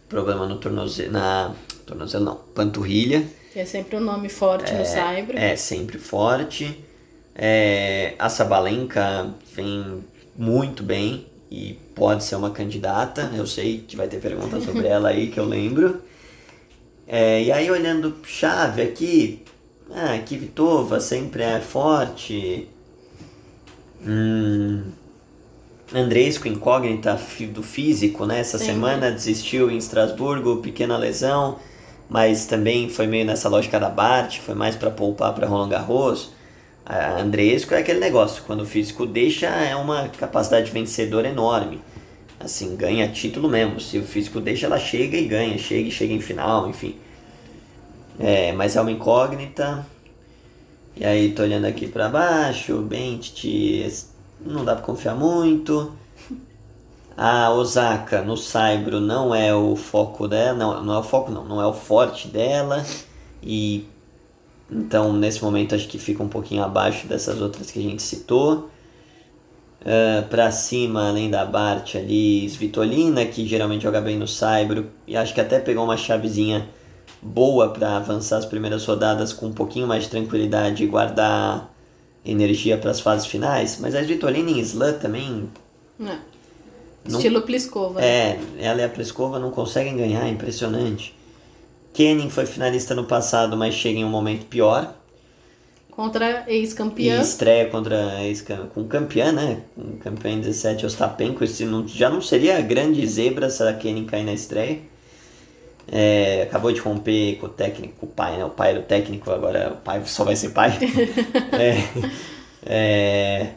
Problema 0.08 0.46
no 0.46 0.58
tornozelo, 0.58 1.12
na 1.12 1.54
tornozelo 1.84 2.24
não, 2.24 2.36
panturrilha. 2.54 3.24
Que 3.52 3.60
é 3.60 3.64
sempre 3.64 3.96
um 3.96 4.00
nome 4.00 4.28
forte 4.28 4.72
é, 4.72 4.78
no 4.78 4.84
Saibro. 4.84 5.38
É, 5.38 5.56
sempre 5.56 5.98
forte. 5.98 6.82
É, 7.34 8.14
a 8.18 8.28
Sabalenka 8.28 9.34
vem 9.54 10.02
muito 10.36 10.82
bem 10.82 11.26
e 11.50 11.74
pode 11.94 12.24
ser 12.24 12.36
uma 12.36 12.50
candidata. 12.50 13.30
Eu 13.34 13.46
sei 13.46 13.84
que 13.86 13.96
vai 13.96 14.08
ter 14.08 14.20
pergunta 14.20 14.60
sobre 14.60 14.86
ela 14.88 15.10
aí 15.10 15.28
que 15.28 15.38
eu 15.38 15.44
lembro. 15.44 16.00
É, 17.06 17.42
e 17.42 17.52
aí 17.52 17.70
olhando 17.70 18.16
chave 18.24 18.80
aqui, 18.80 19.42
ah, 19.90 20.18
Kvitova 20.24 21.00
sempre 21.00 21.42
é 21.42 21.60
forte. 21.60 22.68
Hum, 24.04 24.82
Andresco 25.94 26.48
incógnita 26.48 27.20
do 27.52 27.62
físico, 27.62 28.24
né? 28.24 28.40
Essa 28.40 28.58
Sim. 28.58 28.66
semana 28.66 29.10
desistiu 29.10 29.70
em 29.70 29.76
Estrasburgo, 29.76 30.56
pequena 30.56 30.96
lesão, 30.96 31.58
mas 32.12 32.44
também 32.44 32.90
foi 32.90 33.06
meio 33.06 33.24
nessa 33.24 33.48
lógica 33.48 33.80
da 33.80 33.88
Bart, 33.88 34.38
foi 34.40 34.54
mais 34.54 34.76
para 34.76 34.90
poupar 34.90 35.32
para 35.32 35.46
Roland 35.46 35.70
Garros. 35.70 36.30
A 36.84 37.18
Andresco 37.18 37.72
é 37.72 37.78
aquele 37.78 38.00
negócio, 38.00 38.42
quando 38.46 38.60
o 38.60 38.66
físico 38.66 39.06
deixa, 39.06 39.46
é 39.46 39.74
uma 39.74 40.10
capacidade 40.10 40.70
vencedora 40.70 41.26
enorme. 41.26 41.80
Assim, 42.38 42.76
ganha 42.76 43.08
título 43.08 43.48
mesmo. 43.48 43.80
Se 43.80 43.96
o 43.96 44.02
físico 44.02 44.40
deixa, 44.40 44.66
ela 44.66 44.78
chega 44.78 45.16
e 45.16 45.26
ganha, 45.26 45.56
chega 45.56 45.88
e 45.88 45.90
chega 45.90 46.12
em 46.12 46.20
final, 46.20 46.68
enfim. 46.68 46.96
É, 48.20 48.52
mas 48.52 48.76
é 48.76 48.80
uma 48.82 48.92
incógnita. 48.92 49.86
E 50.94 51.06
aí 51.06 51.32
tô 51.32 51.40
olhando 51.40 51.64
aqui 51.64 51.86
para 51.86 52.10
baixo, 52.10 52.82
bem, 52.82 53.16
titi, 53.16 53.90
não 54.44 54.66
dá 54.66 54.74
para 54.74 54.84
confiar 54.84 55.14
muito. 55.14 55.90
A 57.16 57.50
Osaka 57.50 58.22
no 58.22 58.36
Saibro 58.36 59.00
não 59.00 59.34
é 59.34 59.54
o 59.54 59.76
foco 59.76 60.26
dela, 60.26 60.56
não, 60.56 60.84
não 60.84 60.94
é 60.94 60.98
o 60.98 61.02
foco 61.02 61.30
não, 61.30 61.44
não 61.44 61.60
é 61.60 61.66
o 61.66 61.72
forte 61.72 62.28
dela. 62.28 62.84
E 63.42 63.86
então 64.70 65.12
nesse 65.12 65.42
momento 65.42 65.74
acho 65.74 65.88
que 65.88 65.98
fica 65.98 66.22
um 66.22 66.28
pouquinho 66.28 66.62
abaixo 66.62 67.06
dessas 67.06 67.40
outras 67.40 67.70
que 67.70 67.78
a 67.78 67.82
gente 67.82 68.02
citou. 68.02 68.70
Uh, 69.82 70.22
pra 70.28 70.52
cima, 70.52 71.08
além 71.08 71.28
da 71.28 71.44
Bart 71.44 71.96
ali, 71.96 72.46
Svitolina, 72.46 73.26
que 73.26 73.44
geralmente 73.48 73.82
joga 73.82 74.00
bem 74.00 74.16
no 74.16 74.28
Saibro, 74.28 74.86
e 75.08 75.16
acho 75.16 75.34
que 75.34 75.40
até 75.40 75.58
pegou 75.58 75.82
uma 75.82 75.96
chavezinha 75.96 76.68
boa 77.20 77.68
para 77.70 77.96
avançar 77.96 78.38
as 78.38 78.46
primeiras 78.46 78.84
rodadas 78.84 79.32
com 79.32 79.46
um 79.46 79.52
pouquinho 79.52 79.88
mais 79.88 80.04
de 80.04 80.10
tranquilidade 80.10 80.84
e 80.84 80.86
guardar 80.86 81.68
energia 82.24 82.78
para 82.78 82.92
as 82.92 83.00
fases 83.00 83.26
finais. 83.26 83.78
Mas 83.80 83.94
a 83.94 84.02
Svitolina 84.02 84.50
em 84.50 84.60
Slam 84.60 84.94
também. 84.94 85.50
É. 86.00 86.04
Não, 86.04 86.18
Estilo 87.06 87.42
Pliskova. 87.42 88.00
Né? 88.00 88.06
É, 88.06 88.38
ela 88.58 88.80
e 88.80 88.84
a 88.84 88.88
Pliskova 88.88 89.38
não 89.38 89.50
conseguem 89.50 89.96
ganhar, 89.96 90.26
é 90.26 90.30
impressionante. 90.30 91.14
Kenin 91.92 92.30
foi 92.30 92.46
finalista 92.46 92.94
no 92.94 93.04
passado, 93.04 93.56
mas 93.56 93.74
chega 93.74 93.98
em 93.98 94.04
um 94.04 94.08
momento 94.08 94.46
pior. 94.46 94.94
Contra 95.90 96.44
ex-campeã. 96.48 97.18
E 97.18 97.20
estreia 97.20 97.68
contra 97.68 98.22
ex 98.24 98.42
com 98.72 98.84
campeã, 98.84 99.30
né? 99.30 99.62
Com 99.74 99.98
campeã 99.98 100.30
em 100.30 100.40
17, 100.40 100.86
Ostapenko. 100.86 101.44
Esse 101.44 101.66
não, 101.66 101.86
já 101.86 102.08
não 102.08 102.22
seria 102.22 102.58
grande 102.62 103.06
zebra 103.06 103.50
se 103.50 103.62
a 103.62 103.74
Kenin 103.74 104.06
cair 104.06 104.24
na 104.24 104.32
estreia. 104.32 104.78
É, 105.90 106.42
acabou 106.42 106.72
de 106.72 106.80
romper 106.80 107.36
com 107.36 107.46
o 107.46 107.48
técnico, 107.48 107.94
com 107.98 108.06
o 108.06 108.08
pai, 108.08 108.38
né? 108.38 108.44
O 108.44 108.50
pai 108.50 108.70
era 108.70 108.80
o 108.80 108.84
técnico, 108.84 109.30
agora 109.30 109.72
o 109.72 109.76
pai 109.84 110.02
só 110.06 110.24
vai 110.24 110.36
ser 110.36 110.50
pai. 110.50 110.78
é, 111.52 111.84
é, 112.64 113.52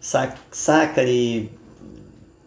Sakari 0.00 1.50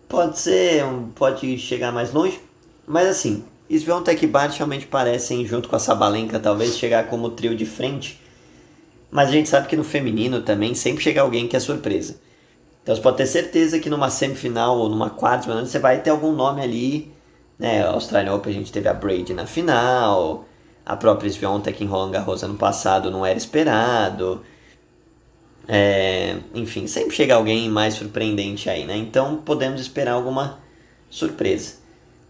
pode 0.10 0.38
ser, 0.40 0.84
pode 1.16 1.58
chegar 1.58 1.94
mais 1.94 2.12
longe, 2.12 2.42
mas 2.86 3.08
assim, 3.08 3.46
Sviontek 3.70 4.26
e 4.26 4.28
Bart 4.28 4.58
realmente 4.58 4.88
parecem, 4.88 5.46
junto 5.46 5.70
com 5.70 5.76
a 5.76 5.80
Sabalenka, 5.80 6.40
talvez 6.40 6.78
chegar 6.78 7.08
como 7.08 7.30
trio 7.30 7.56
de 7.56 7.66
frente. 7.66 8.20
Mas 9.10 9.30
a 9.30 9.32
gente 9.32 9.48
sabe 9.48 9.68
que 9.68 9.78
no 9.78 9.84
feminino 9.84 10.42
também 10.42 10.76
sempre 10.76 11.04
chega 11.04 11.22
alguém 11.22 11.48
que 11.48 11.56
é 11.56 11.60
surpresa. 11.60 12.20
Então 12.84 12.96
você 12.96 13.02
pode 13.02 13.18
ter 13.18 13.28
certeza 13.28 13.80
que 13.80 13.90
numa 13.90 14.10
semifinal 14.10 14.78
ou 14.78 14.90
numa 14.90 15.10
quarta, 15.10 15.54
você 15.54 15.80
vai 15.80 16.02
ter 16.02 16.10
algum 16.10 16.34
nome 16.34 16.62
ali 16.62 17.12
né, 17.60 17.84
a 17.84 17.90
Australian 17.90 18.34
Open 18.34 18.54
a 18.54 18.56
gente 18.56 18.72
teve 18.72 18.88
a 18.88 18.94
Brady 18.94 19.34
na 19.34 19.46
final, 19.46 20.46
a 20.86 20.96
própria 20.96 21.30
Sviontek 21.30 21.84
em 21.84 21.88
Roland 21.88 22.12
Garros 22.12 22.42
ano 22.42 22.56
passado 22.56 23.12
não 23.12 23.26
era 23.26 23.38
esperado. 23.38 24.42
É, 25.72 26.36
enfim, 26.56 26.88
sempre 26.88 27.16
chega 27.16 27.36
alguém 27.36 27.70
mais 27.70 27.94
surpreendente 27.94 28.68
aí, 28.72 28.86
né? 28.86 28.98
Então 28.98 29.38
podemos 29.38 29.80
esperar 29.80 30.14
alguma 30.14 30.58
surpresa. 31.12 31.76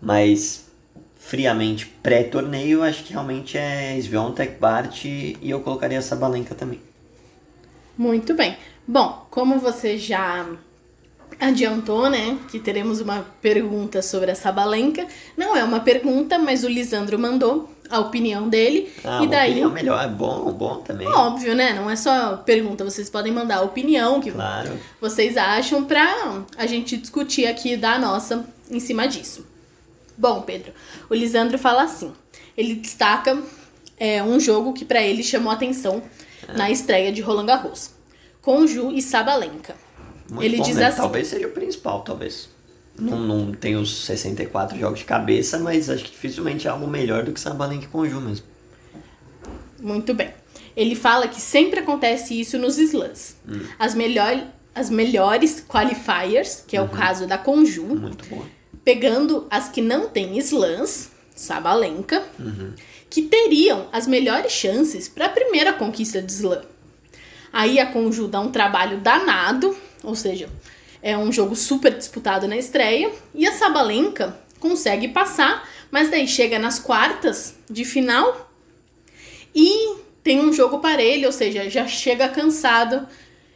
Mas 0.01 0.69
friamente 1.15 1.85
pré-torneio, 1.85 2.83
acho 2.83 3.03
que 3.05 3.13
realmente 3.13 3.57
é 3.57 3.95
Sviontek, 3.97 4.59
Bart 4.59 5.05
e 5.05 5.37
eu 5.41 5.61
colocaria 5.61 5.97
essa 5.97 6.17
balenca 6.17 6.53
também. 6.53 6.81
Muito 7.97 8.33
bem. 8.33 8.57
Bom, 8.85 9.25
como 9.29 9.57
você 9.57 9.97
já 9.97 10.45
adiantou, 11.39 12.09
né, 12.09 12.37
que 12.49 12.59
teremos 12.59 12.99
uma 12.99 13.25
pergunta 13.41 14.01
sobre 14.01 14.31
a 14.31 14.35
Sabalenka. 14.35 15.05
Não 15.37 15.55
é 15.55 15.63
uma 15.63 15.79
pergunta, 15.79 16.37
mas 16.37 16.63
o 16.63 16.67
Lisandro 16.67 17.17
mandou 17.17 17.69
a 17.89 17.99
opinião 17.99 18.47
dele. 18.47 18.91
Ah, 19.03 19.23
e 19.23 19.27
daí. 19.27 19.51
Opinião 19.51 19.71
melhor, 19.71 20.03
é 20.03 20.07
bom, 20.07 20.51
bom 20.51 20.77
também. 20.77 21.07
Óbvio, 21.07 21.55
né? 21.55 21.73
Não 21.73 21.89
é 21.89 21.95
só 21.95 22.37
pergunta, 22.37 22.83
vocês 22.83 23.09
podem 23.09 23.31
mandar 23.31 23.57
a 23.57 23.61
opinião 23.61 24.21
que 24.21 24.31
claro. 24.31 24.71
vocês 25.01 25.35
acham 25.37 25.83
pra 25.83 26.43
a 26.57 26.65
gente 26.65 26.95
discutir 26.97 27.47
aqui 27.47 27.75
da 27.75 27.97
nossa 27.97 28.45
em 28.69 28.79
cima 28.79 29.07
disso. 29.07 29.45
Bom, 30.17 30.41
Pedro, 30.41 30.73
o 31.09 31.15
Lisandro 31.15 31.57
fala 31.57 31.83
assim: 31.83 32.13
ele 32.55 32.75
destaca 32.75 33.41
é, 33.97 34.21
um 34.21 34.39
jogo 34.39 34.73
que 34.73 34.85
para 34.85 35.01
ele 35.01 35.23
chamou 35.23 35.51
atenção 35.51 36.03
ah. 36.47 36.53
na 36.53 36.69
estreia 36.69 37.11
de 37.11 37.21
Roland 37.21 37.45
Garros. 37.45 37.91
Conju 38.41 38.91
e 38.91 39.01
Sabalenka. 39.01 39.75
Muito 40.29 40.43
ele 40.43 40.57
bom, 40.57 40.63
diz 40.63 40.75
né? 40.75 40.85
assim. 40.85 40.97
Talvez 40.97 41.27
seja 41.27 41.47
o 41.47 41.51
principal, 41.51 42.01
talvez. 42.01 42.49
Não, 42.97 43.17
não 43.17 43.51
tem 43.53 43.75
os 43.75 44.05
64 44.05 44.77
jogos 44.77 44.99
de 44.99 45.05
cabeça, 45.05 45.57
mas 45.57 45.89
acho 45.89 46.03
que 46.03 46.11
dificilmente 46.11 46.67
é 46.67 46.69
algo 46.69 46.85
melhor 46.85 47.23
do 47.23 47.31
que 47.31 47.39
Sabalenka 47.39 47.87
com 47.87 48.05
Ju 48.05 48.19
mesmo. 48.19 48.45
Muito 49.81 50.13
bem. 50.13 50.33
Ele 50.75 50.95
fala 50.95 51.27
que 51.27 51.41
sempre 51.41 51.79
acontece 51.79 52.39
isso 52.39 52.57
nos 52.57 52.77
slams. 52.77 53.37
Hum. 53.47 53.61
As, 53.77 53.95
melhor, 53.95 54.43
as 54.75 54.89
melhores 54.89 55.63
qualifiers, 55.67 56.63
que 56.67 56.75
é 56.75 56.81
uhum. 56.81 56.87
o 56.87 56.89
caso 56.89 57.25
da 57.25 57.37
Conju, 57.37 57.83
Muito 57.83 58.25
bom. 58.29 58.45
pegando 58.83 59.47
as 59.49 59.69
que 59.69 59.81
não 59.81 60.09
têm 60.09 60.37
slams, 60.37 61.11
Sabalenka, 61.33 62.23
uhum. 62.37 62.73
que 63.09 63.23
teriam 63.23 63.87
as 63.91 64.07
melhores 64.07 64.51
chances 64.51 65.07
para 65.07 65.27
a 65.27 65.29
primeira 65.29 65.73
conquista 65.73 66.21
de 66.21 66.31
slam. 66.31 66.61
Aí 67.51 67.79
a 67.79 67.87
Conju 67.87 68.27
dá 68.27 68.39
um 68.39 68.51
trabalho 68.51 68.99
danado 68.99 69.75
ou 70.03 70.15
seja, 70.15 70.49
é 71.01 71.17
um 71.17 71.31
jogo 71.31 71.55
super 71.55 71.95
disputado 71.95 72.47
na 72.47 72.57
estreia. 72.57 73.11
E 73.33 73.47
a 73.47 73.53
Sabalenka 73.53 74.37
consegue 74.59 75.07
passar, 75.07 75.67
mas 75.89 76.09
daí 76.09 76.27
chega 76.27 76.59
nas 76.59 76.79
quartas 76.79 77.55
de 77.69 77.85
final 77.85 78.51
e 79.55 79.95
tem 80.23 80.41
um 80.41 80.51
jogo 80.51 80.79
parelho, 80.79 81.27
ou 81.27 81.31
seja, 81.31 81.69
já 81.69 81.87
chega 81.87 82.27
cansado, 82.27 83.07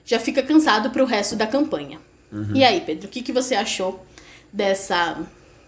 já 0.06 0.20
fica 0.20 0.42
cansado 0.42 0.90
para 0.90 1.04
o 1.04 1.06
resto 1.06 1.36
da 1.36 1.46
campanha. 1.46 2.00
Uhum. 2.32 2.56
E 2.56 2.64
aí, 2.64 2.82
Pedro, 2.82 3.08
o 3.08 3.12
que, 3.12 3.22
que 3.22 3.32
você 3.32 3.54
achou 3.54 4.04
dessa, 4.52 5.22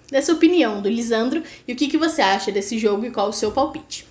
dessa 0.10 0.34
opinião 0.34 0.82
do 0.82 0.90
Lisandro 0.90 1.44
e 1.68 1.74
o 1.74 1.76
que, 1.76 1.88
que 1.88 1.98
você 1.98 2.22
acha 2.22 2.52
desse 2.52 2.80
jogo 2.80 3.06
e 3.06 3.12
qual 3.12 3.30
o 3.30 3.34
seu 3.34 3.52
palpite? 3.52 4.08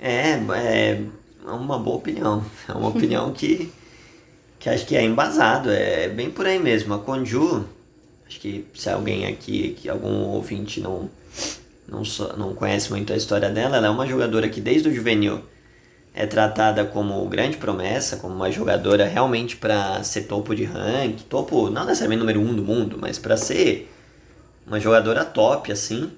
É, 0.00 0.32
é 0.32 1.00
uma 1.44 1.78
boa 1.78 1.96
opinião. 1.96 2.44
É 2.68 2.72
uma 2.72 2.88
opinião 2.88 3.32
que 3.32 3.72
que 4.64 4.70
acho 4.70 4.86
que 4.86 4.96
é 4.96 5.04
embasado, 5.04 5.70
é 5.70 6.08
bem 6.08 6.30
por 6.30 6.46
aí 6.46 6.58
mesmo. 6.58 6.94
A 6.94 6.98
Conju, 6.98 7.66
acho 8.26 8.40
que 8.40 8.66
se 8.72 8.88
alguém 8.88 9.26
aqui, 9.26 9.76
que 9.78 9.90
algum 9.90 10.24
ouvinte 10.28 10.80
não, 10.80 11.10
não, 11.86 12.02
não 12.38 12.54
conhece 12.54 12.88
muito 12.88 13.12
a 13.12 13.16
história 13.16 13.50
dela, 13.50 13.76
ela 13.76 13.88
é 13.88 13.90
uma 13.90 14.06
jogadora 14.06 14.48
que 14.48 14.62
desde 14.62 14.88
o 14.88 14.94
juvenil 14.94 15.42
é 16.14 16.24
tratada 16.24 16.82
como 16.82 17.28
grande 17.28 17.58
promessa, 17.58 18.16
como 18.16 18.34
uma 18.34 18.50
jogadora 18.50 19.04
realmente 19.04 19.54
para 19.54 20.02
ser 20.02 20.22
topo 20.22 20.54
de 20.54 20.64
ranking, 20.64 21.24
topo 21.28 21.68
não 21.68 21.84
necessariamente 21.84 22.20
número 22.20 22.40
um 22.40 22.56
do 22.56 22.62
mundo, 22.62 22.96
mas 22.98 23.18
para 23.18 23.36
ser 23.36 23.92
uma 24.66 24.80
jogadora 24.80 25.26
top 25.26 25.70
assim. 25.70 26.10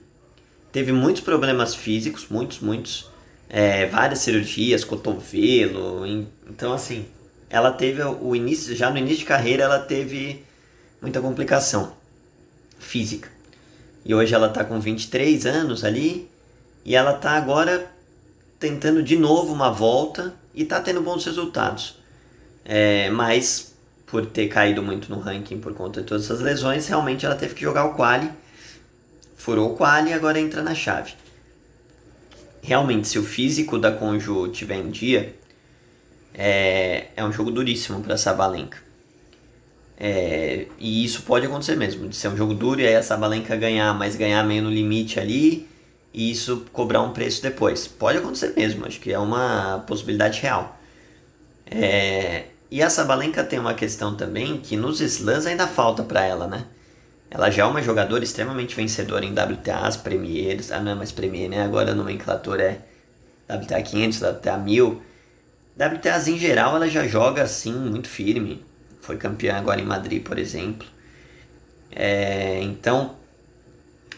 Teve 0.71 0.93
muitos 0.93 1.21
problemas 1.21 1.75
físicos, 1.75 2.29
muitos, 2.31 2.61
muitos, 2.61 3.11
é, 3.49 3.87
várias 3.87 4.21
cirurgias, 4.21 4.85
cotovelo, 4.85 6.07
então 6.49 6.73
assim, 6.73 7.07
ela 7.49 7.71
teve 7.73 8.03
o 8.03 8.35
início, 8.35 8.75
já 8.75 8.91
no 8.91 8.99
início 8.99 9.19
de 9.19 9.25
carreira 9.25 9.65
ela 9.65 9.79
teve 9.79 10.45
muita 11.01 11.21
complicação 11.21 11.93
física. 12.79 13.29
E 14.05 14.15
hoje 14.15 14.35
ela 14.35 14.49
está 14.49 14.65
com 14.65 14.81
23 14.81 15.47
anos 15.47 15.85
ali 15.85 16.29
e 16.85 16.95
ela 16.95 17.17
está 17.17 17.33
agora 17.33 17.91
tentando 18.59 19.03
de 19.03 19.17
novo 19.17 19.53
uma 19.53 19.71
volta 19.71 20.35
e 20.55 20.63
está 20.63 20.81
tendo 20.81 21.01
bons 21.01 21.25
resultados. 21.25 21.99
É, 22.65 23.11
mas 23.11 23.75
por 24.07 24.25
ter 24.27 24.49
caído 24.49 24.83
muito 24.83 25.11
no 25.11 25.19
ranking 25.19 25.59
por 25.59 25.75
conta 25.75 26.01
de 26.01 26.07
todas 26.07 26.25
essas 26.25 26.41
lesões, 26.41 26.87
realmente 26.87 27.27
ela 27.27 27.35
teve 27.35 27.55
que 27.55 27.63
jogar 27.63 27.85
o 27.85 27.95
quali, 27.95 28.31
furou 29.37 29.73
o 29.73 29.77
quali 29.77 30.11
e 30.11 30.13
agora 30.13 30.39
entra 30.41 30.63
na 30.63 30.75
chave. 30.75 31.15
Realmente, 32.63 33.09
se 33.09 33.19
o 33.19 33.25
físico 33.25 33.79
da 33.79 33.93
Conju 33.93 34.49
tiver 34.49 34.79
em 34.79 34.91
dia, 34.91 35.35
é, 36.37 37.09
é 37.17 37.25
um 37.25 37.33
jogo 37.33 37.51
duríssimo 37.51 38.03
para 38.03 38.17
Sabalenka. 38.17 38.79
É, 39.99 40.67
e 40.79 41.05
isso 41.05 41.23
pode 41.23 41.47
acontecer 41.47 41.75
mesmo, 41.75 42.07
de 42.09 42.15
ser 42.15 42.29
um 42.29 42.37
jogo 42.37 42.53
duro 42.53 42.81
e 42.81 42.87
aí 42.87 42.97
a 42.97 43.03
Sabalenka 43.03 43.57
ganhar, 43.57 43.95
mas 43.95 44.15
ganhar 44.15 44.45
meio 44.45 44.63
no 44.63 44.71
limite 44.71 45.19
ali 45.19 45.67
e 46.13 46.31
isso 46.31 46.67
cobrar 46.73 47.03
um 47.03 47.13
preço 47.13 47.43
depois. 47.43 47.89
Pode 47.89 48.19
acontecer 48.19 48.53
mesmo, 48.55 48.87
acho 48.87 49.01
que 49.01 49.13
é 49.13 49.19
uma 49.19 49.85
possibilidade 49.87 50.41
real. 50.41 50.79
É, 51.71 52.45
e 52.71 52.83
a 52.83 52.91
Sabalenka 52.91 53.43
tem 53.43 53.59
uma 53.59 53.75
questão 53.75 54.15
também 54.15 54.59
que 54.59 54.77
nos 54.77 55.01
slams 55.01 55.47
ainda 55.47 55.67
falta 55.67 56.03
para 56.03 56.25
ela, 56.25 56.47
né? 56.47 56.67
Ela 57.31 57.51
já 57.51 57.65
é 57.65 57.67
uma 57.67 57.83
jogadora 57.83 58.23
extremamente 58.23 58.75
vencedora 58.75 59.25
em 59.25 59.33
WTAs, 59.33 59.97
Premiers, 59.97 60.71
ah 60.71 60.81
não 60.81 60.93
é 60.93 60.95
mais 60.95 61.11
Premier, 61.11 61.49
né? 61.49 61.63
Agora 61.65 61.93
a 61.93 61.95
nomenclatura 61.95 62.63
é 62.63 63.55
WTA 63.55 63.83
500, 63.83 64.23
WTA 64.23 64.59
1000. 64.59 65.03
WTAs 65.79 66.29
em 66.29 66.39
geral 66.39 66.77
ela 66.77 66.89
já 66.89 67.07
joga 67.07 67.43
assim 67.43 67.73
muito 67.73 68.09
firme 68.09 68.65
foi 69.07 69.17
campeã 69.17 69.55
agora 69.55 69.81
em 69.81 69.85
Madrid, 69.85 70.21
por 70.21 70.37
exemplo. 70.37 70.87
É, 71.93 72.61
então, 72.61 73.15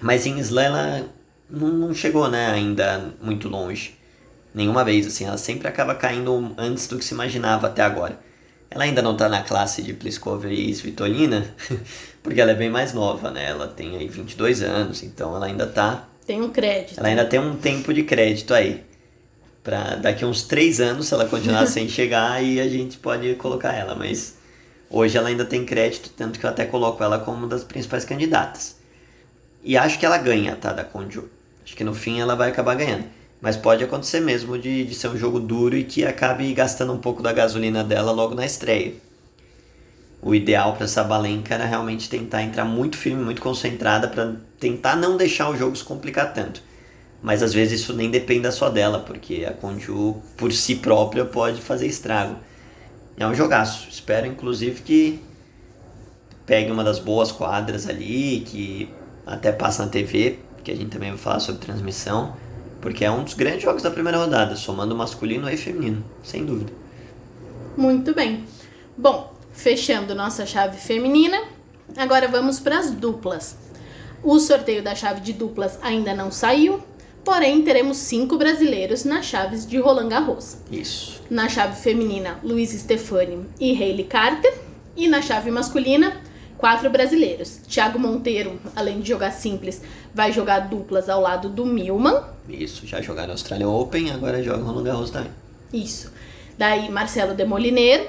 mas 0.00 0.24
em 0.24 0.38
Slam 0.38 0.64
ela 0.64 1.06
não, 1.50 1.68
não, 1.68 1.94
chegou 1.94 2.26
né, 2.28 2.46
ainda 2.46 3.12
muito 3.20 3.48
longe. 3.48 3.94
Nenhuma 4.54 4.82
vez, 4.82 5.06
assim, 5.06 5.26
ela 5.26 5.36
sempre 5.36 5.68
acaba 5.68 5.94
caindo 5.94 6.54
antes 6.56 6.88
do 6.88 6.96
que 6.96 7.04
se 7.04 7.12
imaginava 7.12 7.66
até 7.66 7.82
agora. 7.82 8.18
Ela 8.70 8.84
ainda 8.84 9.02
não 9.02 9.12
está 9.12 9.28
na 9.28 9.42
classe 9.42 9.82
de 9.82 9.92
Pliskova 9.92 10.50
e 10.50 10.70
Svitolina, 10.74 11.54
porque 12.22 12.40
ela 12.40 12.52
é 12.52 12.54
bem 12.54 12.70
mais 12.70 12.94
nova, 12.94 13.30
né? 13.30 13.44
Ela 13.50 13.68
tem 13.68 13.96
aí 13.96 14.08
22 14.08 14.62
anos, 14.62 15.02
então 15.02 15.36
ela 15.36 15.46
ainda 15.46 15.64
está 15.64 16.08
Tem 16.26 16.40
um 16.40 16.48
crédito. 16.48 16.98
Ela 16.98 17.08
ainda 17.08 17.26
tem 17.26 17.38
um 17.38 17.56
tempo 17.56 17.92
de 17.92 18.04
crédito 18.04 18.54
aí. 18.54 18.84
Pra 19.68 19.96
daqui 19.96 20.24
uns 20.24 20.44
3 20.44 20.80
anos, 20.80 21.08
se 21.08 21.14
ela 21.14 21.26
continuar 21.26 21.66
sem 21.68 21.88
chegar, 21.88 22.32
aí 22.32 22.58
a 22.58 22.68
gente 22.68 22.96
pode 22.96 23.34
colocar 23.34 23.74
ela, 23.74 23.94
mas 23.94 24.38
Hoje 24.90 25.18
ela 25.18 25.28
ainda 25.28 25.44
tem 25.44 25.66
crédito, 25.66 26.10
tanto 26.16 26.38
que 26.38 26.46
eu 26.46 26.50
até 26.50 26.64
coloco 26.64 27.02
ela 27.04 27.18
como 27.18 27.36
uma 27.36 27.46
das 27.46 27.62
principais 27.62 28.06
candidatas. 28.06 28.76
E 29.62 29.76
acho 29.76 29.98
que 29.98 30.06
ela 30.06 30.16
ganha, 30.16 30.56
tá, 30.56 30.72
da 30.72 30.82
Conju. 30.82 31.28
Acho 31.62 31.76
que 31.76 31.84
no 31.84 31.94
fim 31.94 32.20
ela 32.20 32.34
vai 32.34 32.48
acabar 32.48 32.74
ganhando. 32.74 33.04
Mas 33.38 33.54
pode 33.54 33.84
acontecer 33.84 34.20
mesmo 34.20 34.58
de, 34.58 34.84
de 34.84 34.94
ser 34.94 35.08
um 35.08 35.16
jogo 35.16 35.38
duro 35.38 35.76
e 35.76 35.84
que 35.84 36.06
acabe 36.06 36.52
gastando 36.54 36.92
um 36.94 36.98
pouco 36.98 37.22
da 37.22 37.32
gasolina 37.32 37.84
dela 37.84 38.12
logo 38.12 38.34
na 38.34 38.46
estreia. 38.46 38.94
O 40.22 40.34
ideal 40.34 40.74
para 40.74 40.86
essa 40.86 41.04
balenca 41.04 41.54
era 41.54 41.66
realmente 41.66 42.08
tentar 42.08 42.42
entrar 42.42 42.64
muito 42.64 42.96
firme, 42.96 43.22
muito 43.22 43.42
concentrada 43.42 44.08
para 44.08 44.36
tentar 44.58 44.96
não 44.96 45.18
deixar 45.18 45.50
o 45.50 45.56
jogo 45.56 45.76
se 45.76 45.84
complicar 45.84 46.32
tanto. 46.32 46.62
Mas 47.22 47.42
às 47.42 47.52
vezes 47.52 47.80
isso 47.80 47.92
nem 47.92 48.10
depende 48.10 48.50
só 48.52 48.70
dela, 48.70 49.00
porque 49.00 49.44
a 49.44 49.52
Conju 49.52 50.16
por 50.36 50.52
si 50.52 50.76
própria 50.76 51.24
pode 51.24 51.60
fazer 51.60 51.86
estrago. 51.86 52.36
É 53.16 53.26
um 53.26 53.34
jogaço. 53.34 53.88
Espero, 53.88 54.26
inclusive, 54.26 54.80
que 54.82 55.20
pegue 56.46 56.70
uma 56.70 56.84
das 56.84 56.98
boas 56.98 57.32
quadras 57.32 57.88
ali, 57.88 58.40
que 58.46 58.88
até 59.26 59.52
passe 59.52 59.80
na 59.80 59.88
TV, 59.88 60.38
que 60.62 60.70
a 60.70 60.76
gente 60.76 60.90
também 60.90 61.10
vai 61.10 61.18
falar 61.18 61.40
sobre 61.40 61.60
transmissão, 61.60 62.36
porque 62.80 63.04
é 63.04 63.10
um 63.10 63.24
dos 63.24 63.34
grandes 63.34 63.62
jogos 63.62 63.82
da 63.82 63.90
primeira 63.90 64.18
rodada, 64.18 64.54
somando 64.56 64.96
masculino 64.96 65.50
e 65.50 65.56
feminino, 65.56 66.04
sem 66.22 66.46
dúvida. 66.46 66.72
Muito 67.76 68.14
bem. 68.14 68.44
Bom, 68.96 69.34
fechando 69.52 70.14
nossa 70.14 70.46
chave 70.46 70.78
feminina, 70.78 71.38
agora 71.96 72.28
vamos 72.28 72.60
para 72.60 72.78
as 72.78 72.90
duplas. 72.90 73.56
O 74.22 74.38
sorteio 74.38 74.82
da 74.82 74.94
chave 74.94 75.20
de 75.20 75.32
duplas 75.32 75.78
ainda 75.82 76.14
não 76.14 76.30
saiu, 76.30 76.82
Porém, 77.28 77.60
teremos 77.60 77.98
cinco 77.98 78.38
brasileiros 78.38 79.04
nas 79.04 79.26
chaves 79.26 79.66
de 79.66 79.76
Roland 79.76 80.08
Garros. 80.08 80.56
Isso. 80.72 81.20
Na 81.28 81.46
chave 81.46 81.78
feminina, 81.78 82.38
Luiz 82.42 82.70
Stefani 82.70 83.44
e 83.60 83.70
Hayley 83.72 84.04
Carter. 84.04 84.50
E 84.96 85.06
na 85.06 85.20
chave 85.20 85.50
masculina, 85.50 86.22
quatro 86.56 86.88
brasileiros. 86.88 87.58
Thiago 87.68 87.98
Monteiro, 87.98 88.58
além 88.74 89.00
de 89.00 89.10
jogar 89.10 89.30
simples, 89.30 89.82
vai 90.14 90.32
jogar 90.32 90.70
duplas 90.70 91.10
ao 91.10 91.20
lado 91.20 91.50
do 91.50 91.66
Milman. 91.66 92.22
Isso, 92.48 92.86
já 92.86 93.02
jogaram 93.02 93.32
Australian 93.32 93.68
Open, 93.68 94.10
agora 94.10 94.42
joga 94.42 94.64
Roland 94.64 94.84
Garros 94.84 95.10
também. 95.10 95.30
Isso. 95.70 96.10
Daí 96.56 96.90
Marcelo 96.90 97.34
Demoliner. 97.34 98.08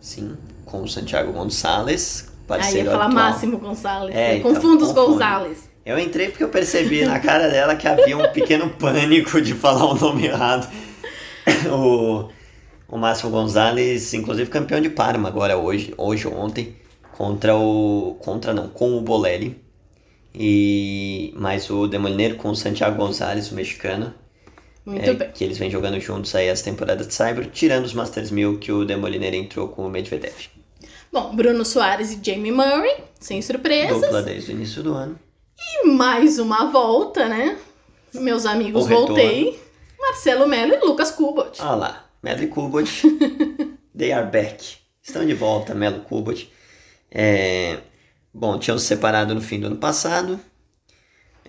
Sim, 0.00 0.36
com 0.64 0.82
o 0.82 0.88
Santiago 0.88 1.32
Gonçalves, 1.32 2.32
Aí 2.48 2.78
ia 2.78 2.84
falar 2.84 3.06
atual. 3.06 3.12
Máximo 3.12 3.58
Gonçalves. 3.58 4.16
É, 4.16 4.38
então, 4.38 4.52
confundo 4.52 4.84
os. 4.84 4.90
Gonçalves. 4.90 5.75
Eu 5.86 5.96
entrei 6.00 6.30
porque 6.30 6.42
eu 6.42 6.48
percebi 6.48 7.04
na 7.04 7.20
cara 7.20 7.48
dela 7.48 7.76
que 7.76 7.86
havia 7.86 8.18
um 8.18 8.32
pequeno 8.32 8.68
pânico 8.68 9.40
de 9.40 9.54
falar 9.54 9.84
o 9.84 9.94
nome 9.94 10.26
errado. 10.26 10.68
O, 11.70 12.28
o 12.88 12.98
Máximo 12.98 13.30
Gonzalez, 13.30 14.12
inclusive 14.12 14.50
campeão 14.50 14.80
de 14.80 14.90
Parma 14.90 15.28
agora 15.28 15.56
hoje, 15.56 15.94
hoje 15.96 16.26
ontem, 16.26 16.74
contra 17.12 17.54
o 17.54 18.16
contra 18.18 18.52
não, 18.52 18.66
com 18.66 18.98
o 18.98 19.00
Boleri. 19.00 19.62
E 20.34 21.32
mais 21.36 21.70
o 21.70 21.86
Demolineiro 21.86 22.34
com 22.34 22.50
o 22.50 22.56
Santiago 22.56 22.96
Gonzalez, 22.96 23.52
o 23.52 23.54
mexicano. 23.54 24.12
Muito 24.84 25.08
é, 25.08 25.14
bem. 25.14 25.30
Que 25.30 25.44
eles 25.44 25.56
vêm 25.56 25.70
jogando 25.70 26.00
juntos 26.00 26.34
aí 26.34 26.50
as 26.50 26.62
temporadas 26.62 27.06
de 27.06 27.14
Cyber, 27.14 27.48
tirando 27.48 27.84
os 27.84 27.94
Masters 27.94 28.32
1000 28.32 28.58
que 28.58 28.72
o 28.72 28.84
Demolineiro 28.84 29.36
entrou 29.36 29.68
com 29.68 29.86
o 29.86 29.88
Medvedev. 29.88 30.48
Bom, 31.12 31.34
Bruno 31.34 31.64
Soares 31.64 32.12
e 32.12 32.18
Jamie 32.20 32.50
Murray, 32.50 33.04
sem 33.20 33.40
surpresas. 33.40 34.00
Dupla 34.00 34.20
desde 34.20 34.50
o 34.50 34.52
início 34.52 34.82
do 34.82 34.92
ano. 34.92 35.25
E 35.58 35.86
mais 35.88 36.38
uma 36.38 36.70
volta, 36.70 37.28
né? 37.28 37.56
Meus 38.14 38.46
amigos, 38.46 38.84
O 38.84 38.86
retorno. 38.86 39.06
voltei. 39.08 39.60
Marcelo 39.98 40.46
Melo 40.46 40.74
e 40.74 40.78
Lucas 40.78 41.10
Kubot. 41.10 41.60
Olha 41.60 41.74
lá, 41.74 42.06
Melo 42.22 42.42
e 42.42 42.46
Kubot, 42.46 43.02
they 43.96 44.12
are 44.12 44.30
back. 44.30 44.76
Estão 45.02 45.24
de 45.26 45.34
volta, 45.34 45.74
Melo 45.74 45.98
e 45.98 46.00
Kubot. 46.00 46.52
É, 47.10 47.78
bom, 48.32 48.58
tinham 48.58 48.78
se 48.78 48.86
separado 48.86 49.34
no 49.34 49.40
fim 49.40 49.58
do 49.58 49.68
ano 49.68 49.76
passado. 49.76 50.38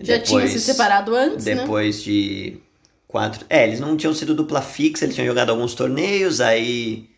Já 0.00 0.20
tinha 0.20 0.46
se 0.46 0.60
separado 0.60 1.14
antes, 1.14 1.44
né? 1.44 1.56
Depois 1.56 2.02
de 2.02 2.58
quatro... 3.06 3.44
É, 3.50 3.64
eles 3.66 3.80
não 3.80 3.96
tinham 3.96 4.14
sido 4.14 4.34
dupla 4.34 4.62
fixa, 4.62 5.04
eles 5.04 5.14
tinham 5.14 5.26
jogado 5.26 5.50
alguns 5.50 5.74
torneios, 5.74 6.40
aí 6.40 7.10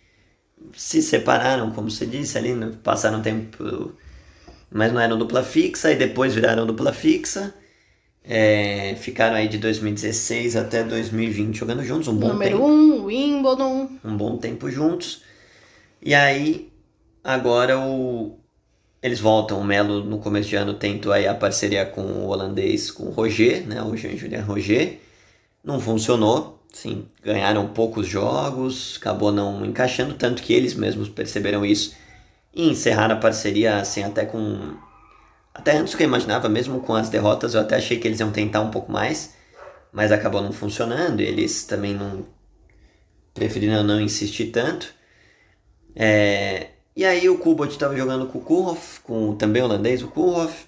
se 0.75 1.03
separaram, 1.03 1.71
como 1.73 1.91
você 1.91 2.07
disse 2.07 2.39
ali, 2.39 2.55
né? 2.55 2.73
passaram 2.83 3.21
tempo... 3.21 3.93
Mas 4.71 4.93
não 4.93 5.01
eram 5.01 5.19
dupla 5.19 5.43
fixa, 5.43 5.91
e 5.91 5.97
depois 5.97 6.35
viraram 6.35 6.67
dupla 6.67 6.93
fixa. 6.93 7.55
É, 8.23 8.95
ficaram 9.01 9.35
aí 9.35 9.49
de 9.49 9.59
2016 9.59 10.55
até 10.55 10.85
2020 10.85 11.57
jogando 11.57 11.83
juntos, 11.83 12.07
um 12.07 12.17
bom 12.17 12.29
Número 12.29 12.59
tempo 12.59 12.69
1, 12.69 12.71
um, 12.71 13.05
Wimbledon. 13.07 13.89
um 14.05 14.17
bom 14.17 14.37
tempo 14.37 14.71
juntos. 14.71 15.23
E 16.03 16.15
aí, 16.15 16.71
agora 17.25 17.79
o... 17.79 18.39
eles 19.03 19.21
voltam. 19.21 19.61
O 19.61 19.65
Melo, 19.65 20.05
no 20.05 20.19
começo 20.19 20.49
de 20.49 20.57
ano, 20.57 20.75
tentou 20.75 21.13
aí 21.13 21.27
a 21.27 21.35
parceria 21.35 21.85
com 21.87 22.03
o 22.03 22.29
holandês, 22.29 22.91
com 22.91 23.05
o 23.05 23.11
Roger, 23.11 23.67
né? 23.67 23.83
O 23.83 23.97
Jean-Julien 23.97 24.43
Roger. 24.43 24.99
Não 25.65 25.81
funcionou. 25.81 26.59
Sim, 26.73 27.07
ganharam 27.21 27.67
poucos 27.69 28.07
jogos, 28.07 28.97
acabou 29.01 29.33
não 29.33 29.67
encaixando, 29.67 30.15
tanto 30.15 30.41
que 30.41 30.53
eles 30.53 30.73
mesmos 30.75 31.09
perceberam 31.09 31.67
isso 31.67 31.97
e 32.55 32.69
encerraram 32.71 33.17
a 33.17 33.19
parceria, 33.19 33.79
assim, 33.79 34.03
até 34.03 34.25
com. 34.25 34.77
Até 35.55 35.77
antes 35.77 35.93
do 35.93 35.97
que 35.97 36.03
eu 36.05 36.09
imaginava, 36.09 36.49
mesmo 36.49 36.81
com 36.81 36.95
as 36.95 37.09
derrotas, 37.09 37.55
eu 37.55 37.61
até 37.61 37.77
achei 37.77 37.99
que 37.99 38.07
eles 38.07 38.21
iam 38.21 38.31
tentar 38.31 38.61
um 38.61 38.71
pouco 38.71 38.91
mais, 38.91 39.35
mas 39.93 40.13
acabou 40.13 40.43
não 40.43 40.53
funcionando. 40.53 41.21
Eles 41.21 41.65
também 41.65 41.95
não 41.95 42.27
preferiram 43.35 43.83
não 43.83 44.01
insistir 44.01 44.47
tanto. 44.47 44.95
É, 45.95 46.69
e 46.95 47.05
aí 47.05 47.29
o 47.29 47.39
Kubot 47.39 47.71
estava 47.71 47.97
jogando 47.97 48.27
com 48.27 48.39
o 48.39 48.43
Kurhoff, 48.43 49.01
com 49.01 49.35
também 49.37 49.63
holandês, 49.63 50.03
o 50.03 50.09
Kurhoff. 50.09 50.67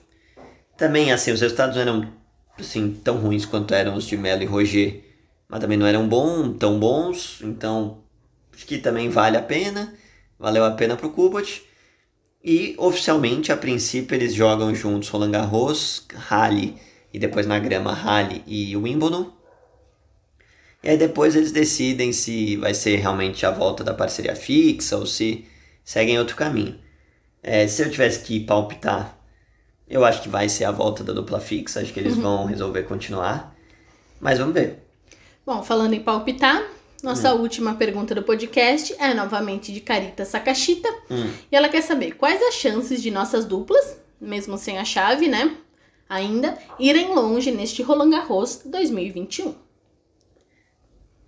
Também, 0.76 1.12
assim, 1.12 1.32
os 1.32 1.40
resultados 1.40 1.76
não 1.76 1.82
eram 1.82 2.12
assim, 2.58 2.92
tão 2.92 3.16
ruins 3.18 3.44
quanto 3.44 3.74
eram 3.74 3.94
os 3.94 4.04
de 4.04 4.16
Melo 4.16 4.42
e 4.42 4.46
Roger, 4.46 5.04
mas 5.48 5.60
também 5.60 5.78
não 5.78 5.86
eram 5.86 6.08
bom, 6.08 6.52
tão 6.52 6.78
bons, 6.78 7.40
então 7.42 8.02
acho 8.54 8.66
que 8.66 8.78
também 8.78 9.08
vale 9.08 9.36
a 9.36 9.42
pena, 9.42 9.94
valeu 10.38 10.64
a 10.64 10.70
pena 10.72 10.96
pro 10.96 11.10
Kubot. 11.10 11.71
E 12.44 12.74
oficialmente, 12.76 13.52
a 13.52 13.56
princípio, 13.56 14.14
eles 14.16 14.34
jogam 14.34 14.74
juntos 14.74 15.08
Roland 15.08 15.30
Garros, 15.30 16.06
Rally 16.12 16.76
e 17.12 17.18
depois 17.18 17.46
na 17.46 17.58
grama 17.58 17.92
Rally 17.92 18.42
e 18.46 18.76
Wimbledon. 18.76 19.32
E 20.82 20.88
aí 20.88 20.96
depois 20.96 21.36
eles 21.36 21.52
decidem 21.52 22.12
se 22.12 22.56
vai 22.56 22.74
ser 22.74 22.96
realmente 22.96 23.46
a 23.46 23.52
volta 23.52 23.84
da 23.84 23.94
parceria 23.94 24.34
fixa 24.34 24.96
ou 24.96 25.06
se 25.06 25.46
seguem 25.84 26.18
outro 26.18 26.34
caminho. 26.34 26.76
É, 27.40 27.68
se 27.68 27.82
eu 27.82 27.90
tivesse 27.90 28.24
que 28.24 28.40
palpitar, 28.40 29.16
eu 29.88 30.04
acho 30.04 30.22
que 30.22 30.28
vai 30.28 30.48
ser 30.48 30.64
a 30.64 30.72
volta 30.72 31.04
da 31.04 31.12
dupla 31.12 31.38
fixa, 31.38 31.80
acho 31.80 31.92
que 31.92 32.00
eles 32.00 32.16
uhum. 32.16 32.22
vão 32.22 32.46
resolver 32.46 32.82
continuar. 32.84 33.54
Mas 34.20 34.38
vamos 34.38 34.54
ver. 34.54 34.78
Bom, 35.46 35.62
falando 35.62 35.92
em 35.92 36.00
palpitar, 36.00 36.62
nossa 37.02 37.34
hum. 37.34 37.40
última 37.40 37.74
pergunta 37.74 38.14
do 38.14 38.22
podcast 38.22 38.94
é 38.98 39.12
novamente 39.12 39.72
de 39.72 39.80
Carita 39.80 40.24
Sakashita. 40.24 40.88
Hum. 41.10 41.32
E 41.50 41.56
ela 41.56 41.68
quer 41.68 41.82
saber 41.82 42.12
quais 42.12 42.40
as 42.40 42.54
chances 42.54 43.02
de 43.02 43.10
nossas 43.10 43.44
duplas, 43.44 43.96
mesmo 44.20 44.56
sem 44.56 44.78
a 44.78 44.84
chave, 44.84 45.26
né? 45.26 45.56
Ainda, 46.08 46.56
irem 46.78 47.14
longe 47.14 47.50
neste 47.50 47.82
Roland 47.82 48.10
Garros 48.10 48.62
2021. 48.64 49.54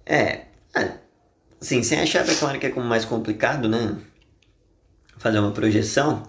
É, 0.07 0.45
é, 0.77 0.99
sim, 1.61 1.83
sem 1.83 2.01
a 2.01 2.07
chave 2.07 2.33
é 2.33 2.35
claro 2.37 2.61
que 2.61 2.67
é 2.67 2.71
como 2.71 2.87
mais 2.87 3.05
complicado, 3.05 3.69
né? 3.69 3.97
Fazer 5.17 5.39
uma 5.39 5.53
projeção, 5.53 6.23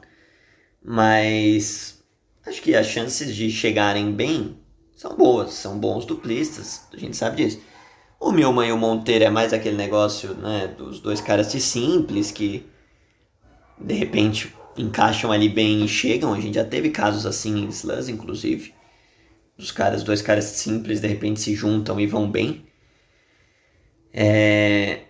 mas 0.82 2.04
acho 2.46 2.62
que 2.62 2.74
as 2.74 2.88
chances 2.88 3.36
de 3.36 3.52
chegarem 3.52 4.12
bem 4.12 4.58
são 4.96 5.16
boas, 5.16 5.54
são 5.54 5.78
bons 5.78 6.06
duplistas, 6.06 6.88
a 6.94 6.98
gente 6.98 7.18
sabe 7.18 7.44
disso. 7.44 7.60
O 8.20 8.32
Milman 8.32 8.70
e 8.70 8.72
o 8.72 8.78
Monteiro 8.78 9.26
é 9.26 9.30
mais 9.30 9.54
aquele 9.54 9.76
negócio, 9.76 10.34
né, 10.36 10.68
dos 10.68 11.00
dois 11.00 11.22
caras 11.22 11.52
de 11.52 11.60
simples 11.60 12.32
que 12.32 12.66
de 13.78 13.94
repente 13.94 14.54
encaixam 14.78 15.32
ali 15.32 15.50
bem 15.50 15.84
e 15.84 15.88
chegam. 15.88 16.34
A 16.34 16.40
gente 16.40 16.56
já 16.56 16.66
teve 16.66 16.90
casos 16.90 17.26
assim 17.26 17.66
em 17.66 17.68
slams, 17.70 18.10
inclusive. 18.10 18.74
Dos 19.58 19.72
caras, 19.72 20.04
dois 20.04 20.22
caras 20.22 20.46
simples 20.46 21.00
de 21.00 21.08
repente 21.08 21.40
se 21.40 21.56
juntam 21.56 22.00
e 22.00 22.08
vão 22.08 22.30
bem. 22.30 22.66
É... 24.14 25.02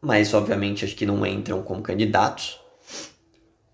Mas 0.00 0.32
obviamente 0.34 0.84
acho 0.84 0.94
que 0.94 1.06
não 1.06 1.24
entram 1.26 1.62
como 1.62 1.82
candidatos. 1.82 2.60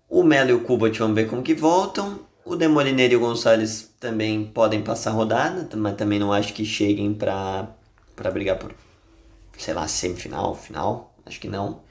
O 0.09 0.23
Melo 0.23 0.49
e 0.51 0.53
o 0.53 0.61
Kubat 0.61 0.97
vamos 0.97 1.15
ver 1.15 1.27
como 1.27 1.43
que 1.43 1.53
voltam. 1.53 2.19
O 2.43 2.55
Demolineiro 2.55 3.13
e 3.13 3.17
o 3.17 3.19
Gonçalves 3.19 3.95
também 3.99 4.45
podem 4.45 4.81
passar 4.83 5.11
rodada, 5.11 5.67
mas 5.75 5.95
também 5.95 6.19
não 6.19 6.31
acho 6.31 6.53
que 6.53 6.63
cheguem 6.63 7.13
para 7.13 7.75
para 8.15 8.31
brigar 8.31 8.57
por, 8.57 8.73
sei 9.57 9.73
lá, 9.73 9.87
semifinal, 9.87 10.55
final, 10.55 11.15
acho 11.25 11.39
que 11.39 11.47
não. 11.47 11.83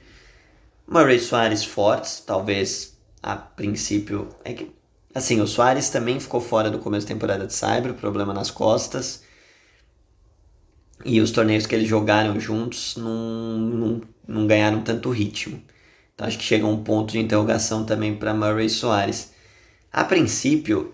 Murray 0.87 1.19
Soares 1.19 1.63
fortes, 1.63 2.19
talvez 2.25 2.97
a 3.21 3.35
princípio. 3.35 4.29
É 4.43 4.53
que, 4.53 4.71
assim, 5.13 5.41
o 5.41 5.47
Soares 5.47 5.89
também 5.89 6.19
ficou 6.19 6.39
fora 6.39 6.69
do 6.69 6.79
começo 6.79 7.07
da 7.07 7.13
temporada 7.13 7.47
de 7.47 7.53
Cyber, 7.53 7.93
problema 7.93 8.33
nas 8.33 8.51
costas. 8.51 9.23
E 11.03 11.19
os 11.19 11.31
torneios 11.31 11.65
que 11.65 11.75
eles 11.75 11.87
jogaram 11.87 12.39
juntos 12.39 12.95
não, 12.95 13.57
não, 13.57 14.01
não 14.27 14.47
ganharam 14.47 14.81
tanto 14.81 15.09
ritmo. 15.09 15.61
Então 16.13 16.27
acho 16.27 16.37
que 16.37 16.43
chega 16.43 16.65
um 16.65 16.83
ponto 16.83 17.11
de 17.11 17.19
interrogação 17.19 17.85
também 17.85 18.15
para 18.15 18.33
Murray 18.33 18.69
Soares. 18.69 19.33
A 19.91 20.03
princípio, 20.03 20.93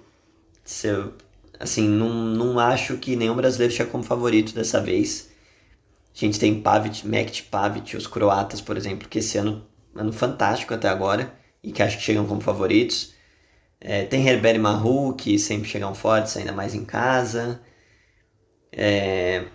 se 0.63 0.87
eu, 0.87 1.13
assim, 1.61 1.87
não, 1.87 2.09
não 2.09 2.59
acho 2.59 2.97
que 2.97 3.15
nenhum 3.15 3.35
brasileiro 3.35 3.73
chega 3.73 3.89
como 3.89 4.03
favorito 4.03 4.53
dessa 4.53 4.81
vez. 4.81 5.29
A 6.15 6.19
gente 6.19 6.39
tem 6.39 6.61
Pavic, 6.61 7.07
Mekt 7.07 7.43
Pavic, 7.43 7.95
os 7.95 8.07
croatas, 8.07 8.61
por 8.61 8.77
exemplo, 8.77 9.07
que 9.07 9.19
esse 9.19 9.37
ano, 9.37 9.65
ano 9.95 10.11
fantástico 10.11 10.73
até 10.73 10.89
agora 10.89 11.33
e 11.63 11.71
que 11.71 11.83
acho 11.83 11.97
que 11.97 12.03
chegam 12.03 12.25
como 12.25 12.41
favoritos. 12.41 13.13
É, 13.79 14.05
tem 14.05 14.27
Herbert 14.27 14.55
e 14.55 14.59
Mahu, 14.59 15.13
que 15.15 15.39
sempre 15.39 15.69
chegam 15.69 15.93
fortes, 15.95 16.35
ainda 16.37 16.51
mais 16.51 16.73
em 16.75 16.85
casa. 16.85 17.61
É, 18.71 19.45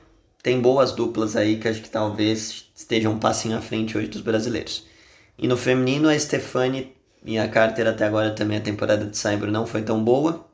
tem 0.43 0.61
boas 0.61 0.93
duplas 0.93 1.37
aí 1.37 1.59
que 1.59 1.69
acho 1.69 1.83
que 1.83 1.91
talvez 1.91 2.71
estejam 2.75 3.13
um 3.15 3.19
passinho 3.19 3.57
à 3.59 3.61
frente 3.61 3.99
hoje 3.99 4.09
dos 4.09 4.21
brasileiros. 4.23 4.87
E 5.39 5.49
no 5.49 5.57
feminino, 5.57 6.09
a 6.09 6.19
Stefani 6.19 6.95
e 7.25 7.39
a 7.39 7.49
Carter 7.49 7.87
até 7.89 8.07
agora 8.07 8.31
também 8.35 8.59
a 8.59 8.61
temporada 8.61 9.07
de 9.07 9.17
Saibro 9.17 9.51
não 9.51 9.67
foi 9.67 9.83
tão 9.83 10.03
boa 10.03 10.46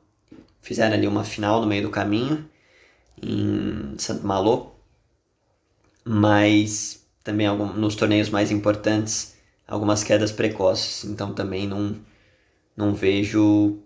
fizeram 0.63 0.95
ali 0.95 1.05
uma 1.05 1.23
final 1.23 1.61
no 1.61 1.67
meio 1.67 1.83
do 1.83 1.89
caminho 1.91 2.49
em 3.21 3.95
Santo 3.99 4.25
Malo, 4.25 4.75
mas 6.03 7.05
também 7.23 7.45
algum, 7.45 7.71
nos 7.73 7.95
torneios 7.95 8.29
mais 8.29 8.49
importantes 8.49 9.35
algumas 9.67 10.03
quedas 10.03 10.31
precoces, 10.31 11.03
então 11.09 11.33
também 11.33 11.67
não, 11.67 11.95
não 12.75 12.93
vejo 12.95 13.79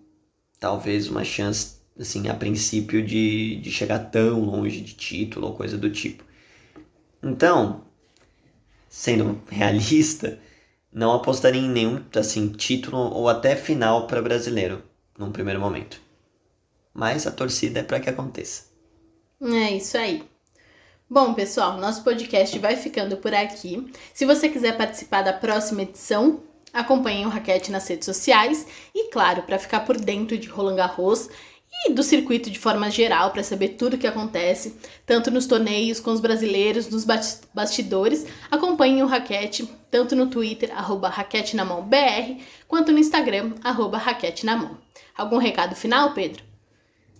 talvez 0.58 1.08
uma 1.08 1.24
chance 1.24 1.78
assim 1.98 2.28
a 2.28 2.34
princípio 2.34 3.04
de, 3.04 3.56
de 3.56 3.70
chegar 3.70 3.98
tão 3.98 4.40
longe 4.40 4.80
de 4.80 4.94
título 4.94 5.48
ou 5.48 5.54
coisa 5.54 5.76
do 5.76 5.90
tipo. 5.90 6.24
Então, 7.22 7.82
sendo 8.88 9.42
realista, 9.50 10.38
não 10.92 11.12
apostaria 11.12 11.60
em 11.60 11.68
nenhum 11.68 12.02
assim 12.14 12.48
título 12.48 12.98
ou 12.98 13.28
até 13.28 13.56
final 13.56 14.06
para 14.06 14.22
brasileiro 14.22 14.82
num 15.18 15.32
primeiro 15.32 15.60
momento 15.60 16.07
mas 16.98 17.28
a 17.28 17.30
torcida 17.30 17.78
é 17.78 17.82
para 17.84 18.00
que 18.00 18.10
aconteça. 18.10 18.64
É 19.40 19.70
isso 19.70 19.96
aí. 19.96 20.24
Bom, 21.08 21.32
pessoal, 21.32 21.78
nosso 21.78 22.02
podcast 22.02 22.58
vai 22.58 22.74
ficando 22.74 23.16
por 23.18 23.32
aqui. 23.32 23.88
Se 24.12 24.26
você 24.26 24.48
quiser 24.48 24.76
participar 24.76 25.22
da 25.22 25.32
próxima 25.32 25.82
edição, 25.82 26.42
acompanhe 26.72 27.24
o 27.24 27.28
Raquete 27.28 27.70
nas 27.70 27.86
redes 27.86 28.04
sociais 28.04 28.66
e, 28.92 29.10
claro, 29.10 29.44
para 29.44 29.60
ficar 29.60 29.80
por 29.86 29.96
dentro 29.96 30.36
de 30.36 30.48
Roland 30.48 30.74
Garros 30.74 31.30
e 31.86 31.92
do 31.92 32.02
circuito 32.02 32.50
de 32.50 32.58
forma 32.58 32.90
geral, 32.90 33.30
para 33.30 33.44
saber 33.44 33.70
tudo 33.70 33.94
o 33.94 33.98
que 33.98 34.06
acontece, 34.06 34.76
tanto 35.06 35.30
nos 35.30 35.46
torneios, 35.46 36.00
com 36.00 36.10
os 36.10 36.20
brasileiros, 36.20 36.88
nos 36.88 37.04
bastidores, 37.54 38.26
acompanhe 38.50 39.04
o 39.04 39.06
Raquete 39.06 39.70
tanto 39.88 40.16
no 40.16 40.26
Twitter, 40.26 40.76
arroba 40.76 41.08
Raquete 41.08 41.54
na 41.54 41.64
Mão 41.64 41.80
BR, 41.80 42.42
quanto 42.66 42.90
no 42.90 42.98
Instagram, 42.98 43.52
arroba 43.62 43.98
Raquete 43.98 44.44
na 44.44 44.56
Mão. 44.56 44.78
Algum 45.16 45.38
recado 45.38 45.76
final, 45.76 46.12
Pedro? 46.12 46.47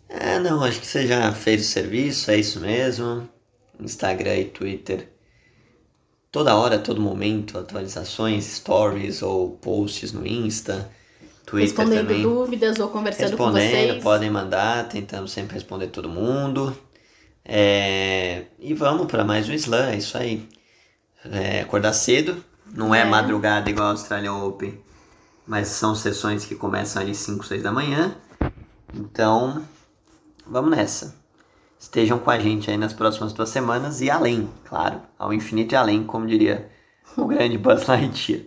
É, 0.09 0.39
não, 0.39 0.65
acho 0.65 0.81
que 0.81 0.87
você 0.87 1.07
já 1.07 1.33
fez 1.33 1.63
o 1.63 1.65
serviço, 1.69 2.31
é 2.31 2.39
isso 2.39 2.61
mesmo. 2.61 3.29
Instagram 3.79 4.37
e 4.37 4.45
Twitter. 4.47 5.09
Toda 6.31 6.57
hora, 6.57 6.79
todo 6.79 7.01
momento, 7.01 7.59
atualizações, 7.59 8.45
stories 8.45 9.23
ou 9.23 9.51
posts 9.53 10.13
no 10.13 10.27
Insta. 10.27 10.91
Twitter 11.45 11.69
Respondendo 11.69 12.09
também. 12.09 12.23
dúvidas 12.23 12.79
ou 12.79 12.89
conversando 12.89 13.37
com 13.37 13.51
vocês. 13.51 14.03
podem 14.03 14.31
mandar, 14.31 14.89
tentando 14.89 15.27
sempre 15.27 15.55
responder 15.55 15.87
todo 15.89 16.09
mundo. 16.09 16.77
É... 17.45 18.45
E 18.59 18.75
vamos 18.75 19.07
para 19.07 19.25
mais 19.25 19.49
um 19.49 19.55
slam, 19.55 19.91
é 19.91 19.97
isso 19.97 20.19
aí. 20.19 20.47
É, 21.25 21.63
acordar 21.63 21.95
cedo, 21.95 22.45
não 22.73 22.95
é. 22.95 23.01
é 23.01 23.05
madrugada 23.05 23.69
igual 23.71 23.89
a 23.89 23.91
Australian 23.93 24.35
Open, 24.35 24.79
mas 25.47 25.69
são 25.69 25.95
sessões 25.95 26.45
que 26.45 26.55
começam 26.55 27.01
ali 27.01 27.15
5, 27.15 27.45
6 27.45 27.63
da 27.63 27.73
manhã. 27.73 28.15
Então, 28.95 29.65
vamos 30.49 30.71
nessa. 30.71 31.15
Estejam 31.79 32.19
com 32.19 32.31
a 32.31 32.39
gente 32.39 32.71
aí 32.71 32.77
nas 32.77 32.93
próximas 32.93 33.33
duas 33.33 33.49
semanas 33.51 34.01
e 34.01 34.11
além, 34.11 34.49
claro, 34.65 35.01
ao 35.19 35.33
infinito 35.33 35.73
e 35.73 35.77
além, 35.77 36.05
como 36.05 36.27
diria 36.27 36.69
o 37.17 37.27
grande 37.27 37.57
Buzz 37.59 37.87
Lightyear. 37.87 38.43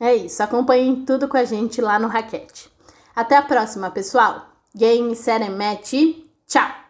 É 0.00 0.14
isso, 0.14 0.42
acompanhem 0.42 1.04
tudo 1.04 1.28
com 1.28 1.36
a 1.36 1.44
gente 1.44 1.80
lá 1.80 1.98
no 1.98 2.08
Raquete. 2.08 2.70
Até 3.14 3.36
a 3.36 3.42
próxima, 3.42 3.90
pessoal. 3.90 4.46
Game, 4.74 5.14
série, 5.16 5.48
match, 5.48 5.92
tchau! 6.46 6.85